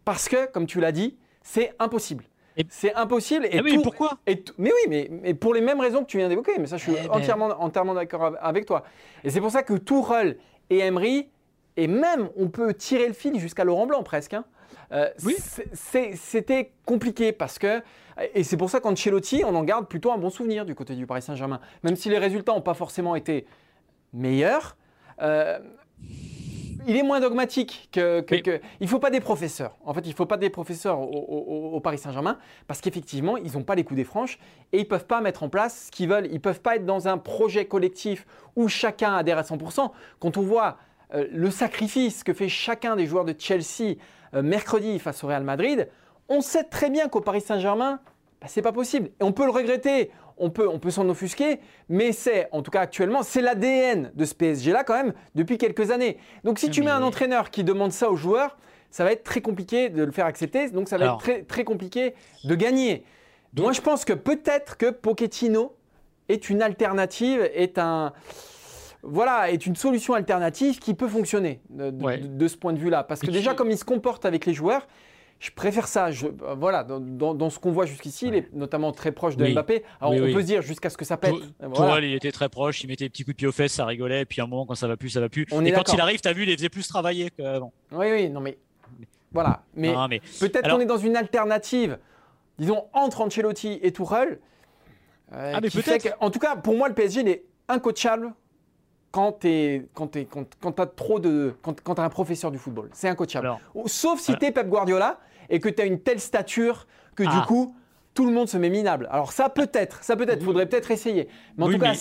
Parce 0.05 0.29
que, 0.29 0.51
comme 0.51 0.67
tu 0.67 0.79
l'as 0.79 0.91
dit, 0.91 1.17
c'est 1.41 1.73
impossible. 1.79 2.25
C'est 2.69 2.93
impossible. 2.95 3.45
Et 3.45 3.59
ah 3.59 3.61
oui, 3.63 3.79
pourquoi 3.81 4.17
Mais 4.57 4.71
oui, 4.87 5.09
mais, 5.21 5.33
pour 5.33 5.53
les 5.53 5.61
mêmes 5.61 5.79
raisons 5.79 6.01
que 6.01 6.09
tu 6.09 6.17
viens 6.17 6.29
d'évoquer. 6.29 6.53
Mais 6.59 6.67
ça, 6.67 6.77
je 6.77 6.83
suis 6.83 6.93
eh 6.97 7.07
ben. 7.07 7.13
entièrement, 7.13 7.47
entièrement 7.59 7.93
d'accord 7.93 8.35
avec 8.39 8.65
toi. 8.65 8.83
Et 9.23 9.29
c'est 9.29 9.41
pour 9.41 9.51
ça 9.51 9.63
que 9.63 9.73
Tourelle 9.73 10.37
et 10.69 10.79
Emery, 10.79 11.29
et 11.77 11.87
même 11.87 12.29
on 12.35 12.49
peut 12.49 12.73
tirer 12.73 13.07
le 13.07 13.13
fil 13.13 13.39
jusqu'à 13.39 13.63
Laurent 13.63 13.87
Blanc 13.87 14.03
presque. 14.03 14.33
Hein. 14.33 14.45
Euh, 14.91 15.09
oui. 15.23 15.35
C'était 15.73 16.73
compliqué 16.85 17.31
parce 17.31 17.57
que, 17.59 17.81
et 18.33 18.43
c'est 18.43 18.57
pour 18.57 18.69
ça 18.69 18.79
qu'Ancelotti, 18.79 19.43
on 19.45 19.55
en 19.55 19.63
garde 19.63 19.87
plutôt 19.87 20.11
un 20.11 20.17
bon 20.17 20.29
souvenir 20.29 20.65
du 20.65 20.75
côté 20.75 20.95
du 20.95 21.07
Paris 21.07 21.21
Saint-Germain. 21.21 21.61
Même 21.83 21.95
si 21.95 22.09
les 22.09 22.17
résultats 22.17 22.53
n'ont 22.53 22.61
pas 22.61 22.73
forcément 22.73 23.15
été 23.15 23.45
meilleurs, 24.13 24.75
euh, 25.21 25.59
il 26.87 26.97
est 26.97 27.03
moins 27.03 27.19
dogmatique 27.19 27.89
que. 27.91 28.23
Il 28.31 28.61
ne 28.81 28.87
faut 28.87 28.99
pas 28.99 29.09
des 29.09 29.19
professeurs. 29.19 29.75
En 29.85 29.93
fait, 29.93 30.01
il 30.01 30.09
ne 30.09 30.15
faut 30.15 30.25
pas 30.25 30.37
des 30.37 30.49
professeurs 30.49 30.99
au, 30.99 31.79
Paris 31.79 31.97
Saint-Germain 31.97 32.37
parce 32.67 32.81
qu'effectivement, 32.81 33.37
ils 33.37 33.53
n'ont 33.53 33.63
pas 33.63 33.75
les 33.75 33.83
coups 33.83 33.97
des 33.97 34.03
franches 34.03 34.39
et 34.71 34.77
ils 34.77 34.83
ne 34.83 34.87
peuvent 34.87 35.05
pas 35.05 35.21
mettre 35.21 35.43
en 35.43 35.49
place 35.49 35.85
ce 35.85 35.91
qu'ils 35.91 36.09
veulent. 36.09 36.27
Ils 36.27 36.35
ne 36.35 36.39
peuvent 36.39 36.61
pas 36.61 36.75
être 36.75 36.85
dans 36.85 37.07
un 37.07 37.17
projet 37.17 37.65
collectif 37.65 38.25
où 38.55 38.67
chacun 38.67 39.15
adhère 39.15 39.37
à 39.37 39.43
100%. 39.43 39.91
Quand 40.19 40.37
on 40.37 40.41
voit 40.41 40.77
euh, 41.13 41.27
le 41.31 41.51
sacrifice 41.51 42.23
que 42.23 42.33
fait 42.33 42.49
chacun 42.49 42.95
des 42.95 43.05
joueurs 43.05 43.25
de 43.25 43.35
Chelsea 43.37 43.95
euh, 44.33 44.41
mercredi 44.41 44.99
face 44.99 45.23
au 45.23 45.27
Real 45.27 45.43
Madrid, 45.43 45.89
on 46.29 46.41
sait 46.41 46.63
très 46.63 46.89
bien 46.89 47.09
qu'au 47.09 47.21
Paris 47.21 47.41
Saint-Germain, 47.41 47.99
bah, 48.41 48.47
ce 48.47 48.59
n'est 48.59 48.63
pas 48.63 48.71
possible. 48.71 49.09
Et 49.19 49.23
on 49.23 49.31
peut 49.31 49.45
le 49.45 49.51
regretter 49.51 50.11
on 50.37 50.49
peut, 50.49 50.67
on 50.67 50.79
peut 50.79 50.91
s'en 50.91 51.07
offusquer, 51.09 51.59
mais 51.89 52.11
c'est, 52.11 52.47
en 52.51 52.61
tout 52.61 52.71
cas 52.71 52.81
actuellement, 52.81 53.23
c'est 53.23 53.41
l'ADN 53.41 54.11
de 54.15 54.25
ce 54.25 54.33
PSG-là 54.35 54.83
quand 54.83 54.95
même 54.95 55.13
depuis 55.35 55.57
quelques 55.57 55.91
années. 55.91 56.17
Donc 56.43 56.59
si 56.59 56.69
tu 56.69 56.81
mets 56.81 56.91
un 56.91 57.03
entraîneur 57.03 57.51
qui 57.51 57.63
demande 57.63 57.91
ça 57.91 58.09
aux 58.09 58.15
joueurs, 58.15 58.57
ça 58.89 59.03
va 59.03 59.11
être 59.11 59.23
très 59.23 59.41
compliqué 59.41 59.89
de 59.89 60.03
le 60.03 60.11
faire 60.11 60.25
accepter, 60.25 60.69
donc 60.69 60.89
ça 60.89 60.97
va 60.97 61.05
être 61.05 61.17
très, 61.17 61.43
très 61.43 61.63
compliqué 61.63 62.13
de 62.43 62.55
gagner. 62.55 63.05
Moi, 63.57 63.73
je 63.73 63.81
pense 63.81 64.05
que 64.05 64.13
peut-être 64.13 64.77
que 64.77 64.89
Pochettino 64.89 65.75
est 66.29 66.49
une 66.49 66.61
alternative, 66.61 67.49
est 67.53 67.77
un 67.77 68.13
voilà, 69.03 69.51
est 69.51 69.65
une 69.65 69.75
solution 69.75 70.13
alternative 70.13 70.79
qui 70.79 70.93
peut 70.93 71.07
fonctionner 71.07 71.61
de, 71.69 72.47
ce 72.47 72.55
point 72.55 72.73
de 72.73 72.77
vue-là. 72.77 73.03
Parce 73.03 73.21
que 73.21 73.31
déjà, 73.31 73.53
comme 73.53 73.71
il 73.71 73.77
se 73.77 73.85
comporte 73.85 74.25
avec 74.25 74.45
les 74.45 74.53
joueurs, 74.53 74.87
Je 75.41 75.49
préfère 75.49 75.87
ça. 75.87 76.11
Je, 76.11 76.27
euh, 76.27 76.55
voilà, 76.55 76.83
dans, 76.83 77.49
ce 77.49 77.57
qu'on 77.57 77.71
voit 77.71 77.87
jusqu'ici, 77.87 78.27
il 78.27 78.35
est 78.35 78.53
notamment 78.53 78.91
très 78.91 79.11
proche 79.11 79.35
de 79.35 79.47
Mbappé. 79.47 79.83
Alors 79.99 80.13
on 80.13 80.17
peut 80.17 80.41
se 80.41 80.45
dire 80.45 80.61
jusqu'à 80.61 80.91
ce 80.91 80.97
que 80.97 81.03
ça 81.03 81.17
pète. 81.17 81.33
Voilà. 81.59 82.05
il 82.05 82.13
était 82.13 82.31
très 82.31 82.47
proche, 82.47 82.83
il 82.83 82.87
mettait 82.87 83.05
des 83.05 83.09
petits 83.09 83.23
coups 83.23 83.35
de 83.35 83.37
pied 83.37 83.47
aux 83.47 83.51
fesses, 83.51 83.73
ça 83.73 83.85
rigolait. 83.85 84.21
Et 84.21 84.25
puis 84.25 84.39
à 84.39 84.43
un 84.43 84.47
moment, 84.47 84.67
quand 84.67 84.75
ça 84.75 84.87
va 84.87 84.97
plus, 84.97 85.09
ça 85.09 85.19
va 85.19 85.29
plus. 85.29 85.47
et 85.65 85.71
quand 85.71 85.93
il 85.93 85.99
arrive, 85.99 86.21
tu 86.21 86.27
as 86.27 86.33
vu, 86.33 86.43
il 86.43 86.49
les 86.49 86.55
faisait 86.55 86.69
plus 86.69 86.87
travailler 86.87 87.31
qu'avant. 87.31 87.73
Oui, 87.91 88.05
oui, 88.11 88.29
non 88.29 88.39
mais 88.39 88.59
voilà. 89.31 89.63
Mais, 89.73 89.95
peut-être 90.39 90.69
qu'on 90.69 90.79
est 90.79 90.85
dans 90.85 90.97
une 90.97 91.15
alternative, 91.15 91.97
disons 92.59 92.85
entre 92.93 93.21
Ancelotti 93.21 93.79
et 93.81 93.91
Tourelle. 93.91 94.39
Euh, 95.33 95.53
ah, 95.55 95.59
mais 95.59 95.69
peut-être. 95.69 96.15
En 96.19 96.29
tout 96.29 96.39
cas, 96.39 96.55
pour 96.55 96.77
moi, 96.77 96.87
le 96.87 96.93
PSG 96.93 97.27
est 97.27 97.45
incoachable 97.67 98.33
quand 99.09 99.39
tu 99.39 99.87
quand, 99.95 100.15
quand, 100.59 100.79
as 100.79 100.85
trop 100.85 101.19
de 101.19 101.55
quand, 101.63 101.81
quand 101.81 101.97
as 101.97 102.03
un 102.03 102.09
professeur 102.09 102.51
du 102.51 102.59
football. 102.59 102.89
C'est 102.93 103.09
incoachable. 103.09 103.49
Sauf 103.87 104.19
si 104.19 104.37
tu 104.37 104.45
es 104.45 104.51
Pep 104.51 104.67
Guardiola 104.67 105.19
et 105.51 105.59
que 105.59 105.69
tu 105.69 105.81
as 105.81 105.85
une 105.85 105.99
telle 105.99 106.19
stature 106.19 106.87
que 107.15 107.23
du 107.23 107.29
ah. 107.31 107.45
coup 107.47 107.75
tout 108.13 108.25
le 108.25 108.33
monde 108.33 108.49
se 108.49 108.57
met 108.57 108.69
minable. 108.69 109.07
Alors 109.09 109.31
ça 109.31 109.47
peut-être, 109.49 110.03
ça 110.03 110.17
peut-être, 110.17 110.43
faudrait 110.43 110.67
peut-être 110.67 110.91
essayer. 110.91 111.29
Mais 111.57 111.65
en 111.65 111.69
tout 111.69 111.77
cas, 111.77 111.93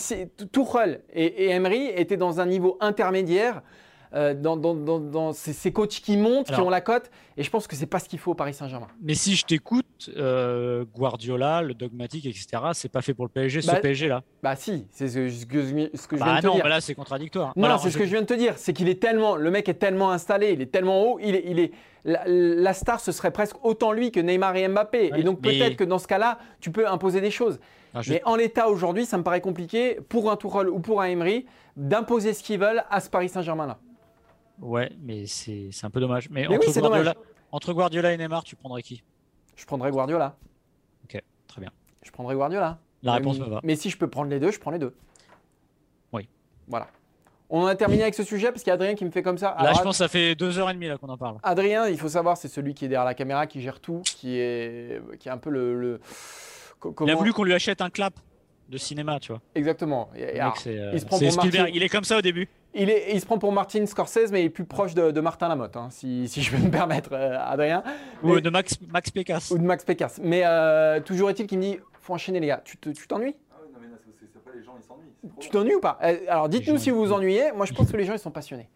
Tuchel 0.51 1.03
et, 1.13 1.25
et 1.25 1.51
Emery 1.51 1.87
étaient 1.95 2.17
dans 2.17 2.41
un 2.41 2.47
niveau 2.47 2.77
intermédiaire 2.81 3.63
euh, 4.13 4.35
dans, 4.35 4.57
dans, 4.57 5.33
ces, 5.33 5.73
coachs 5.73 6.01
qui 6.01 6.17
montent, 6.17 6.51
qui 6.51 6.61
ont 6.61 6.69
la 6.71 6.81
cote. 6.81 7.13
Et 7.37 7.45
je 7.45 7.51
pense 7.51 7.69
que 7.69 7.77
c'est 7.77 7.87
pas 7.87 8.01
ce 8.01 8.09
qu'il 8.09 8.19
faut 8.19 8.33
au 8.33 8.35
Paris 8.35 8.55
Saint-Germain. 8.55 8.89
Mais 9.01 9.15
si 9.15 9.37
je 9.37 9.45
t'écoute, 9.45 10.11
euh, 10.17 10.85
Guardiola, 10.97 11.63
le 11.63 11.75
dogmatique, 11.75 12.27
etc., 12.27 12.49
c'est 12.73 12.89
pas 12.89 13.03
fait 13.03 13.15
pour 13.15 13.25
le 13.25 13.31
PSG, 13.31 13.63
ce 13.63 13.71
bah, 13.71 13.79
PSG 13.79 14.09
là. 14.09 14.25
Bah 14.43 14.57
si, 14.57 14.89
c'est 14.91 15.07
ce, 15.07 15.47
que, 15.47 15.63
je 15.63 15.75
viens 15.75 15.89
bah 16.19 16.41
de 16.41 16.49
te 16.49 16.53
dire. 16.53 16.67
là 16.67 16.81
c'est 16.81 16.97
contradictoire. 16.97 17.53
Non, 17.55 17.79
c'est 17.79 17.91
ce 17.91 17.99
que 17.99 18.05
je 18.05 18.11
viens 18.11 18.23
de 18.23 18.27
te 18.27 18.35
dire, 18.35 18.55
c'est 18.57 18.73
qu'il 18.73 18.89
est 18.89 19.01
tellement, 19.01 19.37
le 19.37 19.51
mec 19.51 19.69
est 19.69 19.75
tellement 19.75 20.11
installé, 20.11 20.51
il 20.55 20.61
est 20.61 20.73
tellement 20.73 21.05
haut, 21.05 21.21
il 21.23 21.37
est, 21.37 21.45
il 21.47 21.61
est 21.61 21.71
la, 22.05 22.75
star 22.75 23.01
ce 23.01 23.13
serait 23.13 23.31
presque 23.31 23.57
autant 23.65 23.93
lui 23.93 24.11
que 24.11 24.21
Neymar 24.21 24.57
et 24.57 24.69
Mbappé. 24.69 25.13
et 25.17 25.23
donc 25.23 25.41
peut-être 25.41 25.77
que 25.77 25.85
dans 25.85 25.99
ce 25.99 26.07
cas-là, 26.07 26.39
tu 26.61 26.71
peux 26.71 26.89
imposer 26.89 27.21
des 27.21 27.31
choses. 27.31 27.61
Ah, 27.93 28.03
mais 28.09 28.23
en 28.25 28.37
l'état 28.37 28.69
aujourd'hui, 28.69 29.05
ça 29.05 29.19
me 29.19 29.23
paraît 29.23 29.41
compliqué 29.41 29.99
pour 30.09 30.31
un 30.31 30.37
Tourelle 30.37 30.69
ou 30.69 30.79
pour 30.79 31.01
un 31.01 31.07
Emery 31.07 31.47
d'imposer 31.77 32.35
ce 32.35 32.43
qu'ils 32.43 32.61
veulent 32.61 32.85
à 32.89 33.01
ce 33.01 33.11
Paris 33.11 33.29
Saint-Germain 33.29 33.67
là. 33.67 33.79
Ouais, 34.61 34.93
mais 35.01 35.27
c'est 35.27 35.71
un 35.83 35.91
peu 35.91 36.01
dommage. 36.01 36.29
Mais, 36.31 36.47
entre, 36.47 36.81
Guardiola, 36.81 37.15
entre, 37.51 37.73
Guardiola, 37.73 38.13
et 38.13 38.17
Neymar, 38.19 38.45
tu 38.45 38.57
prendrais 38.57 38.83
qui? 38.83 39.03
Je 39.57 39.65
prendrais 39.65 39.91
Guardiola. 39.91 40.37
Ok, 41.05 41.21
très 41.47 41.61
bien. 41.61 41.71
Je 42.03 42.11
prendrais 42.11 42.35
Guardiola. 42.35 42.79
La 43.03 43.15
réponse 43.15 43.39
me 43.39 43.47
va. 43.47 43.61
Mais 43.63 43.77
si 43.77 43.89
je 43.89 43.97
peux 43.97 44.09
prendre 44.09 44.31
les 44.31 44.39
deux, 44.39 44.51
je 44.51 44.61
prends 44.61 44.71
les 44.71 44.79
deux. 44.79 44.95
Oui. 46.13 46.29
Voilà. 46.69 46.89
On 47.51 47.67
a 47.67 47.75
terminé 47.75 48.03
avec 48.03 48.15
ce 48.15 48.23
sujet 48.23 48.49
parce 48.49 48.63
qu'il 48.63 48.69
y 48.69 48.71
a 48.71 48.75
Adrien 48.75 48.95
qui 48.95 49.05
me 49.05 49.11
fait 49.11 49.23
comme 49.23 49.39
ça. 49.39 49.57
là, 49.61 49.73
je 49.73 49.83
pense 49.83 49.99
que 49.99 50.05
ça 50.05 50.09
fait 50.09 50.35
deux 50.35 50.59
heures 50.59 50.71
et 50.71 50.75
demie 50.75 50.89
qu'on 51.01 51.09
en 51.09 51.19
parle. 51.19 51.37
Adrien, 51.43 51.89
il 51.89 51.99
faut 51.99 52.09
savoir, 52.09 52.37
c'est 52.37 52.49
celui 52.49 52.75
qui 52.75 52.85
est 52.85 52.89
derrière 52.89 53.05
la 53.05 53.15
caméra, 53.15 53.47
qui 53.47 53.61
gère 53.61 53.81
tout, 53.81 54.03
qui 54.05 54.39
est, 54.39 55.01
qui 55.19 55.29
est 55.29 55.33
un 55.33 55.39
peu 55.39 55.51
le. 55.51 56.01
Il 57.03 57.11
a 57.11 57.15
voulu 57.15 57.33
qu'on 57.33 57.45
lui 57.45 57.53
achète 57.53 57.83
un 57.83 57.91
clap 57.91 58.15
de 58.71 58.79
cinéma, 58.79 59.19
tu 59.19 59.33
vois. 59.33 59.43
Exactement. 59.55 60.11
Euh, 60.17 60.51
il, 60.93 61.01
se 61.01 61.05
prend 61.05 61.19
pour 61.19 61.47
il 61.47 61.83
est 61.83 61.89
comme 61.89 62.05
ça 62.05 62.19
au 62.19 62.23
début. 62.23 62.49
Il, 62.73 62.89
est, 62.89 63.13
il 63.13 63.21
se 63.21 63.27
prend 63.27 63.39
pour 63.39 63.51
Martin 63.53 63.85
Scorsese, 63.85 64.31
mais 64.31 64.43
il 64.43 64.47
est 64.47 64.51
plus 64.51 64.65
proche 64.65 64.95
de, 64.95 65.21
Martin 65.21 65.49
Lamotte, 65.49 65.77
hein, 65.77 65.89
si, 65.91 66.29
si, 66.29 66.41
je 66.41 66.53
peux 66.53 66.63
me 66.63 66.71
permettre, 66.71 67.11
euh, 67.13 67.37
Adrien. 67.41 67.83
Ou 68.23 68.41
de 68.41 68.49
Max, 68.49 68.79
Max 68.89 69.11
Pécasse. 69.11 69.51
Ou 69.51 69.59
de 69.59 69.65
Max 69.65 69.85
Pécasse. 69.85 70.21
Mais 70.23 70.43
euh, 70.45 71.01
toujours 71.01 71.31
est-il 71.31 71.49
qu'il 71.49 71.59
me 71.59 71.65
dit 71.65 71.79
faut 72.01 72.15
enchaîner, 72.15 72.39
les 72.41 72.47
gars. 72.47 72.63
Tu 72.65 72.77
t'ennuies 72.77 73.35
non, 73.37 73.79
mais 73.81 73.89
c'est 74.21 74.45
pas 74.45 74.50
les 74.61 74.67
gens, 74.67 74.75
ils 74.77 74.85
s'ennuient. 74.85 75.39
Tu 75.41 75.49
t'ennuies 75.49 75.75
ou 75.75 75.81
pas 75.81 75.99
Alors 76.29 76.49
dites-nous 76.49 76.79
si 76.79 76.91
vous 76.91 76.99
vous 76.99 77.13
ennuyez. 77.13 77.53
Moi, 77.53 77.67
je 77.67 77.73
pense 77.73 77.91
que 77.91 77.97
les 77.97 78.05
gens, 78.05 78.13
ils 78.13 78.19
sont 78.19 78.31
passionnés. 78.31 78.69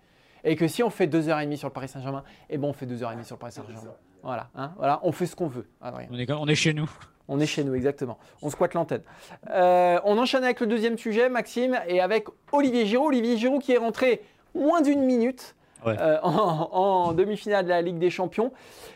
Et 0.42 0.56
que 0.56 0.68
si 0.68 0.82
on 0.82 0.90
fait 0.90 1.06
2h30 1.06 1.56
sur 1.56 1.68
le 1.68 1.72
Paris 1.72 1.88
Saint-Germain, 1.88 2.22
eh 2.50 2.58
ben 2.58 2.68
on 2.68 2.72
fait 2.72 2.86
2h30 2.86 3.24
sur 3.24 3.36
le 3.36 3.40
Paris 3.40 3.52
Saint-Germain. 3.52 3.94
Voilà, 4.22 4.50
hein, 4.54 4.72
voilà, 4.76 5.00
on 5.02 5.12
fait 5.12 5.26
ce 5.26 5.36
qu'on 5.36 5.48
veut. 5.48 5.66
Adrien. 5.80 6.08
On 6.10 6.18
est, 6.18 6.30
on 6.32 6.46
est 6.46 6.54
chez 6.54 6.74
nous. 6.74 6.90
On 7.28 7.40
est 7.40 7.46
chez 7.46 7.64
nous, 7.64 7.74
exactement. 7.74 8.18
On 8.42 8.50
squatte 8.50 8.74
l'antenne. 8.74 9.02
Euh, 9.50 9.98
on 10.04 10.18
enchaîne 10.18 10.44
avec 10.44 10.60
le 10.60 10.66
deuxième 10.66 10.98
sujet, 10.98 11.30
Maxime, 11.30 11.78
et 11.88 12.00
avec 12.00 12.26
Olivier 12.52 12.84
Giroud. 12.84 13.08
Olivier 13.08 13.38
Giroud 13.38 13.62
qui 13.62 13.72
est 13.72 13.78
rentré 13.78 14.22
moins 14.54 14.82
d'une 14.82 15.00
minute 15.00 15.54
euh, 15.86 16.18
en, 16.22 17.12
demi-finale 17.12 17.64
de 17.64 17.70
la 17.70 17.82
Ligue 17.82 17.98
des 17.98 18.10
Champions. 18.10 18.52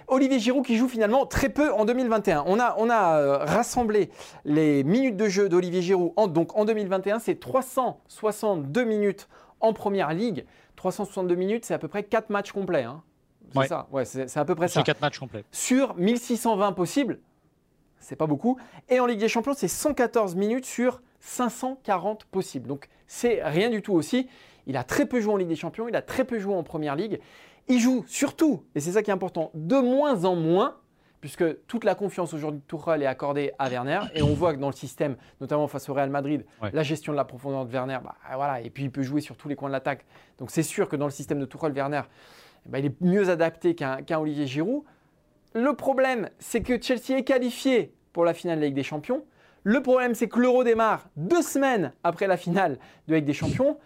Olivier 0.07 0.39
Giroud 0.39 0.65
qui 0.65 0.77
joue 0.77 0.89
finalement 0.89 1.27
très 1.27 1.49
peu 1.49 1.73
en 1.73 1.85
2021. 1.85 2.45
On 2.47 2.59
a, 2.59 2.75
on 2.79 2.89
a 2.91 3.19
euh, 3.19 3.39
rassemblé 3.39 4.11
les 4.45 4.85
minutes 4.85 5.17
de 5.17 5.29
jeu 5.29 5.49
d'Olivier 5.49 5.83
Giroud. 5.83 6.13
En, 6.17 6.27
donc 6.27 6.57
en 6.57 6.65
2021, 6.65 7.19
c'est 7.19 7.39
362 7.39 8.85
minutes 8.85 9.29
en 9.61 9.73
Première 9.73 10.13
Ligue. 10.13 10.45
362 10.77 11.35
minutes, 11.35 11.65
c'est 11.65 11.75
à 11.75 11.79
peu 11.79 11.89
près 11.89 12.05
4 12.05 12.31
matchs 12.31 12.53
complets. 12.53 12.85
Hein. 12.85 13.03
C'est 13.55 13.69
ça, 13.69 13.89
ouais, 13.93 14.05
c'est 14.05 14.37
à 14.37 14.45
peu 14.45 14.55
près 14.55 14.69
ça. 14.69 14.83
4 14.83 15.01
matchs 15.01 15.19
complets. 15.19 15.45
Sur 15.53 15.97
1620 15.97 16.73
possibles, 16.73 17.19
c'est 17.99 18.17
pas 18.17 18.27
beaucoup. 18.27 18.59
Et 18.89 19.01
en 19.01 19.07
Ligue 19.07 19.21
des 19.21 19.29
Champions, 19.29 19.55
c'est 19.55 19.69
114 19.69 20.35
minutes 20.37 20.67
sur 20.67 21.01
540 21.21 22.25
possibles. 22.27 22.69
Donc 22.69 22.89
c'est 23.07 23.43
rien 23.43 23.71
du 23.71 23.83
tout 23.83 23.95
aussi. 23.95 24.29
Il 24.69 24.77
a 24.77 24.85
très 24.85 25.07
peu 25.07 25.21
joué 25.21 25.33
en 25.33 25.37
Ligue 25.37 25.49
des 25.49 25.57
Champions, 25.57 25.89
il 25.89 25.97
a 25.97 26.03
très 26.03 26.25
peu 26.25 26.39
joué 26.39 26.55
en 26.55 26.63
Première 26.63 26.95
Ligue. 26.95 27.21
Il 27.67 27.81
joue 27.81 28.05
surtout, 28.07 28.63
et 28.75 28.81
c'est 28.81 28.93
ça 28.93 29.03
qui 29.03 29.11
est 29.11 29.15
important, 29.15 29.51
de 29.55 29.77
moins 29.77 30.25
en 30.25 30.37
moins, 30.37 30.77
puisque 31.21 31.67
toute 31.67 31.85
la 31.85 31.95
confiance 31.95 32.33
aujourd'hui 32.33 32.61
de 32.61 32.67
Tourelle 32.67 33.03
est 33.03 33.07
accordée 33.07 33.53
à 33.59 33.69
Werner. 33.69 34.01
Et 34.15 34.23
on 34.23 34.35
voit 34.35 34.55
que 34.55 34.61
dans 34.61 34.69
le 34.69 34.75
système, 34.75 35.17
notamment 35.41 35.67
face 35.67 35.89
au 35.89 35.95
Real 35.95 36.11
Madrid, 36.11 36.45
la 36.73 36.83
gestion 36.83 37.13
de 37.13 37.17
la 37.17 37.25
profondeur 37.25 37.67
de 37.67 37.73
Werner, 37.73 37.99
bah, 38.05 38.15
voilà, 38.35 38.61
et 38.61 38.71
puis 38.71 38.85
il 38.85 38.91
peut 38.93 39.03
jouer 39.03 39.21
sur 39.21 39.37
tous 39.37 39.49
les 39.49 39.57
coins 39.57 39.69
de 39.69 39.73
l'attaque. 39.73 40.05
Donc 40.39 40.51
c'est 40.51 40.63
sûr 40.63 40.89
que 40.89 40.97
dans 40.97 41.07
le 41.07 41.11
système 41.11 41.41
de 41.41 41.45
Tourelle, 41.45 41.73
Werner, 41.73 42.03
bah, 42.67 42.79
il 42.79 42.87
est 42.87 43.01
mieux 43.01 43.31
adapté 43.31 43.75
qu'un 43.75 44.19
Olivier 44.19 44.47
Giroud. 44.47 44.85
Le 45.55 45.73
problème, 45.73 46.29
c'est 46.39 46.63
que 46.63 46.81
Chelsea 46.81 47.19
est 47.19 47.25
qualifié 47.25 47.95
pour 48.13 48.25
la 48.25 48.35
finale 48.35 48.57
de 48.57 48.61
la 48.61 48.67
Ligue 48.67 48.77
des 48.77 48.83
Champions. 48.83 49.25
Le 49.65 49.83
problème, 49.83 50.15
c'est 50.15 50.29
que 50.29 50.39
l'Euro 50.39 50.63
démarre 50.63 51.09
deux 51.17 51.43
semaines 51.43 51.93
après 52.05 52.27
la 52.27 52.37
finale 52.37 52.79
de 53.09 53.15
la 53.15 53.17
Ligue 53.17 53.27
des 53.27 53.33
Champions. 53.33 53.79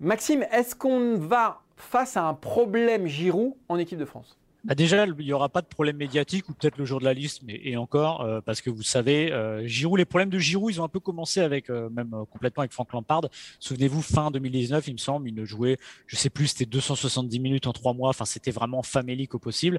Maxime, 0.00 0.44
est-ce 0.52 0.74
qu'on 0.74 1.16
va 1.16 1.62
face 1.76 2.16
à 2.16 2.24
un 2.24 2.34
problème 2.34 3.06
Giroud 3.06 3.54
en 3.68 3.78
équipe 3.78 3.98
de 3.98 4.04
France? 4.04 4.36
Bah, 4.64 4.74
déjà, 4.74 5.06
il 5.06 5.14
n'y 5.24 5.32
aura 5.32 5.48
pas 5.48 5.62
de 5.62 5.66
problème 5.66 5.96
médiatique 5.96 6.48
ou 6.48 6.52
peut-être 6.52 6.76
le 6.76 6.84
jour 6.84 6.98
de 6.98 7.04
la 7.04 7.14
liste, 7.14 7.42
mais 7.44 7.60
et 7.62 7.76
encore 7.76 8.22
euh, 8.22 8.40
parce 8.44 8.60
que 8.60 8.68
vous 8.68 8.82
savez, 8.82 9.32
euh, 9.32 9.64
Giroud, 9.64 9.96
les 9.96 10.04
problèmes 10.04 10.28
de 10.28 10.40
Giroud, 10.40 10.74
ils 10.74 10.80
ont 10.80 10.84
un 10.84 10.88
peu 10.88 10.98
commencé 10.98 11.40
avec 11.40 11.70
euh, 11.70 11.88
même 11.90 12.10
complètement 12.32 12.62
avec 12.62 12.72
Franck 12.72 12.92
Lampard. 12.92 13.22
Souvenez-vous, 13.60 14.02
fin 14.02 14.32
2019, 14.32 14.88
il 14.88 14.94
me 14.94 14.98
semble, 14.98 15.28
il 15.28 15.34
ne 15.36 15.44
jouait, 15.44 15.78
je 16.08 16.16
sais 16.16 16.30
plus, 16.30 16.48
c'était 16.48 16.66
270 16.66 17.38
minutes 17.38 17.68
en 17.68 17.72
trois 17.72 17.94
mois. 17.94 18.08
Enfin, 18.08 18.24
c'était 18.24 18.50
vraiment 18.50 18.82
famélique 18.82 19.36
au 19.36 19.38
possible. 19.38 19.78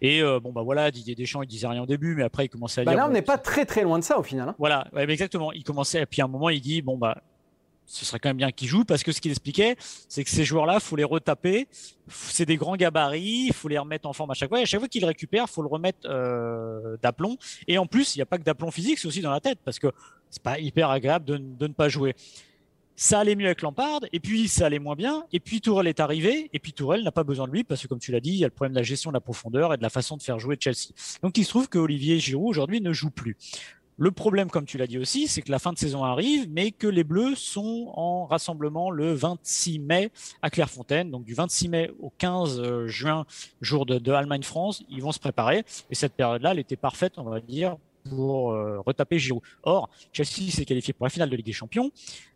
Et 0.00 0.22
bon 0.22 0.52
bah 0.52 0.62
voilà, 0.62 0.90
Didier 0.90 1.14
Deschamps, 1.14 1.42
il 1.42 1.48
disait 1.48 1.66
rien 1.66 1.82
au 1.82 1.86
début, 1.86 2.14
mais 2.14 2.22
après 2.22 2.46
il 2.46 2.48
commençait 2.48 2.80
à 2.80 2.84
bah 2.84 2.92
dire. 2.92 3.00
Là, 3.00 3.08
on 3.08 3.12
n'est 3.12 3.22
pas 3.22 3.38
très 3.38 3.66
très 3.66 3.82
loin 3.82 3.98
de 3.98 4.04
ça 4.04 4.18
au 4.18 4.22
final. 4.22 4.48
Hein. 4.48 4.54
Voilà, 4.58 4.88
exactement. 4.96 5.52
Il 5.52 5.64
commençait, 5.64 6.00
et 6.00 6.06
puis 6.06 6.22
à 6.22 6.24
un 6.24 6.28
moment, 6.28 6.48
il 6.48 6.60
dit 6.60 6.80
bon 6.80 6.96
bah 6.96 7.18
ce 7.86 8.04
serait 8.04 8.18
quand 8.18 8.30
même 8.30 8.38
bien 8.38 8.50
qu'ils 8.50 8.68
jouent 8.68 8.84
parce 8.84 9.02
que 9.02 9.12
ce 9.12 9.20
qu'il 9.20 9.30
expliquait, 9.30 9.76
c'est 10.08 10.24
que 10.24 10.30
ces 10.30 10.44
joueurs-là, 10.44 10.80
faut 10.80 10.96
les 10.96 11.04
retaper. 11.04 11.68
C'est 12.08 12.46
des 12.46 12.56
grands 12.56 12.76
gabarits, 12.76 13.50
faut 13.52 13.68
les 13.68 13.78
remettre 13.78 14.08
en 14.08 14.12
forme 14.12 14.30
à 14.30 14.34
chaque 14.34 14.48
fois. 14.48 14.60
Et 14.60 14.62
à 14.62 14.66
chaque 14.66 14.80
fois 14.80 14.88
qu'ils 14.88 15.04
récupèrent, 15.04 15.48
faut 15.48 15.62
le 15.62 15.68
remettre 15.68 16.00
euh, 16.06 16.96
d'aplomb. 17.02 17.36
Et 17.68 17.78
en 17.78 17.86
plus, 17.86 18.14
il 18.14 18.18
n'y 18.18 18.22
a 18.22 18.26
pas 18.26 18.38
que 18.38 18.44
d'aplomb 18.44 18.70
physique, 18.70 18.98
c'est 18.98 19.08
aussi 19.08 19.20
dans 19.20 19.30
la 19.30 19.40
tête 19.40 19.58
parce 19.64 19.78
que 19.78 19.88
c'est 20.30 20.42
pas 20.42 20.58
hyper 20.58 20.90
agréable 20.90 21.24
de, 21.24 21.36
ne 21.36 21.72
pas 21.72 21.88
jouer. 21.88 22.14
Ça 22.96 23.20
allait 23.20 23.34
mieux 23.34 23.46
avec 23.46 23.62
Lampard, 23.62 24.00
et 24.12 24.20
puis 24.20 24.46
ça 24.46 24.66
allait 24.66 24.78
moins 24.78 24.94
bien, 24.94 25.24
et 25.32 25.40
puis 25.40 25.60
Tourelle 25.60 25.88
est 25.88 25.98
arrivé, 25.98 26.48
et 26.52 26.60
puis 26.60 26.72
Tourelle 26.72 27.02
n'a 27.02 27.10
pas 27.10 27.24
besoin 27.24 27.48
de 27.48 27.52
lui, 27.52 27.64
parce 27.64 27.82
que 27.82 27.88
comme 27.88 27.98
tu 27.98 28.12
l'as 28.12 28.20
dit, 28.20 28.30
il 28.30 28.36
y 28.36 28.44
a 28.44 28.46
le 28.46 28.52
problème 28.52 28.72
de 28.72 28.78
la 28.78 28.84
gestion 28.84 29.10
de 29.10 29.14
la 29.14 29.20
profondeur 29.20 29.74
et 29.74 29.76
de 29.76 29.82
la 29.82 29.90
façon 29.90 30.16
de 30.16 30.22
faire 30.22 30.38
jouer 30.38 30.56
Chelsea. 30.60 30.92
Donc 31.20 31.36
il 31.36 31.44
se 31.44 31.50
trouve 31.50 31.68
qu'Olivier 31.68 32.20
Giroud 32.20 32.50
aujourd'hui 32.50 32.80
ne 32.80 32.92
joue 32.92 33.10
plus. 33.10 33.36
Le 33.96 34.10
problème, 34.10 34.50
comme 34.50 34.66
tu 34.66 34.76
l'as 34.76 34.88
dit 34.88 34.98
aussi, 34.98 35.28
c'est 35.28 35.40
que 35.40 35.52
la 35.52 35.60
fin 35.60 35.72
de 35.72 35.78
saison 35.78 36.02
arrive, 36.02 36.48
mais 36.50 36.72
que 36.72 36.88
les 36.88 37.04
Bleus 37.04 37.36
sont 37.36 37.92
en 37.94 38.26
rassemblement 38.26 38.90
le 38.90 39.12
26 39.12 39.78
mai 39.78 40.10
à 40.42 40.50
Clairefontaine. 40.50 41.12
Donc 41.12 41.24
du 41.24 41.34
26 41.34 41.68
mai 41.68 41.90
au 42.00 42.12
15 42.18 42.58
euh, 42.58 42.86
juin, 42.88 43.24
jour 43.60 43.86
de, 43.86 44.10
Allemagne-France, 44.10 44.82
ils 44.90 45.00
vont 45.00 45.12
se 45.12 45.20
préparer. 45.20 45.64
Et 45.90 45.94
cette 45.94 46.14
période-là, 46.14 46.52
elle 46.52 46.58
était 46.58 46.76
parfaite, 46.76 47.14
on 47.18 47.22
va 47.22 47.40
dire, 47.40 47.76
pour 48.10 48.52
euh, 48.52 48.80
retaper 48.80 49.20
Giroud. 49.20 49.42
Or, 49.62 49.88
Chelsea 50.12 50.50
s'est 50.50 50.64
qualifié 50.64 50.92
pour 50.92 51.06
la 51.06 51.10
finale 51.10 51.30
de 51.30 51.36
Ligue 51.36 51.46
des 51.46 51.52
Champions 51.52 51.92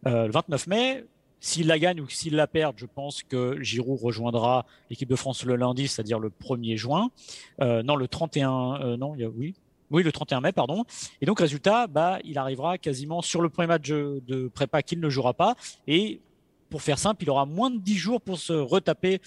euh, 0.07 0.27
le 0.27 0.33
29 0.33 0.67
mai. 0.69 1.05
S'il 1.41 1.67
la 1.67 1.79
gagne 1.79 2.01
ou 2.01 2.09
s'il 2.09 2.37
la 2.37 2.47
perd, 2.47 2.75
je 2.77 2.87
pense 2.87 3.25
que 3.25 3.61
Giroud 3.63 4.01
rejoindra 4.01 4.65
l'équipe 4.91 5.09
de 5.09 5.17
France 5.17 5.45
le 5.45 5.57
lundi, 5.57 5.87
c'est-à-dire 5.87 6.19
le 6.19 6.31
1er 6.31 6.77
juin. 6.77 7.11
non, 7.61 7.95
le 7.95 8.09
31, 8.09 8.97
non, 8.97 9.15
il 9.15 9.21
y 9.21 9.25
a, 9.25 9.29
oui, 9.29 9.55
oui, 9.91 10.03
le 10.03 10.13
31 10.13 10.41
mai, 10.41 10.53
pardon. 10.53 10.85
Et 11.21 11.27
donc, 11.27 11.41
résultat, 11.41 11.87
bah, 11.87 12.19
il 12.25 12.39
arrivera 12.39 12.79
quasiment 12.79 13.23
sur 13.23 13.41
le 13.41 13.49
premier 13.49 13.69
match 13.69 13.89
de 13.89 14.51
prépa 14.53 14.83
qu'il 14.83 15.01
ne 15.01 15.09
jouera 15.09 15.35
pas. 15.35 15.57
Et 15.87 16.21
pour 16.71 16.83
faire 16.83 16.99
simple, 16.99 17.23
il 17.23 17.31
aura 17.31 17.47
moins 17.47 17.71
de 17.71 17.79
10 17.79 17.97
jours 17.97 18.21
pour 18.21 18.39
se 18.39 18.53
retaper 18.53 19.21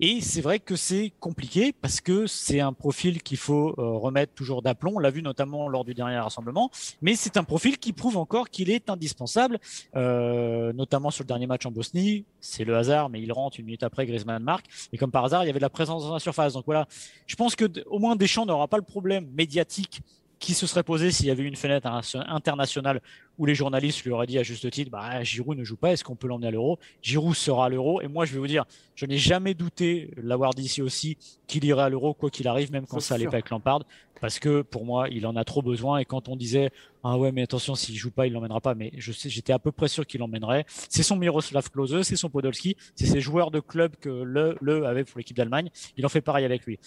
Et 0.00 0.20
c'est 0.20 0.40
vrai 0.40 0.58
que 0.58 0.74
c'est 0.74 1.12
compliqué 1.20 1.72
parce 1.72 2.00
que 2.00 2.26
c'est 2.26 2.60
un 2.60 2.72
profil 2.72 3.22
qu'il 3.22 3.36
faut 3.36 3.74
euh, 3.78 3.98
remettre 3.98 4.32
toujours 4.34 4.62
d'aplomb. 4.62 4.92
On 4.96 4.98
l'a 4.98 5.10
vu 5.10 5.22
notamment 5.22 5.68
lors 5.68 5.84
du 5.84 5.94
dernier 5.94 6.18
rassemblement, 6.18 6.70
mais 7.02 7.14
c'est 7.14 7.36
un 7.36 7.44
profil 7.44 7.78
qui 7.78 7.92
prouve 7.92 8.16
encore 8.16 8.50
qu'il 8.50 8.70
est 8.70 8.90
indispensable, 8.90 9.60
euh, 9.94 10.72
notamment 10.72 11.10
sur 11.10 11.22
le 11.22 11.28
dernier 11.28 11.46
match 11.46 11.66
en 11.66 11.70
Bosnie. 11.70 12.24
C'est 12.40 12.64
le 12.64 12.76
hasard, 12.76 13.10
mais 13.10 13.20
il 13.20 13.32
rentre 13.32 13.60
une 13.60 13.66
minute 13.66 13.82
après 13.82 14.06
Griezmann 14.06 14.42
marque. 14.42 14.66
Et 14.92 14.98
comme 14.98 15.12
par 15.12 15.24
hasard, 15.24 15.44
il 15.44 15.46
y 15.46 15.50
avait 15.50 15.60
de 15.60 15.64
la 15.64 15.70
présence 15.70 16.04
dans 16.04 16.14
la 16.14 16.20
surface. 16.20 16.54
Donc 16.54 16.64
voilà, 16.66 16.88
je 17.26 17.36
pense 17.36 17.54
que 17.54 17.64
au 17.86 17.98
moins 17.98 18.16
Deschamps 18.16 18.46
n'aura 18.46 18.68
pas 18.68 18.78
le 18.78 18.82
problème 18.82 19.28
médiatique 19.32 20.02
qui 20.42 20.54
se 20.54 20.66
serait 20.66 20.82
posé 20.82 21.12
s'il 21.12 21.26
y 21.26 21.30
avait 21.30 21.44
eu 21.44 21.46
une 21.46 21.56
fenêtre 21.56 21.88
internationale 22.26 23.00
où 23.38 23.46
les 23.46 23.54
journalistes 23.54 24.02
lui 24.02 24.10
auraient 24.10 24.26
dit 24.26 24.38
à 24.38 24.42
juste 24.42 24.68
titre 24.70 24.90
bah, 24.90 25.22
Giroud 25.22 25.56
ne 25.56 25.62
joue 25.62 25.76
pas, 25.76 25.92
est-ce 25.92 26.02
qu'on 26.02 26.16
peut 26.16 26.26
l'emmener 26.26 26.48
à 26.48 26.50
l'Euro? 26.50 26.80
Giroud 27.00 27.34
sera 27.34 27.66
à 27.66 27.68
l'Euro. 27.68 28.00
Et 28.02 28.08
moi, 28.08 28.24
je 28.24 28.32
vais 28.32 28.40
vous 28.40 28.48
dire, 28.48 28.64
je 28.96 29.06
n'ai 29.06 29.18
jamais 29.18 29.54
douté, 29.54 30.10
l'avoir 30.16 30.52
dit 30.52 30.64
ici 30.64 30.82
aussi, 30.82 31.16
qu'il 31.46 31.64
irait 31.64 31.84
à 31.84 31.88
l'Euro, 31.88 32.12
quoi 32.12 32.28
qu'il 32.28 32.48
arrive, 32.48 32.72
même 32.72 32.86
quand 32.86 32.98
ça 32.98 33.14
n'allait 33.14 33.26
pas 33.26 33.34
avec 33.34 33.50
Lampard. 33.50 33.82
Parce 34.20 34.40
que 34.40 34.62
pour 34.62 34.84
moi, 34.84 35.08
il 35.08 35.26
en 35.26 35.36
a 35.36 35.44
trop 35.44 35.62
besoin. 35.62 35.98
Et 35.98 36.04
quand 36.04 36.28
on 36.28 36.34
disait 36.34 36.70
Ah 37.04 37.16
ouais, 37.16 37.30
mais 37.30 37.42
attention, 37.42 37.76
s'il 37.76 37.96
joue 37.96 38.10
pas, 38.10 38.26
il 38.26 38.32
l'emmènera 38.32 38.60
pas. 38.60 38.74
Mais 38.74 38.92
je 38.96 39.12
sais, 39.12 39.30
j'étais 39.30 39.52
à 39.52 39.60
peu 39.60 39.70
près 39.70 39.88
sûr 39.88 40.06
qu'il 40.06 40.20
l'emmènerait. 40.20 40.64
C'est 40.66 41.04
son 41.04 41.16
Miroslav 41.16 41.70
Klose, 41.70 42.02
c'est 42.02 42.16
son 42.16 42.30
Podolski, 42.30 42.76
c'est 42.96 43.06
ses 43.06 43.20
joueurs 43.20 43.52
de 43.52 43.60
club 43.60 43.94
que 44.00 44.08
le, 44.08 44.56
le 44.60 44.86
avait 44.86 45.04
pour 45.04 45.18
l'équipe 45.18 45.36
d'Allemagne. 45.36 45.70
Il 45.96 46.04
en 46.04 46.08
fait 46.08 46.20
pareil 46.20 46.44
avec 46.44 46.66
lui. 46.66 46.78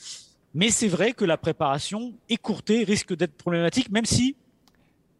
Mais 0.56 0.70
c'est 0.70 0.88
vrai 0.88 1.12
que 1.12 1.26
la 1.26 1.36
préparation 1.36 2.14
écourtée 2.30 2.86
risque 2.86 3.14
d'être 3.14 3.34
problématique, 3.34 3.92
même 3.92 4.06
si, 4.06 4.38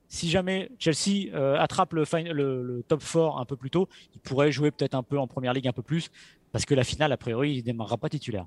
si 0.08 0.30
jamais 0.30 0.72
Chelsea 0.80 1.30
euh, 1.34 1.60
attrape 1.60 1.92
le, 1.92 2.82
top 2.88 3.02
4 3.02 3.38
un 3.38 3.44
peu 3.44 3.58
plus 3.58 3.70
tôt, 3.70 3.90
il 4.14 4.22
pourrait 4.22 4.54
jouer 4.54 4.72
peut-être 4.72 4.96
un 4.96 5.04
peu 5.04 5.20
en 5.20 5.28
première 5.28 5.52
ligue 5.52 5.68
un 5.68 5.74
peu 5.74 5.82
plus, 5.82 6.10
parce 6.54 6.64
que 6.64 6.74
la 6.74 6.86
finale, 6.86 7.12
a 7.12 7.18
priori, 7.18 7.52
il 7.52 7.58
ne 7.58 7.64
démarrera 7.64 7.98
pas 7.98 8.08
titulaire. 8.08 8.46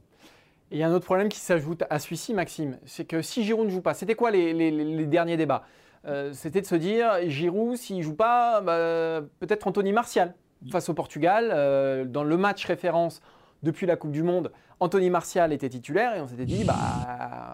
il 0.70 0.79
y 0.79 0.83
a 0.83 0.88
un 0.88 0.94
autre 0.94 1.05
problème 1.05 1.29
qui 1.29 1.38
s'ajoute 1.38 1.85
à 1.90 1.98
celui-ci, 1.98 2.33
Maxime, 2.33 2.79
c'est 2.87 3.05
que 3.05 3.20
si 3.20 3.44
Giroud 3.44 3.66
ne 3.66 3.70
joue 3.70 3.83
pas, 3.83 3.92
c'était 3.92 4.14
quoi 4.14 4.31
les, 4.31 5.07
derniers 5.07 5.37
débats? 5.37 5.66
Euh, 6.07 6.33
C'était 6.33 6.62
de 6.62 6.66
se 6.66 6.74
dire, 6.74 7.18
Giroud, 7.27 7.77
s'il 7.77 7.98
ne 7.98 8.03
joue 8.03 8.14
pas, 8.14 8.62
bah, 8.62 9.20
peut-être 9.40 9.66
Anthony 9.66 9.92
Martial 9.92 10.35
face 10.70 10.88
au 10.88 10.94
Portugal, 10.94 11.51
euh, 11.53 12.07
dans 12.07 12.24
le 12.24 12.37
match 12.38 12.64
référence 12.64 13.20
depuis 13.62 13.87
la 13.87 13.96
Coupe 13.96 14.12
du 14.12 14.22
Monde, 14.22 14.53
Anthony 14.80 15.10
Martial 15.10 15.52
était 15.52 15.68
titulaire 15.68 16.14
et 16.14 16.20
on 16.20 16.28
s'était 16.28 16.44
dit, 16.44 16.64
bah, 16.64 16.76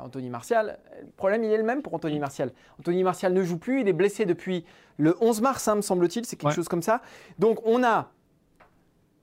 Anthony 0.04 0.28
Martial, 0.28 0.78
le 1.00 1.10
problème 1.16 1.42
il 1.44 1.50
est 1.50 1.56
le 1.56 1.62
même 1.62 1.82
pour 1.82 1.94
Anthony 1.94 2.18
Martial. 2.18 2.52
Anthony 2.78 3.02
Martial 3.02 3.32
ne 3.32 3.42
joue 3.42 3.58
plus, 3.58 3.80
il 3.80 3.88
est 3.88 3.94
blessé 3.94 4.26
depuis 4.26 4.64
le 4.98 5.16
11 5.20 5.40
mars, 5.40 5.66
hein, 5.68 5.76
me 5.76 5.80
semble-t-il, 5.80 6.26
c'est 6.26 6.36
quelque 6.36 6.54
chose 6.54 6.68
comme 6.68 6.82
ça. 6.82 7.00
Donc 7.38 7.60
on 7.64 7.82
a 7.82 8.10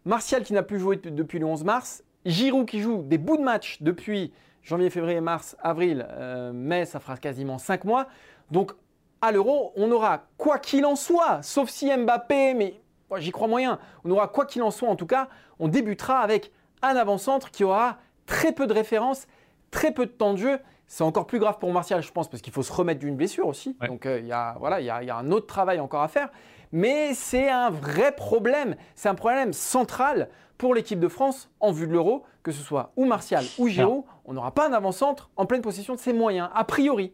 Martial 0.05 0.43
qui 0.43 0.53
n'a 0.53 0.63
plus 0.63 0.79
joué 0.79 0.97
depuis 0.97 1.37
le 1.37 1.45
11 1.45 1.63
mars, 1.63 2.03
Giroud 2.25 2.67
qui 2.67 2.81
joue 2.81 3.03
des 3.03 3.17
bouts 3.17 3.37
de 3.37 3.43
match 3.43 3.81
depuis 3.81 4.33
janvier, 4.63 4.89
février, 4.89 5.21
mars, 5.21 5.55
avril, 5.61 6.05
euh, 6.09 6.51
mai, 6.53 6.85
ça 6.85 6.99
fera 6.99 7.17
quasiment 7.17 7.59
5 7.59 7.83
mois. 7.83 8.07
Donc 8.49 8.73
à 9.21 9.31
l'Euro, 9.31 9.73
on 9.75 9.91
aura 9.91 10.25
quoi 10.37 10.57
qu'il 10.57 10.85
en 10.85 10.95
soit, 10.95 11.43
sauf 11.43 11.69
si 11.69 11.95
Mbappé, 11.95 12.55
mais 12.55 12.81
j'y 13.17 13.31
crois 13.31 13.47
moyen, 13.47 13.77
on 14.03 14.11
aura 14.11 14.27
quoi 14.27 14.45
qu'il 14.45 14.63
en 14.63 14.71
soit 14.71 14.89
en 14.89 14.95
tout 14.95 15.05
cas, 15.05 15.29
on 15.59 15.67
débutera 15.67 16.19
avec 16.19 16.51
un 16.81 16.95
avant-centre 16.95 17.51
qui 17.51 17.63
aura 17.63 17.97
très 18.25 18.51
peu 18.51 18.67
de 18.67 18.73
références, 18.73 19.27
très 19.71 19.93
peu 19.93 20.05
de 20.05 20.11
temps 20.11 20.33
de 20.33 20.37
jeu. 20.37 20.59
C'est 20.87 21.03
encore 21.03 21.25
plus 21.25 21.39
grave 21.39 21.57
pour 21.59 21.71
Martial, 21.71 22.03
je 22.03 22.11
pense, 22.11 22.29
parce 22.29 22.41
qu'il 22.41 22.51
faut 22.51 22.63
se 22.63 22.73
remettre 22.73 22.99
d'une 22.99 23.15
blessure 23.15 23.47
aussi. 23.47 23.77
Donc 23.87 24.05
euh, 24.05 24.19
il 24.19 24.27
y, 24.27 24.33
a, 24.33 24.55
voilà, 24.59 24.81
y, 24.81 24.89
a, 24.89 25.03
y 25.03 25.09
a 25.09 25.15
un 25.15 25.31
autre 25.31 25.47
travail 25.47 25.79
encore 25.79 26.01
à 26.01 26.07
faire. 26.07 26.29
Mais 26.73 27.13
c'est 27.13 27.49
un 27.49 27.69
vrai 27.69 28.13
problème. 28.13 28.75
C'est 28.95 29.09
un 29.09 29.15
problème 29.15 29.53
central 29.53 30.29
pour 30.57 30.75
l'équipe 30.75 30.99
de 30.99 31.07
France 31.07 31.49
en 31.59 31.71
vue 31.71 31.87
de 31.87 31.93
l'Euro, 31.93 32.23
que 32.43 32.51
ce 32.51 32.61
soit 32.61 32.91
ou 32.95 33.05
Martial 33.05 33.43
ou 33.57 33.67
Giroud. 33.67 34.03
On 34.25 34.33
n'aura 34.33 34.51
pas 34.53 34.67
un 34.69 34.73
avant-centre 34.73 35.29
en 35.35 35.45
pleine 35.45 35.61
possession 35.61 35.95
de 35.95 35.99
ses 35.99 36.13
moyens, 36.13 36.49
a 36.53 36.63
priori. 36.63 37.13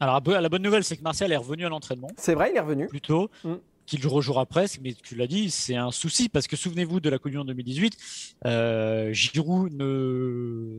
Alors 0.00 0.20
la 0.24 0.48
bonne 0.48 0.62
nouvelle, 0.62 0.84
c'est 0.84 0.96
que 0.96 1.02
Martial 1.02 1.32
est 1.32 1.36
revenu 1.36 1.66
à 1.66 1.68
l'entraînement. 1.68 2.08
C'est 2.16 2.34
vrai, 2.34 2.50
il 2.52 2.56
est 2.56 2.60
revenu. 2.60 2.86
Plutôt. 2.86 3.30
Mm 3.44 3.54
qu'il 3.88 4.06
rejouera 4.06 4.44
presque, 4.44 4.80
mais 4.82 4.92
tu 4.92 5.14
l'as 5.14 5.26
dit, 5.26 5.50
c'est 5.50 5.74
un 5.74 5.90
souci 5.90 6.28
parce 6.28 6.46
que 6.46 6.56
souvenez-vous 6.56 7.00
de 7.00 7.08
la 7.08 7.18
Coupe 7.18 7.30
du 7.30 7.38
Monde 7.38 7.46
2018, 7.48 7.96
euh, 8.44 9.12
Giroud 9.14 9.72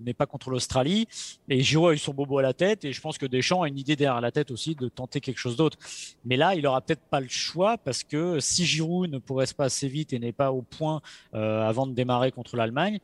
n'est 0.04 0.14
pas 0.14 0.28
contre 0.28 0.52
l'Australie 0.52 1.08
et 1.50 1.62
Giroud 1.62 1.90
a 1.90 1.94
eu 1.96 1.98
son 1.98 2.14
bobo 2.14 2.38
à 2.38 2.44
la 2.44 2.54
tête 2.54 2.86
et 2.86 2.94
je 2.94 3.02
pense 3.02 3.18
que 3.18 3.26
Deschamps 3.26 3.64
a 3.64 3.68
une 3.68 3.80
idée 3.80 3.96
derrière 3.96 4.22
la 4.22 4.32
tête 4.32 4.52
aussi 4.52 4.76
de 4.76 4.88
tenter 4.90 5.22
quelque 5.22 5.40
chose 5.40 5.56
d'autre. 5.56 5.80
Mais 6.24 6.38
là, 6.38 6.54
il 6.54 6.68
aura 6.68 6.82
peut-être 6.82 7.02
pas 7.10 7.20
le 7.20 7.28
choix 7.28 7.80
parce 7.80 8.04
que 8.04 8.40
si 8.40 8.66
Giroud 8.66 9.10
ne 9.10 9.18
pourrait 9.18 9.48
pas 9.58 9.66
assez 9.66 9.88
vite 9.88 10.14
et 10.14 10.20
n'est 10.20 10.32
pas 10.32 10.52
au 10.52 10.62
point 10.62 11.02
euh, 11.34 11.68
avant 11.68 11.88
de 11.88 11.94
démarrer 11.94 12.32
contre 12.32 12.58
l'Allemagne, 12.58 13.00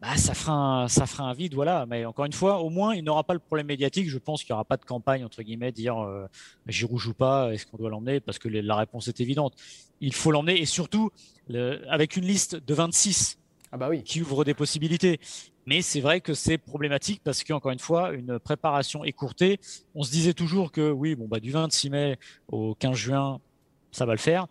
bah, 0.00 0.16
ça, 0.16 0.32
fera 0.32 0.52
un, 0.52 0.88
ça 0.88 1.06
fera 1.06 1.24
un 1.24 1.34
vide, 1.34 1.54
voilà. 1.54 1.84
Mais 1.86 2.06
encore 2.06 2.24
une 2.24 2.32
fois, 2.32 2.60
au 2.60 2.70
moins, 2.70 2.94
il 2.94 3.04
n'aura 3.04 3.22
pas 3.22 3.34
le 3.34 3.38
problème 3.38 3.66
médiatique. 3.66 4.08
Je 4.08 4.18
pense 4.18 4.42
qu'il 4.42 4.52
n'y 4.52 4.54
aura 4.54 4.64
pas 4.64 4.78
de 4.78 4.84
campagne, 4.84 5.24
entre 5.24 5.42
guillemets, 5.42 5.72
dire 5.72 5.98
euh, 5.98 6.26
Giroud 6.66 6.98
joue 6.98 7.12
pas, 7.12 7.52
est-ce 7.52 7.66
qu'on 7.66 7.76
doit 7.76 7.90
l'emmener? 7.90 8.20
Parce 8.20 8.38
que 8.38 8.48
la 8.48 8.76
réponse 8.76 9.08
est 9.08 9.20
évidente. 9.20 9.54
Il 10.00 10.14
faut 10.14 10.30
l'emmener 10.30 10.58
et 10.58 10.64
surtout 10.64 11.10
avec 11.88 12.16
une 12.16 12.24
liste 12.24 12.56
de 12.56 12.74
26 12.74 13.38
ah 13.72 13.76
bah 13.76 13.88
oui. 13.88 14.02
qui 14.02 14.22
ouvre 14.22 14.44
des 14.44 14.54
possibilités. 14.54 15.20
Mais 15.66 15.82
c'est 15.82 16.00
vrai 16.00 16.20
que 16.20 16.32
c'est 16.32 16.58
problématique 16.58 17.20
parce 17.22 17.44
qu'encore 17.44 17.70
une 17.70 17.78
fois, 17.78 18.12
une 18.12 18.38
préparation 18.38 19.04
écourtée. 19.04 19.60
On 19.94 20.02
se 20.02 20.10
disait 20.10 20.32
toujours 20.32 20.72
que 20.72 20.90
oui, 20.90 21.14
bon, 21.14 21.28
bah, 21.28 21.40
du 21.40 21.50
26 21.50 21.90
mai 21.90 22.18
au 22.48 22.74
15 22.74 22.96
juin, 22.96 23.40
ça 23.92 24.06
va 24.06 24.12
le 24.12 24.18
faire. 24.18 24.46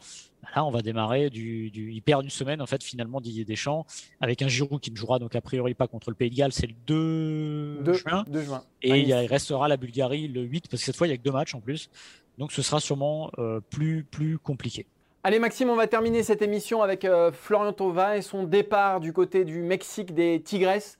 Là, 0.56 0.66
on 0.66 0.72
va 0.72 0.82
démarrer 0.82 1.30
du, 1.30 1.70
du, 1.70 1.92
il 1.92 2.02
perd 2.02 2.24
une 2.24 2.30
semaine 2.30 2.62
en 2.62 2.66
fait 2.66 2.84
finalement 2.84 3.22
Didier 3.22 3.46
Deschamps 3.46 3.86
avec 4.20 4.42
un 4.42 4.48
Giroud 4.48 4.80
qui 4.80 4.92
ne 4.92 4.96
jouera 4.96 5.20
donc 5.20 5.36
a 5.36 5.42
priori 5.42 5.74
pas 5.74 5.88
contre 5.88 6.10
le 6.10 6.16
Pays 6.16 6.30
de 6.30 6.36
Galles, 6.36 6.54
c'est 6.54 6.68
le 6.68 6.74
2, 6.88 7.94
juin. 7.94 8.26
juin. 8.32 8.64
Et 8.82 9.02
il, 9.02 9.14
restera 9.14 9.68
la 9.68 9.78
Bulgarie 9.78 10.28
le 10.28 10.42
8 10.42 10.68
parce 10.70 10.82
que 10.82 10.86
cette 10.86 10.96
fois 10.96 11.08
il 11.08 11.12
y 11.12 11.14
a 11.14 11.18
que 11.18 11.24
deux 11.24 11.32
matchs 11.32 11.56
en 11.56 11.60
plus, 11.60 11.90
donc 12.38 12.52
ce 12.52 12.62
sera 12.62 12.80
sûrement 12.80 13.32
euh, 13.38 13.60
plus 13.70 14.04
plus 14.04 14.40
compliqué. 14.40 14.86
Allez 15.24 15.40
Maxime, 15.40 15.70
on 15.70 15.76
va 15.76 15.88
terminer 15.88 16.24
cette 16.24 16.42
émission 16.42 16.82
avec 16.82 17.04
euh, 17.04 17.32
Florian 17.32 17.74
Thauvin 17.74 18.14
et 18.14 18.22
son 18.22 18.44
départ 18.44 19.02
du 19.02 19.12
côté 19.12 19.44
du 19.44 19.62
Mexique 19.62 20.14
des 20.14 20.42
Tigres. 20.42 20.96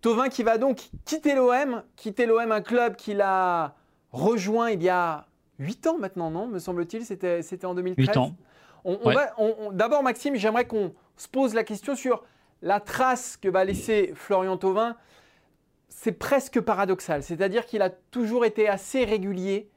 Thauvin 0.00 0.28
qui 0.28 0.42
va 0.42 0.58
donc 0.58 0.90
quitter 1.04 1.36
l'OM, 1.36 1.82
quitter 1.96 2.26
l'OM, 2.26 2.50
un 2.50 2.60
club 2.60 2.96
qu'il 2.96 3.20
a 3.20 3.76
rejoint 4.10 4.70
il 4.70 4.82
y 4.82 4.88
a 4.88 5.26
8 5.60 5.86
ans 5.86 5.98
maintenant, 5.98 6.30
non 6.30 6.48
Me 6.48 6.58
semble-t-il, 6.58 7.04
c'était 7.04 7.64
en 7.64 7.74
2013. 7.74 8.08
8 8.08 8.16
ans. 8.16 8.34
D'abord, 8.84 10.02
Maxime, 10.02 10.36
j'aimerais 10.36 10.66
qu'on 10.66 10.92
se 11.16 11.28
pose 11.28 11.54
la 11.54 11.64
question 11.64 11.94
sur 11.94 12.24
la 12.62 12.80
trace 12.80 13.36
que 13.36 13.48
va 13.48 13.64
laisser 13.64 14.12
Florian 14.14 14.56
Thauvin. 14.56 14.96
C'est 15.88 16.12
presque 16.12 16.60
paradoxal, 16.60 17.22
c'est-à-dire 17.22 17.66
qu'il 17.66 17.82
a 17.82 17.90
toujours 17.90 18.44
été 18.44 18.68
assez 18.68 19.04
régulier, 19.04 19.68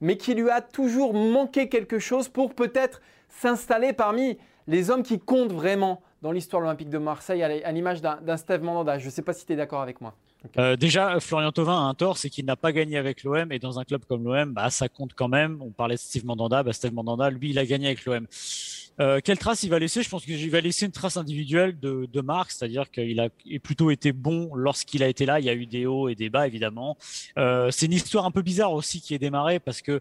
mais 0.00 0.16
qu'il 0.16 0.40
lui 0.40 0.50
a 0.50 0.60
toujours 0.60 1.14
manqué 1.14 1.68
quelque 1.68 1.98
chose 1.98 2.28
pour 2.28 2.54
peut-être 2.54 3.02
s'installer 3.28 3.92
parmi 3.92 4.38
les 4.66 4.90
hommes 4.90 5.02
qui 5.02 5.18
comptent 5.18 5.52
vraiment 5.52 6.02
dans 6.22 6.32
l'histoire 6.32 6.60
de 6.60 6.66
l'Olympique 6.66 6.90
de 6.90 6.98
Marseille, 6.98 7.42
à 7.42 7.72
l'image 7.72 8.00
d'un 8.02 8.36
Steve 8.36 8.62
Mandanda. 8.62 8.98
Je 8.98 9.06
ne 9.06 9.10
sais 9.10 9.22
pas 9.22 9.32
si 9.32 9.46
tu 9.46 9.52
es 9.52 9.56
d'accord 9.56 9.80
avec 9.80 10.00
moi. 10.00 10.14
Euh, 10.56 10.76
déjà, 10.76 11.18
Florian 11.20 11.50
Thauvin 11.52 11.76
a 11.76 11.82
un 11.82 11.94
tort, 11.94 12.16
c'est 12.16 12.30
qu'il 12.30 12.44
n'a 12.44 12.56
pas 12.56 12.72
gagné 12.72 12.96
avec 12.96 13.24
l'OM 13.24 13.50
et 13.50 13.58
dans 13.58 13.78
un 13.78 13.84
club 13.84 14.04
comme 14.08 14.24
l'OM, 14.24 14.52
bah, 14.52 14.70
ça 14.70 14.88
compte 14.88 15.12
quand 15.14 15.28
même. 15.28 15.60
On 15.60 15.70
parlait 15.70 15.96
de 15.96 16.00
Steve 16.00 16.24
Mandanda, 16.24 16.62
bah, 16.62 16.72
Steve 16.72 16.92
Mandanda, 16.92 17.30
lui, 17.30 17.50
il 17.50 17.58
a 17.58 17.66
gagné 17.66 17.86
avec 17.86 18.04
l'OM. 18.04 18.26
Euh, 19.00 19.20
quelle 19.22 19.38
trace 19.38 19.62
il 19.62 19.70
va 19.70 19.78
laisser? 19.78 20.02
Je 20.02 20.08
pense 20.08 20.24
qu'il 20.24 20.50
va 20.50 20.60
laisser 20.60 20.86
une 20.86 20.92
trace 20.92 21.16
individuelle 21.16 21.78
de, 21.78 22.08
de 22.12 22.20
marque, 22.20 22.50
c'est-à-dire 22.50 22.90
qu'il 22.90 23.20
a 23.20 23.28
plutôt 23.62 23.90
été 23.90 24.12
bon 24.12 24.54
lorsqu'il 24.54 25.02
a 25.02 25.08
été 25.08 25.24
là. 25.24 25.38
Il 25.38 25.46
y 25.46 25.50
a 25.50 25.54
eu 25.54 25.66
des 25.66 25.86
hauts 25.86 26.08
et 26.08 26.16
des 26.16 26.30
bas, 26.30 26.46
évidemment. 26.46 26.96
Euh, 27.36 27.70
c'est 27.70 27.86
une 27.86 27.92
histoire 27.92 28.24
un 28.24 28.32
peu 28.32 28.42
bizarre 28.42 28.72
aussi 28.72 29.00
qui 29.00 29.14
est 29.14 29.18
démarrée 29.18 29.60
parce 29.60 29.82
que 29.82 30.00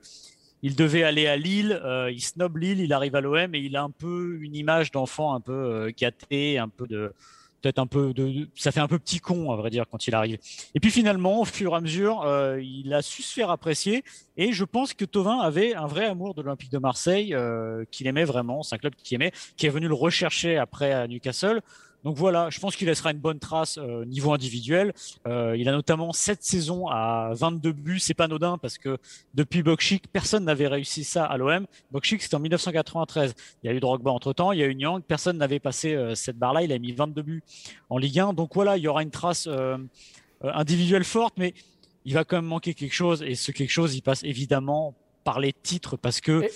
il 0.63 0.75
devait 0.75 1.03
aller 1.03 1.27
à 1.27 1.37
Lille, 1.37 1.79
euh, 1.83 2.11
il 2.11 2.21
snob 2.21 2.57
Lille, 2.57 2.79
il 2.79 2.93
arrive 2.93 3.15
à 3.15 3.21
l'OM 3.21 3.53
et 3.53 3.59
il 3.59 3.75
a 3.75 3.83
un 3.83 3.91
peu 3.91 4.37
une 4.41 4.55
image 4.55 4.91
d'enfant 4.91 5.33
un 5.33 5.41
peu 5.41 5.53
euh, 5.53 5.91
gâté, 5.95 6.57
un 6.57 6.69
peu 6.69 6.87
de 6.87 7.13
peut-être 7.61 7.79
un 7.79 7.87
peu 7.87 8.13
de, 8.13 8.47
ça 8.55 8.71
fait 8.71 8.79
un 8.79 8.87
peu 8.87 8.99
petit 8.99 9.19
con 9.19 9.51
à 9.51 9.55
vrai 9.55 9.69
dire 9.69 9.85
quand 9.89 10.07
il 10.07 10.15
arrive. 10.15 10.37
Et 10.75 10.79
puis 10.79 10.91
finalement, 10.91 11.41
au 11.41 11.45
fur 11.45 11.73
et 11.73 11.75
à 11.75 11.81
mesure, 11.81 12.21
euh, 12.23 12.61
il 12.61 12.93
a 12.93 13.01
su 13.01 13.21
se 13.21 13.33
faire 13.33 13.49
apprécier 13.49 14.03
et 14.37 14.51
je 14.51 14.63
pense 14.63 14.93
que 14.93 15.05
Tovin 15.05 15.39
avait 15.39 15.75
un 15.75 15.87
vrai 15.87 16.05
amour 16.05 16.33
de 16.33 16.41
l'Olympique 16.41 16.71
de 16.71 16.77
Marseille 16.77 17.33
euh, 17.33 17.83
qu'il 17.91 18.07
aimait 18.07 18.25
vraiment, 18.25 18.63
c'est 18.63 18.75
un 18.75 18.77
club 18.77 18.93
qu'il 18.95 19.15
aimait, 19.15 19.31
qui 19.55 19.65
est 19.65 19.69
venu 19.69 19.87
le 19.87 19.93
rechercher 19.93 20.57
après 20.57 20.91
à 20.91 21.07
Newcastle. 21.07 21.61
Donc 22.03 22.15
voilà, 22.15 22.49
je 22.49 22.59
pense 22.59 22.75
qu'il 22.75 22.87
laissera 22.87 23.11
une 23.11 23.17
bonne 23.17 23.39
trace 23.39 23.77
euh, 23.77 24.05
niveau 24.05 24.31
individuel. 24.31 24.93
Euh, 25.27 25.57
il 25.57 25.67
a 25.67 25.71
notamment 25.71 26.13
cette 26.13 26.43
saison 26.43 26.87
à 26.87 27.31
22 27.33 27.71
buts, 27.71 27.99
c'est 27.99 28.13
pas 28.13 28.25
anodin 28.25 28.57
parce 28.57 28.77
que 28.77 28.97
depuis 29.33 29.63
Bokchik, 29.63 30.07
personne 30.11 30.45
n'avait 30.45 30.67
réussi 30.67 31.03
ça 31.03 31.25
à 31.25 31.37
l'OM. 31.37 31.65
Bokchik, 31.91 32.21
c'était 32.21 32.35
en 32.35 32.39
1993. 32.39 33.33
Il 33.63 33.67
y 33.67 33.69
a 33.69 33.75
eu 33.75 33.79
Drogba 33.79 34.11
entre-temps, 34.11 34.51
il 34.51 34.59
y 34.59 34.63
a 34.63 34.67
eu 34.67 34.75
Nyang, 34.75 35.01
personne 35.01 35.37
n'avait 35.37 35.59
passé 35.59 35.95
euh, 35.95 36.15
cette 36.15 36.37
barre-là, 36.37 36.63
il 36.63 36.71
a 36.71 36.79
mis 36.79 36.91
22 36.91 37.21
buts 37.21 37.43
en 37.89 37.97
Ligue 37.97 38.19
1. 38.19 38.33
Donc 38.33 38.53
voilà, 38.53 38.77
il 38.77 38.83
y 38.83 38.87
aura 38.87 39.03
une 39.03 39.11
trace 39.11 39.49
individuelle 40.41 41.03
forte, 41.03 41.33
mais 41.37 41.53
il 42.05 42.13
va 42.13 42.23
quand 42.23 42.37
même 42.37 42.45
manquer 42.45 42.73
quelque 42.73 42.93
chose 42.93 43.23
et 43.23 43.35
ce 43.35 43.51
quelque 43.51 43.71
chose, 43.71 43.95
il 43.95 44.01
passe 44.01 44.23
évidemment 44.23 44.93
par 45.23 45.39
les 45.39 45.51
titres 45.51 45.97
parce 45.97 46.21
que 46.21 46.47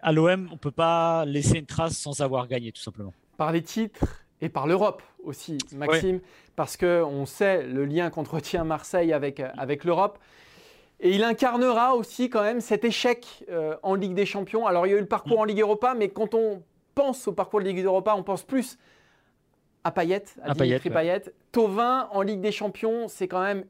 à 0.00 0.12
l'OM, 0.12 0.50
on 0.52 0.58
peut 0.58 0.70
pas 0.70 1.24
laisser 1.24 1.58
une 1.58 1.66
trace 1.66 1.96
sans 1.96 2.20
avoir 2.20 2.48
gagné 2.48 2.72
tout 2.72 2.82
simplement 2.82 3.14
par 3.36 3.52
les 3.52 3.62
titres 3.62 4.23
et 4.40 4.48
par 4.48 4.66
l'Europe 4.66 5.02
aussi, 5.22 5.58
Maxime, 5.74 6.20
parce 6.56 6.76
qu'on 6.76 7.26
sait 7.26 7.62
le 7.62 7.84
lien 7.84 8.10
qu'entretient 8.10 8.64
Marseille 8.64 9.12
avec, 9.12 9.40
avec 9.40 9.84
l'Europe. 9.84 10.18
Et 11.00 11.10
il 11.10 11.24
incarnera 11.24 11.96
aussi 11.96 12.30
quand 12.30 12.42
même 12.42 12.60
cet 12.60 12.84
échec 12.84 13.44
euh, 13.50 13.76
en 13.82 13.94
Ligue 13.94 14.14
des 14.14 14.26
Champions. 14.26 14.66
Alors 14.66 14.86
il 14.86 14.90
y 14.90 14.94
a 14.94 14.96
eu 14.96 15.00
le 15.00 15.06
parcours 15.06 15.40
en 15.40 15.44
Ligue 15.44 15.60
Europa, 15.60 15.94
mais 15.94 16.08
quand 16.08 16.34
on 16.34 16.62
pense 16.94 17.26
au 17.26 17.32
parcours 17.32 17.60
de 17.60 17.66
Ligue 17.66 17.84
Europa, 17.84 18.14
on 18.16 18.22
pense 18.22 18.42
plus 18.42 18.78
à 19.82 19.90
Payet, 19.90 20.24
à, 20.42 20.54
Dimitri 20.54 20.90
Payet. 20.90 21.22
Tovin 21.52 22.08
en 22.10 22.22
Ligue 22.22 22.40
des 22.40 22.52
Champions, 22.52 23.08
c'est 23.08 23.28
quand 23.28 23.42
même 23.42 23.64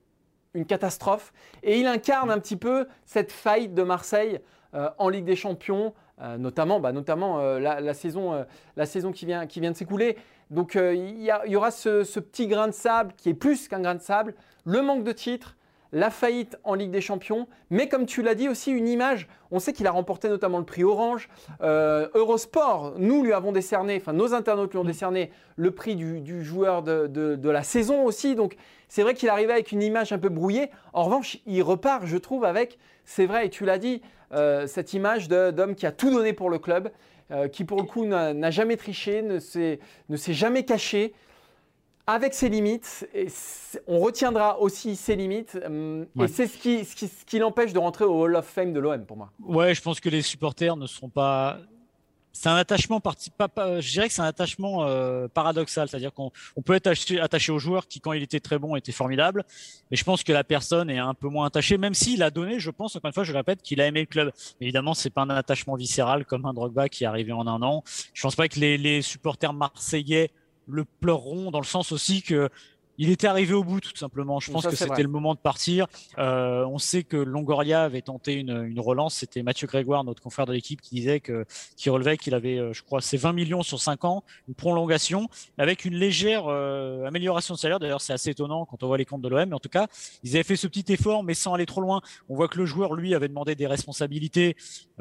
une 0.53 0.67
catastrophe. 0.67 1.33
Et 1.63 1.81
il 1.81 1.87
incarne 1.87 2.31
un 2.31 2.39
petit 2.39 2.57
peu 2.57 2.87
cette 3.05 3.33
faillite 3.33 3.75
de 3.75 3.83
Marseille 3.83 4.39
euh, 4.75 4.91
en 4.99 5.09
Ligue 5.09 5.25
des 5.25 5.35
Champions, 5.35 5.95
euh, 6.21 6.37
notamment, 6.37 6.79
bah, 6.79 6.93
notamment 6.93 7.59
la, 7.59 7.95
saison, 7.95 8.45
la 8.77 8.87
saison 8.87 9.11
qui 9.11 9.27
vient, 9.27 9.47
qui 9.47 9.61
vient 9.61 9.73
de 9.73 9.77
s'écouler. 9.77 10.17
Donc 10.51 10.75
il 10.75 11.23
y, 11.23 11.57
aura 11.57 11.71
ce, 11.71 12.05
ce, 12.05 12.21
petit 12.21 12.47
grain 12.47 12.69
de 12.69 12.73
sable 12.73 13.13
qui 13.17 13.29
est 13.29 13.35
plus 13.35 13.69
qu'un 13.69 13.81
grain 13.81 13.95
de 13.95 14.03
sable, 14.03 14.35
le 14.65 14.83
manque 14.83 15.05
de 15.05 15.13
titres, 15.13 15.57
la 15.95 16.11
faillite 16.11 16.59
en 16.65 16.75
Ligue 16.75 16.91
des 16.91 17.01
Champions, 17.01 17.47
mais 17.71 17.89
comme 17.89 18.05
tu 18.05 18.21
l'as 18.21 18.35
dit 18.35 18.49
aussi, 18.49 18.73
une 18.73 18.89
image. 18.89 19.29
On 19.53 19.61
sait 19.61 19.73
qu'il 19.73 19.87
a 19.87 19.93
remporté 19.93 20.29
notamment 20.29 20.59
le 20.59 20.65
prix 20.65 20.83
Orange. 20.83 21.29
Euh, 21.63 22.09
Eurosport, 22.15 22.95
nous 22.99 23.23
lui 23.23 23.33
avons 23.33 23.53
décerné, 23.53 23.97
enfin 24.01 24.13
nos 24.13 24.35
internautes 24.35 24.73
lui 24.73 24.79
ont 24.79 24.85
décerné 24.85 25.31
le 25.55 25.71
prix 25.71 25.95
du, 25.95 26.45
joueur 26.45 26.83
de, 26.83 27.49
la 27.49 27.63
saison 27.63 28.05
aussi. 28.05 28.35
Donc 28.35 28.57
c'est 28.89 29.03
vrai 29.03 29.15
qu'il 29.15 29.29
arrivait 29.29 29.53
avec 29.53 29.71
une 29.71 29.83
image 29.83 30.13
un 30.13 30.19
peu 30.19 30.29
brouillée. 30.29 30.69
En 30.93 31.05
revanche, 31.05 31.39
il 31.47 31.63
repart, 31.63 32.05
je 32.07 32.17
trouve, 32.17 32.45
avec, 32.45 32.77
c'est 33.05 33.27
vrai, 33.27 33.47
et 33.47 33.51
tu 33.51 33.65
l'as 33.65 33.79
dit, 33.79 34.03
euh, 34.33 34.67
cette 34.67 34.95
image 34.95 35.29
d'homme 35.29 35.77
qui 35.77 35.87
a 35.87 35.93
tout 35.93 36.11
donné 36.11 36.33
pour 36.33 36.51
le 36.51 36.59
club, 36.59 36.91
euh, 37.35 37.49
qui 37.49 37.65
pour 37.65 37.79
le 37.79 37.85
coup 37.85 38.07
n'a 38.07 38.51
jamais 38.51 38.77
triché, 38.77 39.23
ne 39.23 39.39
s'est 39.39 39.79
jamais 40.35 40.65
caché 40.65 41.13
avec 42.07 42.35
ses 42.35 42.51
limites, 42.51 43.09
et 43.15 43.29
on 43.87 43.99
retiendra 43.99 44.61
aussi 44.61 44.95
ses 44.95 45.17
limites, 45.17 45.59
euh, 45.63 46.05
et 46.21 46.29
c'est 46.29 46.47
ce 46.47 46.59
qui, 46.59 46.85
ce 46.85 47.25
qui, 47.25 47.39
l'empêche 47.39 47.73
de 47.73 47.79
rentrer 47.79 48.05
au 48.05 48.25
Hall 48.25 48.37
of 48.37 48.45
Fame 48.45 48.75
de 48.75 48.81
l'OM 48.81 49.07
pour 49.07 49.17
moi. 49.17 49.33
Ouais, 49.43 49.75
je 49.75 49.81
pense 49.81 50.01
que 50.01 50.11
les 50.11 50.21
supporters 50.21 50.77
ne 50.77 50.87
seront 50.87 51.09
pas. 51.09 51.59
C'est 52.37 52.49
un 52.49 52.57
attachement 52.57 53.01
parti, 53.01 53.31
je 53.39 53.91
dirais 53.93 54.09
que 54.09 54.13
c'est 54.13 54.21
un 54.21 54.27
attachement 54.27 54.85
euh, 54.85 55.29
paradoxal, 55.29 55.89
c'est-à-dire 55.89 56.13
qu'on 56.13 56.33
peut 56.65 56.75
être 56.75 56.89
attaché, 56.89 57.53
au 57.53 57.61
joueur 57.61 57.87
qui, 57.87 58.01
quand 58.01 58.13
il 58.13 58.25
était 58.25 58.41
très 58.41 58.59
bon, 58.59 58.75
était 58.75 58.91
formidable, 58.91 59.45
mais 59.91 59.97
je 59.97 60.03
pense 60.03 60.25
que 60.25 60.33
la 60.33 60.43
personne 60.43 60.91
est 60.91 60.99
un 60.99 61.15
peu 61.15 61.29
moins 61.29 61.47
attachée, 61.47 61.79
même 61.79 61.95
s'il 61.95 62.25
a 62.25 62.31
donné, 62.33 62.59
je 62.59 62.71
pense, 62.71 62.97
encore 62.97 63.09
une 63.09 63.15
fois, 63.15 63.23
je 63.23 63.33
répète, 63.33 63.63
qu'il 63.63 63.81
a 63.81 63.87
aimé 63.87 64.01
le 64.01 64.07
club. 64.07 64.33
Évidemment, 64.61 64.95
c'est 64.95 65.11
pas 65.11 65.23
un 65.23 65.31
attachement 65.31 65.77
viscéral 65.77 66.25
comme 66.25 66.45
un 66.45 66.53
Drogba 66.53 66.89
qui 66.89 67.05
est 67.05 67.07
arrivé 67.07 67.31
en 67.31 67.47
un 67.47 67.63
an. 67.63 67.85
Je 68.13 68.23
pense 68.23 68.35
pas 68.35 68.49
que 68.49 68.59
les, 68.59 68.79
les 68.79 69.01
supporters 69.01 69.53
marseillais 69.53 70.33
le 70.67 70.85
pleureront 70.85 71.53
dans 71.53 71.61
le 71.61 71.67
sens 71.67 71.93
aussi 71.93 72.23
que 72.23 72.51
il 72.99 73.11
était 73.11 73.27
arrivé 73.27 73.55
au 73.55 73.65
bout 73.65 73.81
tout 73.81 73.97
simplement. 73.97 74.41
Je 74.41 74.51
pense 74.51 74.67
que 74.67 74.77
c'était 74.77 75.03
le 75.03 75.09
moment 75.09 75.35
de 75.35 75.39
partir. 75.39 75.87
Euh, 76.19 76.65
on 76.67 76.79
sait 76.79 77.03
que 77.03 77.17
Longoria 77.17 77.83
avait 77.83 78.03
tenté 78.03 78.35
une, 78.35 78.75
relance. 78.79 79.15
C'était 79.15 79.43
Mathieu 79.43 79.67
Grégoire, 79.67 80.05
notre 80.05 80.23
confrère 80.23 80.47
de 80.47 80.53
l'équipe, 80.53 80.81
qui 80.81 80.95
disait 80.97 81.21
que, 81.21 81.47
qui 81.77 81.89
relevait 81.89 82.19
qu'il 82.19 82.35
avait, 82.35 82.59
euh, 82.59 82.73
je 82.73 82.83
crois, 82.83 83.01
ses 83.01 83.17
20 83.17 83.33
millions 83.33 83.63
sur 83.63 83.81
5 83.81 84.05
ans, 84.05 84.25
une 84.47 84.55
prolongation 84.55 85.29
avec 85.57 85.85
une 85.85 85.95
légère 85.95 86.45
euh, 86.49 87.07
amélioration 87.07 87.55
de 87.55 87.59
salaire. 87.59 87.79
D'ailleurs, 87.79 88.01
c'est 88.01 88.13
assez 88.13 88.31
étonnant 88.31 88.67
quand 88.67 88.83
on 88.83 88.89
voit 88.89 88.99
les 88.99 89.05
comptes 89.05 89.23
de 89.23 89.29
l'OM. 89.29 89.49
Mais 89.49 89.55
en 89.55 89.61
tout 89.61 89.69
cas, 89.69 89.87
ils 90.23 90.35
avaient 90.35 90.43
fait 90.43 90.57
ce 90.57 90.67
petit 90.67 90.93
effort, 90.93 91.25
mais 91.25 91.35
sans 91.35 91.55
aller 91.55 91.67
trop 91.67 91.81
loin. 91.81 92.03
On 92.29 92.35
voit 92.35 92.49
que 92.49 92.59
le 92.59 92.67
joueur, 92.67 92.95
lui, 92.95 93.15
avait 93.15 93.29
demandé 93.29 93.55
des 93.55 93.67
responsabilités 93.67 94.57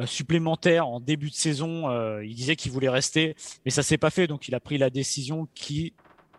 supplémentaires 0.05 0.87
en 0.87 0.99
début 0.99 1.29
de 1.29 1.35
saison. 1.35 1.91
il 2.21 2.33
disait 2.33 2.55
qu'il 2.55 2.71
voulait 2.71 2.89
rester, 2.89 3.35
mais 3.65 3.71
ça 3.71 3.83
s'est 3.83 3.97
pas 3.97 4.09
fait. 4.09 4.27
Donc, 4.27 4.47
il 4.47 4.55
a 4.55 4.59
pris 4.59 4.77
la 4.77 4.89
décision 4.89 5.47
qui 5.53 5.93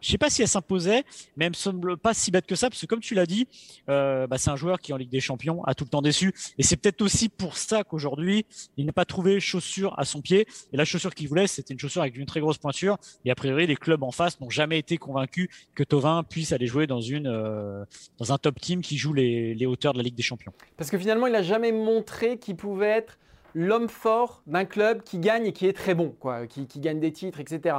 je 0.05 0.11
sais 0.11 0.19
pas 0.19 0.29
si 0.29 0.43
elle 0.43 0.49
s'imposait, 0.49 1.03
mais 1.37 1.47
elle 1.47 1.53
me 1.53 1.57
semble 1.57 1.97
pas 1.97 2.13
si 2.13 2.31
bête 2.31 2.47
que 2.47 2.55
ça, 2.55 2.69
parce 2.69 2.81
que 2.81 2.87
comme 2.87 3.01
tu 3.01 3.15
l'as 3.15 3.25
dit, 3.25 3.49
euh, 3.89 4.27
bah, 4.27 4.37
c'est 4.37 4.51
un 4.51 4.57
joueur 4.57 4.79
qui 4.79 4.93
en 4.93 4.97
Ligue 4.97 5.09
des 5.09 5.21
Champions 5.21 5.65
a 5.65 5.75
tout 5.75 5.85
le 5.85 5.91
temps 5.91 6.03
déçu, 6.03 6.35
et 6.59 6.63
c'est 6.63 6.77
peut-être 6.77 7.01
aussi 7.01 7.31
pour 7.31 7.57
ça 7.57 7.85
qu'aujourd'hui 7.85 8.45
il 8.77 8.85
n'a 8.85 8.93
pas 8.93 9.07
trouvé 9.07 9.41
chaussure 9.41 9.99
à 9.99 10.05
son 10.05 10.21
pied. 10.21 10.47
Et 10.73 10.77
la 10.77 10.85
chaussure 10.85 11.15
qu'il 11.15 11.29
voulait, 11.29 11.47
c'était 11.47 11.73
une 11.73 11.81
chaussure 11.81 12.03
avec 12.03 12.17
une 12.17 12.27
très 12.27 12.41
grosse 12.41 12.59
pointure. 12.59 12.99
Et 13.25 13.31
a 13.31 13.35
priori, 13.35 13.67
les 13.67 13.77
clubs 13.77 14.03
en 14.03 14.11
face 14.11 14.41
n'ont 14.41 14.51
jamais 14.51 14.79
été 14.79 14.99
convaincus 14.99 15.49
que 15.75 15.83
Tovin 15.83 16.23
puisse 16.23 16.53
aller 16.53 16.67
jouer 16.67 16.87
dans 16.87 17.01
une 17.01 17.27
euh, 17.27 17.85
dans 18.19 18.33
un 18.33 18.39
top 18.39 18.61
team 18.61 18.83
qui 18.83 18.99
joue 18.99 19.15
les, 19.15 19.55
les 19.55 19.67
hauteurs 19.67 19.93
de 19.93 19.99
la 19.99 20.05
Ligue 20.05 20.15
des 20.15 20.23
Champions. 20.23 20.53
Parce 20.77 20.91
que 20.91 20.99
finalement, 20.99 21.27
il 21.27 21.33
n'a 21.33 21.43
jamais 21.43 21.73
montré 21.73 22.39
qu'il 22.39 22.57
pouvait 22.57 22.89
être 22.89 23.19
l'homme 23.55 23.89
fort 23.89 24.43
d'un 24.47 24.65
club 24.65 25.03
qui 25.03 25.19
gagne 25.19 25.47
et 25.47 25.53
qui 25.53 25.67
est 25.67 25.73
très 25.73 25.95
bon, 25.95 26.15
quoi, 26.19 26.47
qui, 26.47 26.67
gagne 26.81 27.01
des 27.01 27.13
titres, 27.13 27.41
etc. 27.41 27.77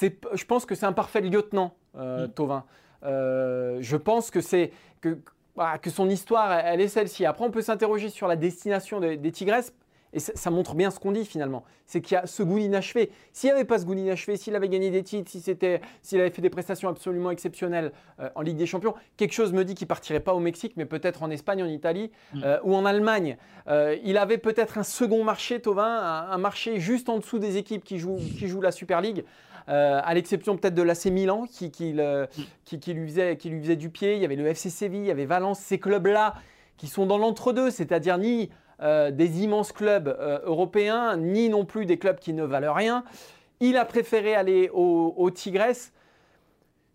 Je 0.00 0.44
pense 0.44 0.66
que 0.66 0.74
c'est 0.74 0.86
un 0.86 0.92
parfait 0.92 1.20
lieutenant, 1.20 1.74
euh, 1.96 2.26
mm. 2.26 2.32
Tovin. 2.32 2.64
Euh, 3.04 3.78
je 3.80 3.96
pense 3.96 4.30
que 4.30 4.40
c'est 4.40 4.72
que, 5.00 5.18
bah, 5.56 5.78
que 5.78 5.90
son 5.90 6.08
histoire, 6.08 6.52
elle 6.52 6.80
est 6.80 6.88
celle-ci. 6.88 7.24
Après, 7.26 7.44
on 7.44 7.50
peut 7.50 7.62
s'interroger 7.62 8.08
sur 8.08 8.28
la 8.28 8.36
destination 8.36 9.00
des 9.00 9.32
Tigresses 9.32 9.72
et 10.12 10.20
ça, 10.20 10.50
montre 10.50 10.74
bien 10.74 10.90
ce 10.90 10.98
qu'on 10.98 11.12
dit 11.12 11.24
finalement. 11.24 11.64
C'est 11.84 12.00
qu'il 12.00 12.14
y 12.14 12.18
a 12.18 12.26
ce 12.26 12.42
goût 12.42 12.58
inachevé. 12.58 13.10
S'il 13.32 13.48
n'y 13.48 13.54
avait 13.54 13.64
pas 13.64 13.78
ce 13.78 13.84
goût 13.84 13.94
inachevé, 13.94 14.36
s'il 14.36 14.54
avait 14.56 14.68
gagné 14.68 14.90
des 14.90 15.02
titres, 15.02 15.30
s'il 15.30 16.20
avait 16.20 16.30
fait 16.30 16.42
des 16.42 16.50
prestations 16.50 16.88
absolument 16.88 17.30
exceptionnelles 17.30 17.92
euh, 18.20 18.30
en 18.34 18.40
Ligue 18.40 18.56
des 18.56 18.66
Champions, 18.66 18.94
quelque 19.16 19.32
chose 19.32 19.52
me 19.52 19.64
dit 19.64 19.74
qu'il 19.74 19.86
partirait 19.86 20.20
pas 20.20 20.34
au 20.34 20.40
Mexique, 20.40 20.74
mais 20.76 20.86
peut-être 20.86 21.22
en 21.22 21.30
Espagne, 21.30 21.62
en 21.62 21.66
Italie 21.66 22.10
mm. 22.32 22.42
euh, 22.44 22.58
ou 22.64 22.74
en 22.74 22.86
Allemagne. 22.86 23.36
Euh, 23.68 23.96
il 24.02 24.16
avait 24.16 24.38
peut-être 24.38 24.78
un 24.78 24.82
second 24.82 25.24
marché, 25.24 25.60
Tovin, 25.60 25.84
un, 26.30 26.38
marché 26.38 26.80
juste 26.80 27.08
en 27.10 27.18
dessous 27.18 27.38
des 27.38 27.58
équipes 27.58 27.84
qui 27.84 27.98
jouent, 27.98 28.20
qui 28.38 28.48
jouent 28.48 28.62
la 28.62 28.72
Super 28.72 29.02
League. 29.02 29.24
À 29.68 30.14
l'exception 30.14 30.56
peut-être 30.56 30.74
de 30.74 30.82
l'AC 30.82 31.06
Milan 31.06 31.44
qui, 31.50 31.70
qui, 31.70 31.94
qui, 32.64 32.80
qui, 32.80 32.94
lui 32.94 33.08
faisait, 33.08 33.36
qui 33.36 33.50
lui 33.50 33.60
faisait 33.60 33.76
du 33.76 33.90
pied. 33.90 34.14
Il 34.14 34.22
y 34.22 34.24
avait 34.24 34.36
le 34.36 34.46
FC 34.46 34.70
Séville, 34.70 35.00
il 35.00 35.06
y 35.06 35.10
avait 35.10 35.26
Valence, 35.26 35.58
ces 35.58 35.78
clubs-là 35.78 36.34
qui 36.78 36.86
sont 36.86 37.04
dans 37.04 37.18
l'entre-deux, 37.18 37.70
c'est-à-dire 37.70 38.16
ni 38.16 38.48
euh, 38.80 39.10
des 39.10 39.42
immenses 39.42 39.72
clubs 39.72 40.08
euh, 40.08 40.38
européens, 40.44 41.16
ni 41.16 41.48
non 41.48 41.64
plus 41.64 41.84
des 41.84 41.98
clubs 41.98 42.18
qui 42.18 42.32
ne 42.32 42.44
valent 42.44 42.72
rien. 42.72 43.04
Il 43.60 43.76
a 43.76 43.84
préféré 43.84 44.34
aller 44.34 44.70
au, 44.72 45.12
au 45.16 45.30
Tigres. 45.30 45.90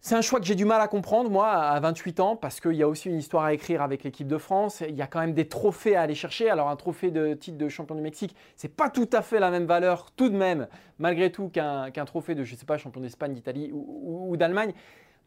C'est 0.06 0.16
un 0.16 0.22
choix 0.22 0.42
que 0.42 0.46
j'ai 0.46 0.56
du 0.56 0.66
mal 0.66 0.82
à 0.82 0.90
comprendre, 0.90 1.30
moi, 1.30 1.50
à 1.50 1.80
28 1.80 2.20
ans, 2.20 2.36
parce 2.36 2.60
qu'il 2.60 2.74
y 2.74 2.84
a 2.84 2.90
aussi 2.90 3.08
une 3.08 3.20
histoire 3.20 3.46
à 3.46 3.54
écrire 3.54 3.82
avec 3.82 4.04
l'équipe 4.04 4.28
de 4.28 4.38
France. 4.38 4.84
Il 4.86 4.96
y 4.96 5.02
a 5.02 5.08
quand 5.08 5.22
même 5.22 5.34
des 5.34 5.48
trophées 5.48 5.96
à 5.96 6.02
aller 6.02 6.14
chercher. 6.14 6.50
Alors, 6.50 6.68
un 6.68 6.76
trophée 6.76 7.10
de 7.10 7.36
titre 7.36 7.58
de 7.58 7.70
champion 7.70 7.96
du 7.96 8.02
Mexique, 8.02 8.36
c'est 8.58 8.68
pas 8.76 8.90
tout 8.90 9.08
à 9.14 9.22
fait 9.22 9.40
la 9.40 9.50
même 9.50 9.66
valeur, 9.66 10.12
tout 10.18 10.28
de 10.28 10.36
même, 10.36 10.68
malgré 11.00 11.32
tout, 11.32 11.48
qu'un 11.48 11.90
trophée 12.06 12.36
de, 12.36 12.44
je 12.44 12.54
sais 12.58 12.66
pas, 12.66 12.78
champion 12.78 13.00
d'Espagne, 13.00 13.34
d'Italie 13.34 13.72
ou, 13.72 14.36
d'Allemagne. 14.36 14.74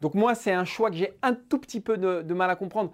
Donc, 0.02 0.12
moi, 0.12 0.34
c'est 0.34 0.52
un 0.52 0.66
choix 0.66 0.90
que 0.90 0.96
j'ai 0.96 1.14
un 1.22 1.32
tout 1.32 1.58
petit 1.58 1.80
peu 1.80 1.96
de 1.96 2.34
mal 2.34 2.50
à 2.50 2.54
comprendre 2.54 2.92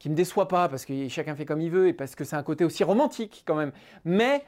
qui 0.00 0.10
me 0.10 0.16
déçoit 0.16 0.48
pas 0.48 0.68
parce 0.68 0.84
que 0.84 1.08
chacun 1.08 1.36
fait 1.36 1.44
comme 1.44 1.60
il 1.60 1.70
veut 1.70 1.86
et 1.86 1.92
parce 1.92 2.16
que 2.16 2.24
c'est 2.24 2.34
un 2.34 2.42
côté 2.42 2.64
aussi 2.64 2.82
romantique 2.82 3.44
quand 3.46 3.54
même. 3.54 3.70
Mais 4.04 4.44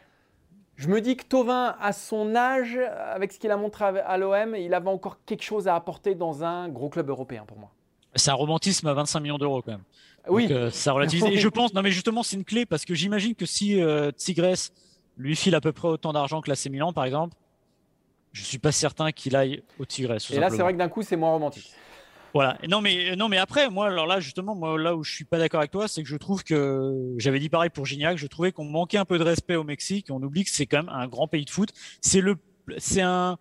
je 0.76 0.88
me 0.88 1.00
dis 1.00 1.16
que 1.16 1.24
Tovin, 1.24 1.76
à 1.80 1.92
son 1.92 2.34
âge, 2.34 2.78
avec 3.12 3.32
ce 3.32 3.38
qu'il 3.38 3.50
a 3.50 3.56
montré 3.56 3.84
à 3.84 4.18
l'OM, 4.18 4.56
il 4.56 4.74
avait 4.74 4.88
encore 4.88 5.18
quelque 5.24 5.42
chose 5.42 5.68
à 5.68 5.76
apporter 5.76 6.14
dans 6.14 6.42
un 6.42 6.68
gros 6.68 6.88
club 6.88 7.08
européen 7.08 7.44
pour 7.46 7.58
moi. 7.58 7.70
C'est 8.16 8.30
un 8.30 8.34
romantisme 8.34 8.86
à 8.86 8.94
25 8.94 9.20
millions 9.20 9.38
d'euros 9.38 9.62
quand 9.62 9.72
même. 9.72 9.84
Oui. 10.28 10.48
Euh, 10.50 10.70
ça 10.70 10.92
relativise. 10.92 11.24
Et 11.30 11.38
je 11.38 11.48
pense, 11.48 11.74
non 11.74 11.82
mais 11.82 11.90
justement, 11.90 12.22
c'est 12.22 12.36
une 12.36 12.44
clé 12.44 12.66
parce 12.66 12.84
que 12.84 12.94
j'imagine 12.94 13.34
que 13.34 13.46
si 13.46 13.80
euh, 13.80 14.10
Tigres 14.10 14.70
lui 15.16 15.36
file 15.36 15.54
à 15.54 15.60
peu 15.60 15.72
près 15.72 15.88
autant 15.88 16.12
d'argent 16.12 16.40
que 16.40 16.50
l'AC 16.50 16.66
Milan, 16.66 16.92
par 16.92 17.04
exemple, 17.04 17.36
je 18.32 18.42
suis 18.42 18.58
pas 18.58 18.72
certain 18.72 19.12
qu'il 19.12 19.36
aille 19.36 19.62
au 19.78 19.84
Tigres. 19.84 20.16
Et 20.32 20.40
là, 20.40 20.50
c'est 20.50 20.58
vrai 20.58 20.72
que 20.72 20.78
d'un 20.78 20.88
coup, 20.88 21.02
c'est 21.02 21.16
moins 21.16 21.30
romantique. 21.30 21.72
Voilà. 22.34 22.58
Non 22.68 22.80
mais 22.80 23.14
non 23.14 23.28
mais 23.28 23.38
après 23.38 23.70
moi 23.70 23.86
alors 23.86 24.08
là 24.08 24.18
justement 24.18 24.56
moi 24.56 24.76
là 24.76 24.96
où 24.96 25.04
je 25.04 25.12
suis 25.12 25.24
pas 25.24 25.38
d'accord 25.38 25.60
avec 25.60 25.70
toi 25.70 25.86
c'est 25.86 26.02
que 26.02 26.08
je 26.08 26.16
trouve 26.16 26.42
que 26.42 27.14
j'avais 27.16 27.38
dit 27.38 27.48
pareil 27.48 27.70
pour 27.70 27.86
Gignac 27.86 28.18
je 28.18 28.26
trouvais 28.26 28.50
qu'on 28.50 28.64
manquait 28.64 28.98
un 28.98 29.04
peu 29.04 29.18
de 29.18 29.22
respect 29.22 29.54
au 29.54 29.62
Mexique 29.62 30.08
on 30.10 30.20
oublie 30.20 30.42
que 30.42 30.50
c'est 30.50 30.66
quand 30.66 30.78
même 30.78 30.88
un 30.88 31.06
grand 31.06 31.28
pays 31.28 31.44
de 31.44 31.50
foot 31.50 31.72
c'est 32.00 32.20
le 32.20 32.34
c'est 32.78 33.02
un 33.02 33.38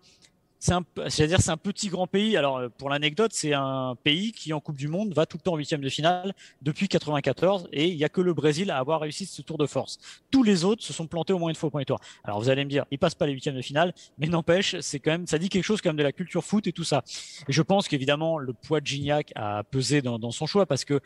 c'est 0.64 0.72
un, 0.72 0.82
c'est-à-dire 1.08 1.42
c'est 1.42 1.50
un 1.50 1.58
petit 1.58 1.88
grand 1.88 2.06
pays. 2.06 2.38
Alors 2.38 2.70
pour 2.78 2.88
l'anecdote, 2.88 3.32
c'est 3.34 3.52
un 3.52 3.96
pays 4.02 4.32
qui 4.32 4.54
en 4.54 4.60
Coupe 4.60 4.76
du 4.76 4.88
Monde 4.88 5.12
va 5.12 5.26
tout 5.26 5.36
le 5.36 5.42
temps 5.42 5.52
en 5.52 5.56
huitième 5.58 5.82
de 5.82 5.90
finale 5.90 6.32
depuis 6.62 6.88
94 6.88 7.68
et 7.70 7.86
il 7.86 7.96
y 7.96 8.04
a 8.04 8.08
que 8.08 8.22
le 8.22 8.32
Brésil 8.32 8.70
à 8.70 8.78
avoir 8.78 9.00
réussi 9.00 9.26
ce 9.26 9.42
tour 9.42 9.58
de 9.58 9.66
force. 9.66 9.98
Tous 10.30 10.42
les 10.42 10.64
autres 10.64 10.82
se 10.82 10.94
sont 10.94 11.06
plantés 11.06 11.34
au 11.34 11.38
moins 11.38 11.50
une 11.50 11.54
fois 11.54 11.66
au 11.66 11.70
premier 11.70 11.84
tour. 11.84 12.00
Alors 12.24 12.40
vous 12.40 12.48
allez 12.48 12.64
me 12.64 12.70
dire, 12.70 12.86
ils 12.90 12.98
passent 12.98 13.14
pas 13.14 13.26
les 13.26 13.34
huitièmes 13.34 13.56
de 13.56 13.60
finale, 13.60 13.92
mais 14.16 14.26
n'empêche, 14.26 14.80
c'est 14.80 15.00
quand 15.00 15.10
même, 15.10 15.26
ça 15.26 15.36
dit 15.36 15.50
quelque 15.50 15.64
chose 15.64 15.82
quand 15.82 15.90
même 15.90 15.98
de 15.98 16.02
la 16.02 16.12
culture 16.12 16.42
foot 16.42 16.66
et 16.66 16.72
tout 16.72 16.82
ça. 16.82 17.04
Et 17.46 17.52
je 17.52 17.60
pense 17.60 17.86
qu'évidemment 17.86 18.38
le 18.38 18.54
poids 18.54 18.80
de 18.80 18.86
Gignac 18.86 19.32
a 19.34 19.64
pesé 19.64 20.00
dans, 20.00 20.18
dans 20.18 20.30
son 20.30 20.46
choix 20.46 20.64
parce 20.64 20.86
que 20.86 20.98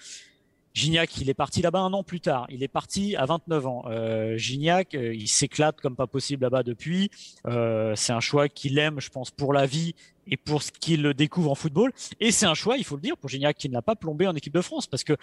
Gignac, 0.74 1.16
il 1.18 1.28
est 1.28 1.34
parti 1.34 1.62
là-bas 1.62 1.80
un 1.80 1.92
an 1.92 2.02
plus 2.02 2.20
tard. 2.20 2.46
Il 2.50 2.62
est 2.62 2.68
parti 2.68 3.16
à 3.16 3.26
29 3.26 3.66
ans. 3.66 3.84
Euh, 3.86 4.36
Gignac, 4.36 4.94
euh, 4.94 5.14
il 5.14 5.28
s'éclate 5.28 5.80
comme 5.80 5.96
pas 5.96 6.06
possible 6.06 6.42
là-bas 6.42 6.62
depuis. 6.62 7.10
Euh, 7.46 7.94
c'est 7.96 8.12
un 8.12 8.20
choix 8.20 8.48
qu'il 8.48 8.78
aime, 8.78 9.00
je 9.00 9.10
pense, 9.10 9.30
pour 9.30 9.52
la 9.52 9.66
vie 9.66 9.94
et 10.26 10.36
pour 10.36 10.62
ce 10.62 10.70
qu'il 10.70 11.02
découvre 11.14 11.50
en 11.50 11.54
football. 11.54 11.92
Et 12.20 12.30
c'est 12.30 12.46
un 12.46 12.54
choix, 12.54 12.76
il 12.76 12.84
faut 12.84 12.96
le 12.96 13.02
dire, 13.02 13.16
pour 13.16 13.28
Gignac 13.28 13.56
qui 13.56 13.68
ne 13.68 13.74
l'a 13.74 13.82
pas 13.82 13.96
plombé 13.96 14.26
en 14.26 14.34
équipe 14.34 14.54
de 14.54 14.60
France 14.60 14.86
parce 14.86 15.04
que 15.04 15.16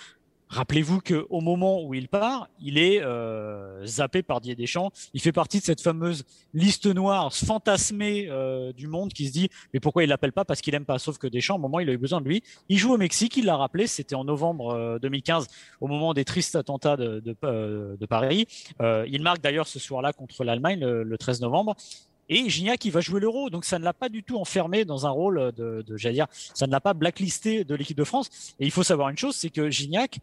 Rappelez-vous 0.50 1.02
qu'au 1.02 1.42
moment 1.42 1.84
où 1.84 1.94
il 1.94 2.08
part, 2.08 2.48
il 2.62 2.78
est 2.78 3.02
euh, 3.02 3.86
zappé 3.86 4.22
par 4.22 4.42
Didier 4.42 4.56
Deschamps. 4.56 4.92
Il 5.14 5.22
fait 5.22 5.32
partie 5.32 5.60
de 5.60 5.64
cette 5.64 5.82
fameuse 5.82 6.24
liste 6.54 6.86
noire 6.86 7.34
fantasmée 7.34 8.28
euh, 8.30 8.72
du 8.72 8.88
monde 8.88 9.12
qui 9.12 9.28
se 9.28 9.34
dit 9.34 9.50
mais 9.74 9.80
pourquoi 9.80 10.04
il 10.04 10.10
l'appelle 10.10 10.34
pas? 10.34 10.46
Parce 10.46 10.62
qu'il 10.62 10.76
aime 10.76 10.86
pas. 10.86 11.00
Sauf 11.00 11.18
que 11.18 11.28
Deschamps, 11.28 11.56
au 11.56 11.60
moment 11.60 11.78
où 11.78 11.82
il 11.82 11.90
a 11.90 11.94
eu 11.94 11.98
besoin 11.98 12.22
de 12.22 12.28
lui, 12.28 12.44
il 12.70 12.78
joue 12.78 12.94
au 12.94 12.98
Mexique. 12.98 13.38
Il 13.38 13.46
l'a 13.46 13.58
rappelé, 13.58 13.88
c'était 13.88 14.16
en 14.16 14.24
novembre 14.24 15.00
2015, 15.02 15.48
au 15.82 15.88
moment 15.88 16.14
des 16.14 16.26
tristes 16.26 16.56
attentats 16.56 16.96
de, 16.96 17.20
de, 17.20 18.06
Paris. 18.06 18.48
il 18.80 19.22
marque 19.22 19.42
d'ailleurs 19.42 19.68
ce 19.68 19.80
soir-là 19.80 20.14
contre 20.14 20.44
l'Allemagne 20.44 20.86
le 20.86 21.18
13 21.18 21.42
novembre. 21.42 21.76
Et 22.30 22.50
Gignac, 22.50 22.84
il 22.86 22.92
va 22.92 23.02
jouer 23.02 23.20
l'Euro, 23.20 23.50
donc 23.50 23.66
ça 23.66 23.78
ne 23.78 23.84
l'a 23.84 23.94
pas 23.94 24.10
du 24.10 24.24
tout 24.24 24.38
enfermé 24.38 24.84
dans 24.84 25.06
un 25.06 25.12
rôle 25.12 25.52
de, 25.56 25.84
de 25.86 25.98
j'allais 25.98 26.16
dire, 26.16 26.28
ça 26.32 26.66
ne 26.66 26.72
l'a 26.72 26.82
pas 26.82 26.94
blacklisté 26.94 27.64
de 27.64 27.76
l'équipe 27.76 27.98
de 27.98 28.04
France. 28.04 28.56
Et 28.60 28.66
il 28.66 28.72
faut 28.72 28.84
savoir 28.84 29.10
une 29.10 29.18
chose, 29.18 29.36
c'est 29.36 29.50
que 29.50 29.70
Gignac, 29.70 30.20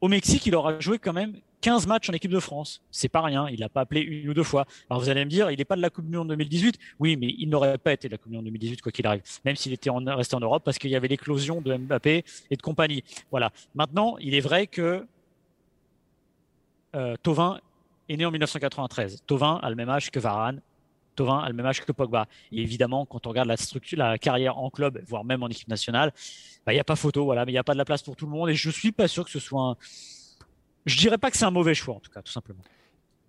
au 0.00 0.08
Mexique, 0.08 0.46
il 0.46 0.54
aura 0.54 0.80
joué 0.80 0.98
quand 0.98 1.12
même 1.12 1.36
15 1.62 1.86
matchs 1.86 2.10
en 2.10 2.12
équipe 2.12 2.30
de 2.30 2.40
France. 2.40 2.82
C'est 2.90 3.08
pas 3.08 3.22
rien. 3.22 3.48
Il 3.48 3.60
n'a 3.60 3.68
pas 3.68 3.82
appelé 3.82 4.00
une 4.00 4.28
ou 4.28 4.34
deux 4.34 4.42
fois. 4.42 4.66
Alors 4.90 5.00
vous 5.00 5.08
allez 5.08 5.24
me 5.24 5.30
dire, 5.30 5.50
il 5.50 5.58
n'est 5.58 5.64
pas 5.64 5.76
de 5.76 5.80
la 5.80 5.90
Coupe 5.90 6.06
du 6.06 6.16
Monde 6.16 6.28
2018. 6.28 6.76
Oui, 6.98 7.16
mais 7.16 7.34
il 7.38 7.48
n'aurait 7.48 7.78
pas 7.78 7.92
été 7.92 8.08
de 8.08 8.12
la 8.12 8.18
Coupe 8.18 8.30
du 8.30 8.36
Monde 8.36 8.44
2018 8.46 8.82
quoi 8.82 8.92
qu'il 8.92 9.06
arrive, 9.06 9.22
même 9.44 9.56
s'il 9.56 9.72
était 9.72 9.90
resté 9.90 10.34
en 10.36 10.40
Europe 10.40 10.62
parce 10.64 10.78
qu'il 10.78 10.90
y 10.90 10.96
avait 10.96 11.08
l'éclosion 11.08 11.60
de 11.60 11.74
Mbappé 11.74 12.24
et 12.50 12.56
de 12.56 12.62
compagnie. 12.62 13.04
Voilà. 13.30 13.52
Maintenant, 13.74 14.16
il 14.18 14.34
est 14.34 14.40
vrai 14.40 14.66
que 14.66 15.06
euh, 16.94 17.14
Tovin 17.22 17.60
est 18.08 18.16
né 18.16 18.26
en 18.26 18.32
1993. 18.32 19.22
Tovin 19.26 19.60
a 19.62 19.70
le 19.70 19.76
même 19.76 19.88
âge 19.88 20.10
que 20.10 20.18
Varane, 20.18 20.60
Tovin 21.14 21.38
a 21.38 21.48
le 21.48 21.54
même 21.54 21.66
âge 21.66 21.84
que 21.84 21.92
Pogba. 21.92 22.26
Et 22.50 22.62
évidemment, 22.62 23.06
quand 23.06 23.26
on 23.26 23.30
regarde 23.30 23.48
la 23.48 23.56
structure, 23.56 23.98
la 23.98 24.18
carrière 24.18 24.58
en 24.58 24.70
club, 24.70 25.00
voire 25.06 25.24
même 25.24 25.42
en 25.42 25.48
équipe 25.48 25.68
nationale, 25.68 26.12
bah, 26.66 26.72
il 26.72 26.76
n'y 26.76 26.80
a 26.80 26.84
pas 26.84 26.96
photo, 26.96 27.24
voilà, 27.24 27.44
mais 27.44 27.52
il 27.52 27.54
n'y 27.54 27.58
a 27.58 27.64
pas 27.64 27.74
de 27.74 27.78
la 27.78 27.84
place 27.84 28.02
pour 28.02 28.16
tout 28.16 28.26
le 28.26 28.32
monde. 28.32 28.50
Et 28.50 28.54
je 28.54 28.70
suis 28.70 28.92
pas 28.92 29.08
sûr 29.08 29.24
que 29.24 29.30
ce 29.30 29.40
soit 29.40 29.62
un. 29.62 29.76
Je 30.86 30.98
dirais 30.98 31.18
pas 31.18 31.30
que 31.30 31.36
c'est 31.36 31.44
un 31.44 31.50
mauvais 31.50 31.74
choix, 31.74 31.94
en 31.94 32.00
tout 32.00 32.10
cas, 32.10 32.22
tout 32.22 32.32
simplement. 32.32 32.62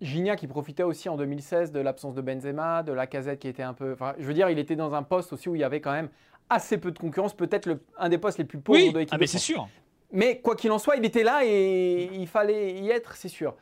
Gignac 0.00 0.40
qui 0.40 0.46
profitait 0.46 0.82
aussi 0.82 1.08
en 1.08 1.16
2016 1.16 1.72
de 1.72 1.80
l'absence 1.80 2.14
de 2.14 2.20
Benzema, 2.20 2.82
de 2.82 2.92
la 2.92 3.06
casette 3.06 3.38
qui 3.38 3.48
était 3.48 3.62
un 3.62 3.74
peu. 3.74 3.92
Enfin, 3.92 4.14
je 4.18 4.24
veux 4.24 4.34
dire, 4.34 4.50
il 4.50 4.58
était 4.58 4.76
dans 4.76 4.94
un 4.94 5.02
poste 5.02 5.32
aussi 5.32 5.48
où 5.48 5.54
il 5.54 5.60
y 5.60 5.64
avait 5.64 5.80
quand 5.80 5.92
même 5.92 6.08
assez 6.50 6.78
peu 6.78 6.90
de 6.90 6.98
concurrence, 6.98 7.34
peut-être 7.34 7.78
un 7.96 8.08
des 8.08 8.18
postes 8.18 8.38
les 8.38 8.44
plus 8.44 8.58
pauvres 8.58 8.92
de 8.92 8.98
l'équipe. 8.98 9.14
Ah, 9.14 9.18
mais 9.18 9.26
c'est 9.26 9.38
sûr. 9.38 9.68
Mais 10.12 10.40
quoi 10.40 10.56
qu'il 10.56 10.70
en 10.70 10.78
soit, 10.78 10.96
il 10.96 11.04
était 11.04 11.24
là 11.24 11.40
et 11.44 12.10
il 12.12 12.26
fallait 12.26 12.74
y 12.80 12.90
être, 12.90 13.16
c'est 13.16 13.28
sûr. 13.28 13.56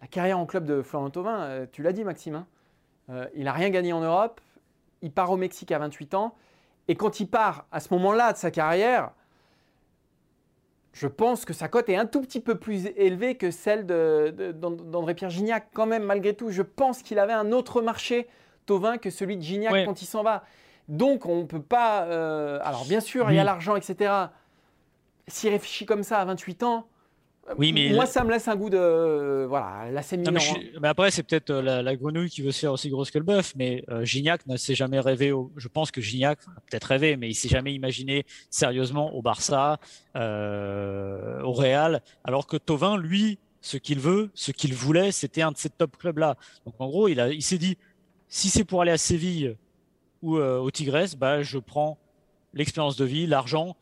La 0.00 0.06
carrière 0.06 0.38
en 0.38 0.46
club 0.46 0.64
de 0.64 0.82
Florent 0.82 1.10
Thauvin, 1.10 1.40
euh, 1.40 1.66
tu 1.70 1.82
l'as 1.82 1.92
dit, 1.92 2.04
Maxime. 2.04 2.36
Hein 2.36 2.46
euh, 3.10 3.26
il 3.34 3.44
n'a 3.44 3.52
rien 3.52 3.70
gagné 3.70 3.92
en 3.92 4.00
Europe. 4.00 4.40
Il 5.02 5.10
part 5.10 5.30
au 5.30 5.36
Mexique 5.36 5.72
à 5.72 5.78
28 5.78 6.14
ans. 6.14 6.34
Et 6.88 6.94
quand 6.94 7.20
il 7.20 7.26
part 7.26 7.66
à 7.72 7.80
ce 7.80 7.92
moment-là 7.94 8.32
de 8.32 8.38
sa 8.38 8.50
carrière, 8.50 9.10
je 10.92 11.08
pense 11.08 11.44
que 11.44 11.52
sa 11.52 11.68
cote 11.68 11.88
est 11.88 11.96
un 11.96 12.06
tout 12.06 12.20
petit 12.20 12.40
peu 12.40 12.54
plus 12.54 12.86
élevée 12.96 13.34
que 13.34 13.50
celle 13.50 13.86
d'André-Pierre 13.86 15.30
Gignac. 15.30 15.68
Quand 15.74 15.86
même, 15.86 16.04
malgré 16.04 16.34
tout, 16.34 16.50
je 16.50 16.62
pense 16.62 17.02
qu'il 17.02 17.18
avait 17.18 17.32
un 17.32 17.52
autre 17.52 17.82
marché, 17.82 18.28
Tovin, 18.66 18.98
que 18.98 19.10
celui 19.10 19.36
de 19.36 19.42
Gignac 19.42 19.84
quand 19.84 20.02
il 20.02 20.06
s'en 20.06 20.22
va. 20.22 20.44
Donc, 20.88 21.26
on 21.26 21.38
ne 21.38 21.44
peut 21.44 21.62
pas. 21.62 22.04
Euh, 22.04 22.60
alors, 22.62 22.84
bien 22.84 23.00
sûr, 23.00 23.30
il 23.30 23.36
y 23.36 23.38
a 23.38 23.44
l'argent, 23.44 23.74
etc. 23.74 24.12
S'il 25.26 25.50
réfléchit 25.50 25.86
comme 25.86 26.02
ça 26.02 26.18
à 26.18 26.24
28 26.26 26.62
ans, 26.62 26.86
oui, 27.58 27.72
mais 27.72 27.92
moi, 27.92 28.06
ça 28.06 28.24
me 28.24 28.30
laisse 28.30 28.48
un 28.48 28.56
goût 28.56 28.70
de 28.70 29.44
voilà, 29.48 29.90
la 29.90 30.00
mais, 30.12 30.40
mais, 30.80 30.88
après, 30.88 31.10
c'est 31.10 31.22
peut-être 31.22 31.50
euh, 31.50 31.82
la, 31.82 31.96
grenouille 31.96 32.30
qui 32.30 32.40
veut 32.40 32.52
se 32.52 32.60
faire 32.60 32.72
aussi 32.72 32.88
grosse 32.88 33.10
que 33.10 33.18
le 33.18 33.24
bœuf. 33.24 33.52
Mais 33.56 33.84
euh, 33.90 34.04
Gignac 34.04 34.46
ne 34.46 34.56
s'est 34.56 34.74
jamais 34.74 34.98
rêvé. 34.98 35.32
Je 35.56 35.68
pense 35.68 35.90
que 35.90 36.00
Gignac 36.00 36.38
a 36.56 36.60
peut-être 36.62 36.84
rêvé, 36.84 37.16
mais 37.16 37.28
il 37.28 37.34
s'est 37.34 37.48
jamais 37.48 37.74
imaginé 37.74 38.24
sérieusement 38.50 39.14
au 39.14 39.20
Barça, 39.20 39.78
euh, 40.16 41.42
au 41.42 41.52
Real. 41.52 42.02
Alors 42.24 42.46
que 42.46 42.56
Tovin, 42.56 42.96
lui, 42.96 43.38
ce 43.60 43.76
qu'il 43.76 44.00
veut, 44.00 44.30
ce 44.34 44.50
qu'il 44.50 44.74
voulait, 44.74 45.12
c'était 45.12 45.42
un 45.42 45.52
de 45.52 45.58
ces 45.58 45.70
top 45.70 45.96
clubs-là. 45.98 46.36
Donc 46.64 46.74
en 46.78 46.86
gros, 46.86 47.08
il, 47.08 47.20
a, 47.20 47.28
il 47.28 47.42
s'est 47.42 47.58
dit, 47.58 47.76
si 48.28 48.48
c'est 48.48 48.64
pour 48.64 48.80
aller 48.80 48.92
à 48.92 48.98
Séville 48.98 49.56
ou 50.22 50.38
au 50.38 50.70
Tigres, 50.70 51.16
bah, 51.18 51.42
je 51.42 51.58
prends 51.58 51.98
l'expérience 52.54 52.96
de 52.96 53.04
vie, 53.04 53.26
l'argent 53.26 53.76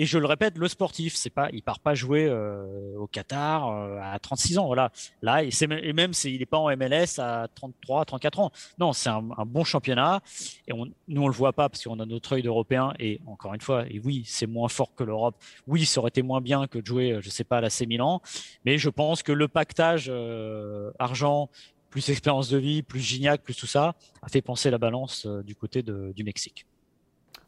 et 0.00 0.06
je 0.06 0.16
le 0.16 0.24
répète, 0.24 0.56
le 0.56 0.66
sportif, 0.66 1.14
c'est 1.14 1.28
pas, 1.28 1.50
il 1.52 1.62
part 1.62 1.78
pas 1.78 1.94
jouer 1.94 2.24
euh, 2.26 2.96
au 2.96 3.06
Qatar 3.06 3.68
euh, 3.68 3.98
à 4.02 4.18
36 4.18 4.56
ans. 4.56 4.64
Voilà. 4.64 4.90
Là, 5.20 5.42
et, 5.42 5.50
même, 5.92 6.12
il 6.24 6.38
n'est 6.38 6.46
pas 6.46 6.56
en 6.56 6.74
MLS 6.74 7.18
à 7.18 7.48
33, 7.54 8.06
34 8.06 8.40
ans. 8.40 8.50
Non, 8.78 8.94
c'est 8.94 9.10
un, 9.10 9.20
bon 9.44 9.62
championnat. 9.62 10.22
Et 10.66 10.72
on, 10.72 10.86
nous, 11.06 11.22
on 11.22 11.28
le 11.28 11.34
voit 11.34 11.52
pas 11.52 11.68
parce 11.68 11.84
qu'on 11.84 12.00
a 12.00 12.06
notre 12.06 12.32
œil 12.32 12.42
d'Européen. 12.42 12.94
Et 12.98 13.20
encore 13.26 13.52
une 13.52 13.60
fois, 13.60 13.84
et 13.90 14.00
oui, 14.02 14.22
c'est 14.24 14.46
moins 14.46 14.70
fort 14.70 14.94
que 14.94 15.04
l'Europe. 15.04 15.36
Oui, 15.66 15.84
ça 15.84 16.00
aurait 16.00 16.08
été 16.08 16.22
moins 16.22 16.40
bien 16.40 16.66
que 16.66 16.78
de 16.78 16.86
jouer, 16.86 17.18
je 17.20 17.28
sais 17.28 17.44
pas, 17.44 17.58
à 17.58 17.60
la 17.60 17.68
C 17.68 17.84
Milan. 17.84 18.22
Mais 18.64 18.78
je 18.78 18.88
pense 18.88 19.22
que 19.22 19.32
le 19.32 19.48
pactage 19.48 20.06
euh, 20.08 20.90
argent 20.98 21.50
plus 21.90 22.08
expérience 22.08 22.48
de 22.48 22.56
vie, 22.56 22.82
plus 22.82 23.00
Gignac, 23.00 23.42
plus 23.42 23.54
tout 23.54 23.66
ça, 23.66 23.96
a 24.22 24.30
fait 24.30 24.40
penser 24.40 24.70
la 24.70 24.78
balance 24.78 25.26
du 25.26 25.54
côté 25.54 25.82
du 25.82 26.24
Mexique. 26.24 26.64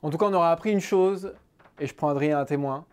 En 0.02 0.10
tout 0.10 0.18
cas, 0.18 0.26
on 0.26 0.34
aura 0.34 0.50
appris 0.50 0.70
une 0.70 0.80
chose, 0.80 1.32
et 1.80 1.86
je 1.86 1.94
prends 1.94 2.08
Adrien 2.08 2.38
à 2.38 2.44
témoin 2.44 2.84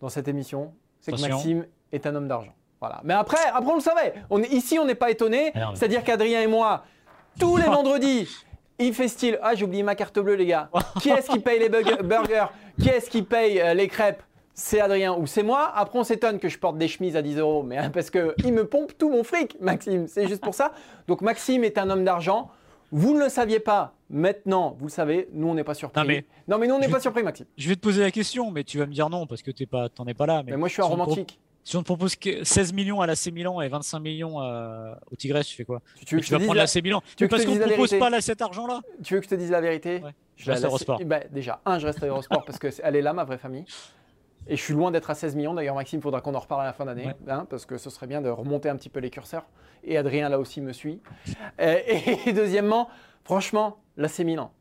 dans 0.00 0.08
cette 0.08 0.28
émission, 0.28 0.72
c'est 1.00 1.12
que 1.12 1.20
Maxime 1.20 1.66
est 1.92 2.06
un 2.06 2.14
homme 2.14 2.28
d'argent. 2.28 2.54
Voilà. 2.80 3.00
Mais 3.04 3.14
après, 3.14 3.38
après 3.52 3.70
on 3.70 3.76
le 3.76 3.80
savait. 3.80 4.14
On 4.28 4.42
est, 4.42 4.52
ici, 4.52 4.78
on 4.78 4.84
n'est 4.84 4.94
pas 4.94 5.10
étonné. 5.10 5.52
C'est-à-dire 5.74 6.04
qu'Adrien 6.04 6.42
et 6.42 6.46
moi, 6.46 6.84
tous 7.38 7.56
les 7.56 7.64
vendredis, 7.76 8.28
il 8.78 8.92
fait 8.92 9.08
style 9.08 9.38
Ah, 9.42 9.54
j'ai 9.54 9.64
oublié 9.64 9.82
ma 9.82 9.94
carte 9.94 10.18
bleue, 10.18 10.34
les 10.34 10.46
gars. 10.46 10.68
Qui 11.00 11.10
est-ce 11.10 11.30
qui 11.30 11.38
paye 11.38 11.58
les 11.58 11.68
burgers? 11.68 12.46
Qui 12.80 12.88
est-ce 12.88 13.08
qui 13.08 13.22
paye 13.22 13.60
euh, 13.60 13.74
les 13.74 13.88
crêpes? 13.88 14.22
C'est 14.56 14.80
Adrien 14.80 15.14
ou 15.14 15.26
c'est 15.26 15.42
moi. 15.42 15.72
Après, 15.74 15.98
on 15.98 16.04
s'étonne 16.04 16.38
que 16.38 16.48
je 16.48 16.58
porte 16.58 16.78
des 16.78 16.86
chemises 16.86 17.16
à 17.16 17.22
10 17.22 17.38
euros, 17.38 17.62
mais 17.64 17.76
hein, 17.76 17.90
parce 17.90 18.10
qu'il 18.10 18.52
me 18.52 18.64
pompe 18.66 18.96
tout 18.96 19.10
mon 19.10 19.24
fric, 19.24 19.56
Maxime. 19.60 20.06
C'est 20.06 20.28
juste 20.28 20.42
pour 20.42 20.54
ça. 20.54 20.72
Donc, 21.08 21.22
Maxime 21.22 21.64
est 21.64 21.76
un 21.76 21.90
homme 21.90 22.04
d'argent. 22.04 22.50
Vous 22.96 23.12
ne 23.12 23.24
le 23.24 23.28
saviez 23.28 23.58
pas, 23.58 23.96
maintenant 24.08 24.76
vous 24.78 24.86
le 24.86 24.90
savez, 24.90 25.28
nous 25.32 25.48
on 25.48 25.54
n'est 25.54 25.64
pas 25.64 25.74
surpris. 25.74 26.00
Non 26.00 26.06
mais, 26.06 26.24
non, 26.46 26.58
mais 26.58 26.68
nous 26.68 26.74
on 26.76 26.78
n'est 26.78 26.88
pas 26.88 27.00
surpris, 27.00 27.24
Maxime. 27.24 27.46
Je 27.58 27.68
vais 27.68 27.74
te 27.74 27.80
poser 27.80 28.02
la 28.02 28.12
question, 28.12 28.52
mais 28.52 28.62
tu 28.62 28.78
vas 28.78 28.86
me 28.86 28.92
dire 28.92 29.10
non 29.10 29.26
parce 29.26 29.42
que 29.42 29.50
tu 29.50 29.66
n'en 29.72 30.06
es 30.06 30.14
pas 30.14 30.26
là. 30.26 30.44
Mais, 30.46 30.56
moi 30.56 30.68
je 30.68 30.74
suis 30.74 30.82
un 30.82 30.86
romantique. 30.86 31.40
Si 31.64 31.76
on 31.76 31.80
te 31.80 31.86
propose 31.86 32.14
16 32.14 32.72
millions 32.72 33.00
à 33.00 33.08
l'AC 33.08 33.32
Milan 33.32 33.60
et 33.60 33.68
25 33.68 33.98
millions 33.98 34.36
au 34.36 35.16
Tigres, 35.16 35.44
tu 35.44 35.56
fais 35.56 35.64
quoi? 35.64 35.82
Tu, 36.06 36.20
vas 36.20 36.38
prendre 36.38 36.54
l'AC 36.54 36.76
Milan 36.84 37.02
tu 37.16 37.26
Parce 37.26 37.44
qu'on 37.44 37.56
ne 37.56 37.64
propose 37.64 37.98
pas 37.98 38.10
là, 38.10 38.20
cet 38.20 38.40
argent-là? 38.40 38.80
Tu 39.02 39.14
veux 39.14 39.20
que 39.20 39.26
je 39.26 39.30
te 39.30 39.34
dise 39.34 39.50
la 39.50 39.60
vérité? 39.60 40.00
Je 40.36 40.52
reste 40.52 40.64
à 40.64 40.68
Eurosport. 40.68 41.00
Bah, 41.04 41.20
déjà, 41.32 41.60
un, 41.66 41.80
je 41.80 41.86
reste 41.86 42.00
à 42.00 42.06
Eurosport 42.06 42.44
parce 42.44 42.60
qu'elle 42.60 42.94
est 42.94 43.02
là, 43.02 43.12
ma 43.12 43.24
vraie 43.24 43.38
famille. 43.38 43.64
Et 44.46 44.56
je 44.56 44.62
suis 44.62 44.74
loin 44.74 44.90
d'être 44.90 45.10
à 45.10 45.14
16 45.14 45.36
millions. 45.36 45.54
D'ailleurs, 45.54 45.74
Maxime, 45.74 46.00
il 46.00 46.02
faudra 46.02 46.20
qu'on 46.20 46.34
en 46.34 46.40
reparle 46.40 46.62
à 46.62 46.64
la 46.64 46.72
fin 46.72 46.84
d'année, 46.84 47.12
hein, 47.28 47.46
parce 47.48 47.64
que 47.64 47.78
ce 47.78 47.88
serait 47.88 48.06
bien 48.06 48.20
de 48.20 48.28
remonter 48.28 48.68
un 48.68 48.76
petit 48.76 48.90
peu 48.90 49.00
les 49.00 49.10
curseurs. 49.10 49.46
Et 49.84 49.96
Adrien, 49.96 50.28
là 50.28 50.38
aussi, 50.38 50.60
me 50.60 50.72
suit. 50.72 51.00
et 51.58 52.32
deuxièmement, 52.32 52.88
Franchement, 53.24 53.78
là, 53.96 54.08
c'est 54.08 54.22
Milan. 54.22 54.52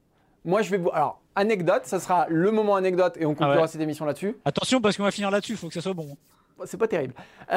Moi, 0.46 0.62
je 0.62 0.72
vais 0.72 0.78
vous. 0.78 0.90
Alors, 0.94 1.22
anecdote, 1.36 1.86
ça 1.86 2.00
sera 2.00 2.28
le 2.30 2.50
moment 2.52 2.76
anecdote 2.76 3.18
et 3.20 3.26
on 3.26 3.36
conclura 3.36 3.64
ah 3.64 3.68
cette 3.68 3.82
émission 3.82 4.06
là-dessus. 4.06 4.38
Attention, 4.46 4.80
parce 4.80 4.96
qu'on 4.96 5.04
va 5.04 5.12
finir 5.12 5.30
là-dessus, 5.30 5.54
il 5.54 5.58
faut 5.58 5.68
que 5.68 5.74
ça 5.74 5.82
soit 5.82 5.94
bon. 5.94 6.18
C'est 6.66 6.78
pas 6.78 6.88
terrible. 6.88 7.14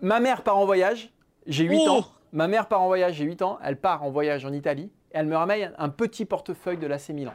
Ma 0.00 0.18
mère 0.20 0.42
part 0.42 0.58
en 0.58 0.66
voyage, 0.66 1.12
j'ai 1.46 1.64
8 1.64 1.88
ans. 1.88 2.04
Ma 2.32 2.48
mère 2.48 2.66
part 2.66 2.82
en 2.82 2.86
voyage, 2.86 3.14
j'ai 3.14 3.24
8 3.24 3.42
ans. 3.42 3.58
Elle 3.62 3.76
part 3.76 4.02
en 4.02 4.10
voyage 4.10 4.44
en 4.44 4.52
Italie 4.52 4.90
et 5.12 5.18
elle 5.18 5.26
me 5.26 5.36
ramène 5.36 5.72
un 5.78 5.88
petit 5.88 6.24
portefeuille 6.24 6.78
de 6.78 6.86
l'AC 6.86 7.10
Milan. 7.10 7.34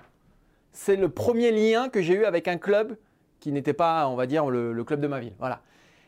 C'est 0.71 0.95
le 0.95 1.09
premier 1.09 1.51
lien 1.51 1.89
que 1.89 2.01
j'ai 2.01 2.15
eu 2.15 2.25
avec 2.25 2.47
un 2.47 2.57
club 2.57 2.97
qui 3.43 3.51
n'était 3.51 3.73
pas, 3.73 4.07
on 4.07 4.15
va 4.15 4.25
dire, 4.25 4.49
le, 4.49 4.71
le, 4.71 4.83
club 4.85 5.01
de 5.01 5.07
ma 5.07 5.19
ville. 5.19 5.33
Voilà. 5.37 5.59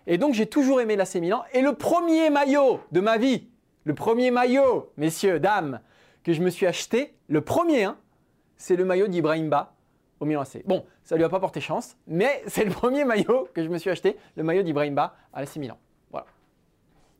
Et 0.07 0.17
donc, 0.17 0.33
j'ai 0.33 0.45
toujours 0.45 0.79
aimé 0.79 0.95
l'AC 0.95 1.15
Milan. 1.15 1.43
Et 1.51 1.59
le 1.59 1.73
premier 1.73 2.29
maillot 2.29 2.79
de 2.93 3.01
ma 3.01 3.17
vie, 3.17 3.49
le 3.83 3.93
premier 3.93 4.31
maillot, 4.31 4.89
messieurs, 4.95 5.37
dames, 5.41 5.81
que 6.23 6.31
je 6.31 6.41
me 6.41 6.49
suis 6.49 6.65
acheté, 6.65 7.13
le 7.27 7.41
premier, 7.41 7.83
hein, 7.83 7.97
c'est 8.55 8.77
le 8.77 8.85
maillot 8.85 9.07
d'Ibrahimba 9.07 9.73
au 10.21 10.25
Milan 10.25 10.43
AC. 10.43 10.65
Bon, 10.65 10.85
ça 11.03 11.17
lui 11.17 11.25
a 11.25 11.29
pas 11.29 11.41
porté 11.41 11.59
chance, 11.59 11.97
mais 12.07 12.41
c'est 12.47 12.63
le 12.63 12.71
premier 12.71 13.03
maillot 13.03 13.49
que 13.53 13.61
je 13.61 13.67
me 13.67 13.77
suis 13.79 13.89
acheté, 13.89 14.15
le 14.37 14.43
maillot 14.43 14.63
d'Ibrahimba 14.63 15.17
à 15.33 15.41
l'AC 15.41 15.57
Milan. 15.57 15.77
Voilà. 16.11 16.27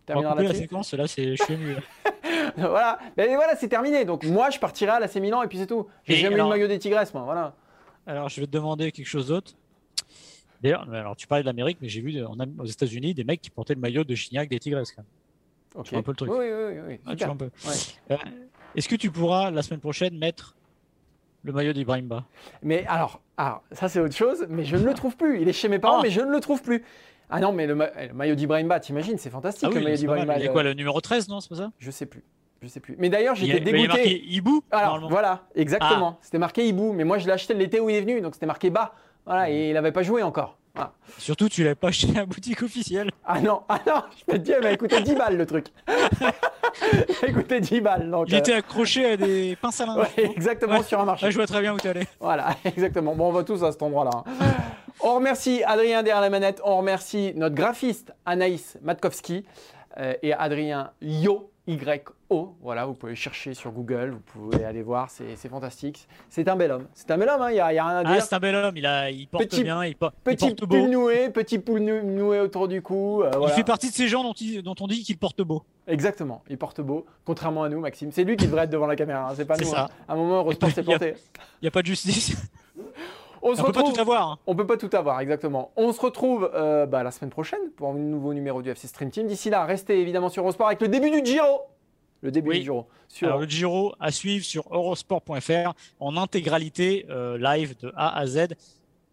Terminera 0.06 0.42
la 0.42 0.54
séquence, 0.54 0.94
là, 0.94 1.08
c'est 1.08 1.36
nul. 1.50 1.84
voilà, 2.56 3.00
mais 3.18 3.36
voilà, 3.36 3.58
c'est 3.58 3.68
terminé. 3.68 4.06
Donc 4.06 4.24
moi, 4.24 4.50
je 4.50 4.60
partirai 4.60 4.92
à 4.92 5.00
l'AC 5.02 5.16
Milan 5.16 5.44
et 5.44 5.48
puis 5.48 5.58
c'est 5.58 5.68
tout. 5.68 5.88
J'ai 6.06 6.16
jamais 6.16 6.36
eu 6.36 6.38
le 6.38 6.48
maillot 6.48 6.70
des 6.70 6.80
Tigresses, 6.80 7.14
moi. 7.14 7.24
Voilà. 7.24 7.54
Alors, 8.08 8.30
je 8.30 8.40
vais 8.40 8.48
te 8.48 8.52
demander 8.52 8.94
quelque 8.94 9.08
chose 9.08 9.28
d'autre. 9.28 9.56
D'ailleurs, 10.66 10.92
alors 10.92 11.16
tu 11.16 11.28
parlais 11.28 11.44
de 11.44 11.48
l'Amérique, 11.48 11.78
mais 11.80 11.90
j'ai 11.90 12.02
vu 12.02 12.20
aux 12.24 12.66
États-Unis 12.66 13.14
des 13.14 13.24
mecs 13.24 13.40
qui 13.40 13.52
portaient 13.52 13.76
le 13.76 13.80
maillot 13.80 14.04
de 14.04 14.16
Gignac 14.16 14.50
des 14.50 14.58
Tigresses. 14.58 14.96
Un 15.78 16.02
peu 16.02 16.12
le 16.12 16.16
truc. 16.16 16.32
Oui, 16.32 16.38
oui, 16.40 16.80
oui. 16.88 17.00
Ah, 17.06 17.12
un 17.30 17.36
peu. 17.36 17.52
Euh, 18.10 18.18
est-ce 18.76 18.90
que 18.90 18.96
tu 18.96 19.12
pourras 19.12 19.52
la 19.52 19.62
semaine 19.62 19.80
prochaine 19.80 20.18
mettre 20.18 20.56
le 21.44 21.54
maillot 21.54 21.72
d'Ibrahimba 21.72 22.26
Mais 22.64 22.84
alors, 22.88 23.22
alors, 23.38 23.62
ça 23.74 23.90
c'est 23.90 24.00
autre 24.00 24.16
chose, 24.16 24.48
mais 24.50 24.64
je 24.64 24.76
ne 24.76 24.86
le 24.86 24.96
trouve 24.96 25.16
plus. 25.16 25.40
Il 25.40 25.48
est 25.48 25.54
chez 25.54 25.68
mes 25.68 25.78
parents, 25.78 26.00
ah. 26.00 26.04
mais 26.04 26.10
je 26.10 26.22
ne 26.22 26.32
le 26.32 26.40
trouve 26.40 26.64
plus. 26.64 26.84
Ah 27.30 27.40
non, 27.40 27.52
mais 27.52 27.68
le, 27.68 27.76
maillot 28.16 28.34
d'Ibrahimba, 28.34 28.80
t'imagines, 28.80 29.20
c'est 29.20 29.30
fantastique 29.30 29.70
ah 29.72 29.76
le 29.76 29.84
maillot 29.84 29.98
d'Ibrahimba. 29.98 30.40
Il 30.40 30.46
est 30.46 30.50
quoi, 30.52 30.64
le 30.64 30.74
numéro 30.74 31.00
13, 31.00 31.30
non 31.30 31.42
C'est 31.42 31.50
pas 31.50 31.58
ça? 31.58 31.72
Je 31.78 31.92
sais 31.92 32.08
plus. 32.08 32.24
Je 32.64 32.68
sais 32.70 32.80
plus. 32.80 32.96
Mais 32.98 33.10
d'ailleurs, 33.10 33.36
j'étais 33.36 33.60
dégoûté. 33.60 33.78
Il 33.78 33.82
y 33.82 33.86
a 33.86 33.88
marqué 33.90 34.24
Hibou 34.26 34.64
Alors, 34.72 35.08
voilà, 35.10 35.44
exactement. 35.54 36.18
C'était 36.22 36.40
marqué 36.40 36.68
Hibou, 36.68 36.92
mais 36.94 37.04
moi 37.04 37.20
je 37.20 37.28
l'ai 37.28 37.34
acheté 37.34 37.54
l'été 37.54 37.80
où 37.80 37.92
il 37.92 37.98
est 37.98 38.02
venu, 38.02 38.22
donc 38.22 38.34
c'était 38.34 38.48
marqué 38.48 38.72
bas. 38.72 38.96
Voilà, 39.26 39.50
et 39.50 39.70
il 39.70 39.74
n'avait 39.74 39.92
pas 39.92 40.04
joué 40.04 40.24
encore. 40.24 40.58
Voilà. 40.76 40.92
Surtout, 41.18 41.48
tu 41.48 41.64
l'avais 41.64 41.76
pas 41.76 41.88
acheté 41.88 42.12
à 42.16 42.20
la 42.22 42.26
boutique 42.26 42.62
officielle. 42.62 43.10
Ah 43.26 43.40
non, 43.40 43.62
ah 43.70 43.80
non, 43.88 44.04
je 44.20 44.26
peux 44.26 44.34
te 44.34 44.44
dire, 44.44 44.58
il 44.62 44.68
m'a 44.68 44.76
coûté 44.78 45.02
10 45.02 45.16
balles 45.16 45.38
le 45.38 45.46
truc. 45.46 45.68
il 47.24 47.34
m'a 47.34 47.42
coûté 47.42 47.60
10 47.62 47.82
balles. 47.82 48.10
Donc, 48.12 48.26
Il 48.30 48.36
euh, 48.36 48.40
était 48.40 48.54
accroché 48.54 49.12
à 49.14 49.18
des 49.18 49.56
pinces 49.62 49.80
à 49.82 49.86
linge. 49.86 49.98
ouais, 50.18 50.32
exactement 50.36 50.78
Ouais. 50.78 50.84
sur 50.84 51.00
un 51.00 51.06
marché. 51.06 51.32
Je 51.32 51.36
vois 51.38 51.48
très 51.48 51.62
bien 51.62 51.74
où 51.74 51.80
tu 51.80 51.88
allais. 51.88 52.08
Voilà, 52.20 52.56
exactement. 52.66 53.16
Bon, 53.16 53.30
on 53.30 53.32
va 53.32 53.44
tous 53.44 53.64
à 53.64 53.72
cet 53.72 53.82
endroit-là. 53.84 54.12
hein. 54.26 54.46
On 55.02 55.16
remercie 55.16 55.64
Adrien 55.64 56.04
derrière 56.04 56.22
la 56.22 56.30
manette. 56.30 56.62
On 56.64 56.78
remercie 56.78 57.34
notre 57.36 57.56
graphiste 57.56 58.14
Anaïs 58.26 58.78
Matkowski 58.82 59.46
euh, 59.98 60.14
et 60.24 60.34
Adrien 60.34 60.92
Yo, 61.02 61.52
Y-O. 62.30 62.56
Voilà, 62.62 62.86
vous 62.86 62.94
pouvez 62.94 63.16
chercher 63.16 63.54
sur 63.54 63.72
Google, 63.72 64.12
vous 64.12 64.20
pouvez 64.50 64.66
aller 64.66 64.82
voir, 64.82 65.10
c'est 65.10 65.36
fantastique. 65.50 66.08
C'est 66.30 66.48
un 66.48 66.56
bel 66.56 66.72
homme. 66.72 66.88
C'est 66.94 67.10
un 67.12 67.18
bel 67.18 67.30
homme, 67.30 67.42
hein, 67.42 67.50
il 67.52 67.54
n'y 67.56 67.60
a, 67.60 67.72
il 67.74 67.76
y 67.76 67.80
a 67.80 67.86
rien 67.88 67.98
à 67.98 68.04
Ah, 68.06 68.14
dire. 68.14 68.24
c'est 68.24 68.36
un 68.36 68.40
bel 68.40 68.56
homme. 68.56 68.76
Il, 68.78 68.86
a, 68.86 69.10
il 69.12 69.28
porte 69.28 69.44
Petit- 69.46 69.64
bien, 69.64 69.84
il, 69.86 69.90
il 69.90 69.96
petit 69.96 70.46
porte 70.48 70.60
pull 70.60 70.68
beau. 70.68 70.88
noué, 70.88 71.30
petit 71.30 71.60
nou- 71.60 72.04
noué 72.04 72.40
autour 72.40 72.68
du 72.68 72.82
cou. 72.82 73.22
euh, 73.24 73.30
Il 73.34 73.38
voilà. 73.38 73.54
fait 73.54 73.64
partie 73.64 73.90
de 73.90 73.94
ces 73.96 74.08
gens 74.08 74.24
dont, 74.24 74.34
il- 74.34 74.62
dont 74.64 74.76
on 74.80 74.88
dit 74.88 75.04
qu'il 75.04 75.18
porte 75.18 75.42
beau. 75.42 75.64
Exactement, 75.88 76.44
il 76.50 76.58
porte 76.58 76.82
beau, 76.82 77.06
contrairement 77.26 77.64
à 77.64 77.70
nous, 77.70 77.80
Maxime. 77.80 78.12
C'est 78.12 78.24
lui 78.24 78.38
qui 78.38 78.46
devrait 78.48 78.64
être 78.64 78.72
devant 78.72 78.88
la 78.88 78.96
caméra, 78.96 79.30
hein, 79.30 79.34
c'est 79.36 79.46
pas 79.46 79.56
C'est 79.56 79.66
nous. 79.66 79.72
ça. 79.72 79.86
hein. 79.86 79.90
À 80.08 80.14
un 80.14 80.16
moment, 80.16 80.38
Eurosport 80.40 80.70
s'est 80.72 80.82
Il 80.82 80.84
y 80.84 80.88
planté. 80.88 81.14
Il 81.62 81.66
n'y 81.66 81.68
a 81.68 81.72
pas 81.72 81.82
de 81.82 81.88
justice. 81.88 82.36
On 83.48 83.54
se 83.54 83.62
on 83.62 83.66
peut 83.66 83.72
pas 83.74 83.80
retrouve. 83.82 83.94
tout 83.94 84.02
avoir. 84.02 84.32
hein. 84.32 84.38
On 84.48 84.56
peut 84.56 84.66
pas 84.66 84.78
tout 84.78 84.90
avoir, 84.94 85.20
exactement. 85.20 85.70
On 85.76 85.94
se 85.94 86.02
retrouve 86.02 86.50
euh, 86.56 86.88
bah, 86.88 87.04
la 87.04 87.12
semaine 87.12 87.30
prochaine 87.30 87.60
pour 87.78 87.90
un 87.90 87.94
nouveau 87.94 88.34
numéro 88.34 88.64
du 88.64 88.72
FC 88.72 88.88
Stream 88.88 89.12
Team. 89.12 89.28
D'ici 89.28 89.52
là, 89.52 89.66
restez 89.66 90.00
évidemment 90.02 90.30
sur 90.30 90.42
Eurosport 90.42 90.66
avec 90.66 90.82
le 90.82 90.88
début 90.88 91.12
du 91.12 91.24
Giro. 91.24 91.62
Le 92.26 92.32
début 92.32 92.50
Oui. 92.50 92.58
du 92.58 92.64
Giro. 92.64 92.88
Sur... 93.08 93.28
Alors, 93.28 93.40
le 93.40 93.48
Giro 93.48 93.94
à 94.00 94.12
suivre 94.12 94.44
sur 94.44 94.66
eurosport.fr 94.72 95.74
en 96.00 96.18
intégralité 96.18 97.06
euh, 97.12 97.38
live 97.38 97.76
de 97.80 97.94
A 97.96 98.18
à 98.18 98.26
Z, 98.26 98.48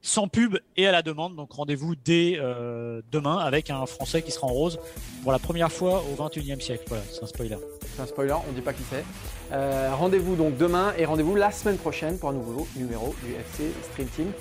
sans 0.00 0.28
pub 0.28 0.56
et 0.78 0.86
à 0.86 0.92
la 0.92 1.02
demande. 1.02 1.36
Donc 1.36 1.52
rendez-vous 1.52 1.94
dès 1.94 2.38
euh, 2.40 3.02
demain 3.12 3.36
avec 3.36 3.68
un 3.68 3.84
Français 3.84 4.22
qui 4.22 4.30
sera 4.30 4.46
en 4.46 4.52
rose 4.52 4.80
pour 5.22 5.30
la 5.30 5.38
première 5.38 5.70
fois 5.70 6.02
au 6.10 6.20
21e 6.26 6.60
siècle. 6.60 6.84
Voilà, 6.88 7.02
c'est 7.10 7.22
un 7.22 7.26
spoiler. 7.26 7.58
C'est 7.94 8.00
un 8.00 8.06
spoiler, 8.06 8.34
on 8.48 8.52
dit 8.52 8.62
pas 8.62 8.72
qui 8.72 8.82
c'est. 8.88 9.04
Euh, 9.52 9.94
rendez-vous 9.94 10.34
donc 10.34 10.56
demain 10.56 10.94
et 10.96 11.04
rendez-vous 11.04 11.36
la 11.36 11.50
semaine 11.52 11.76
prochaine 11.76 12.18
pour 12.18 12.30
un 12.30 12.32
nouveau 12.32 12.66
numéro 12.76 13.14
du 13.22 13.32
FC 13.34 13.70
Stream 13.92 14.08
Team. 14.08 14.32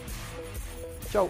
Ciao 1.11 1.29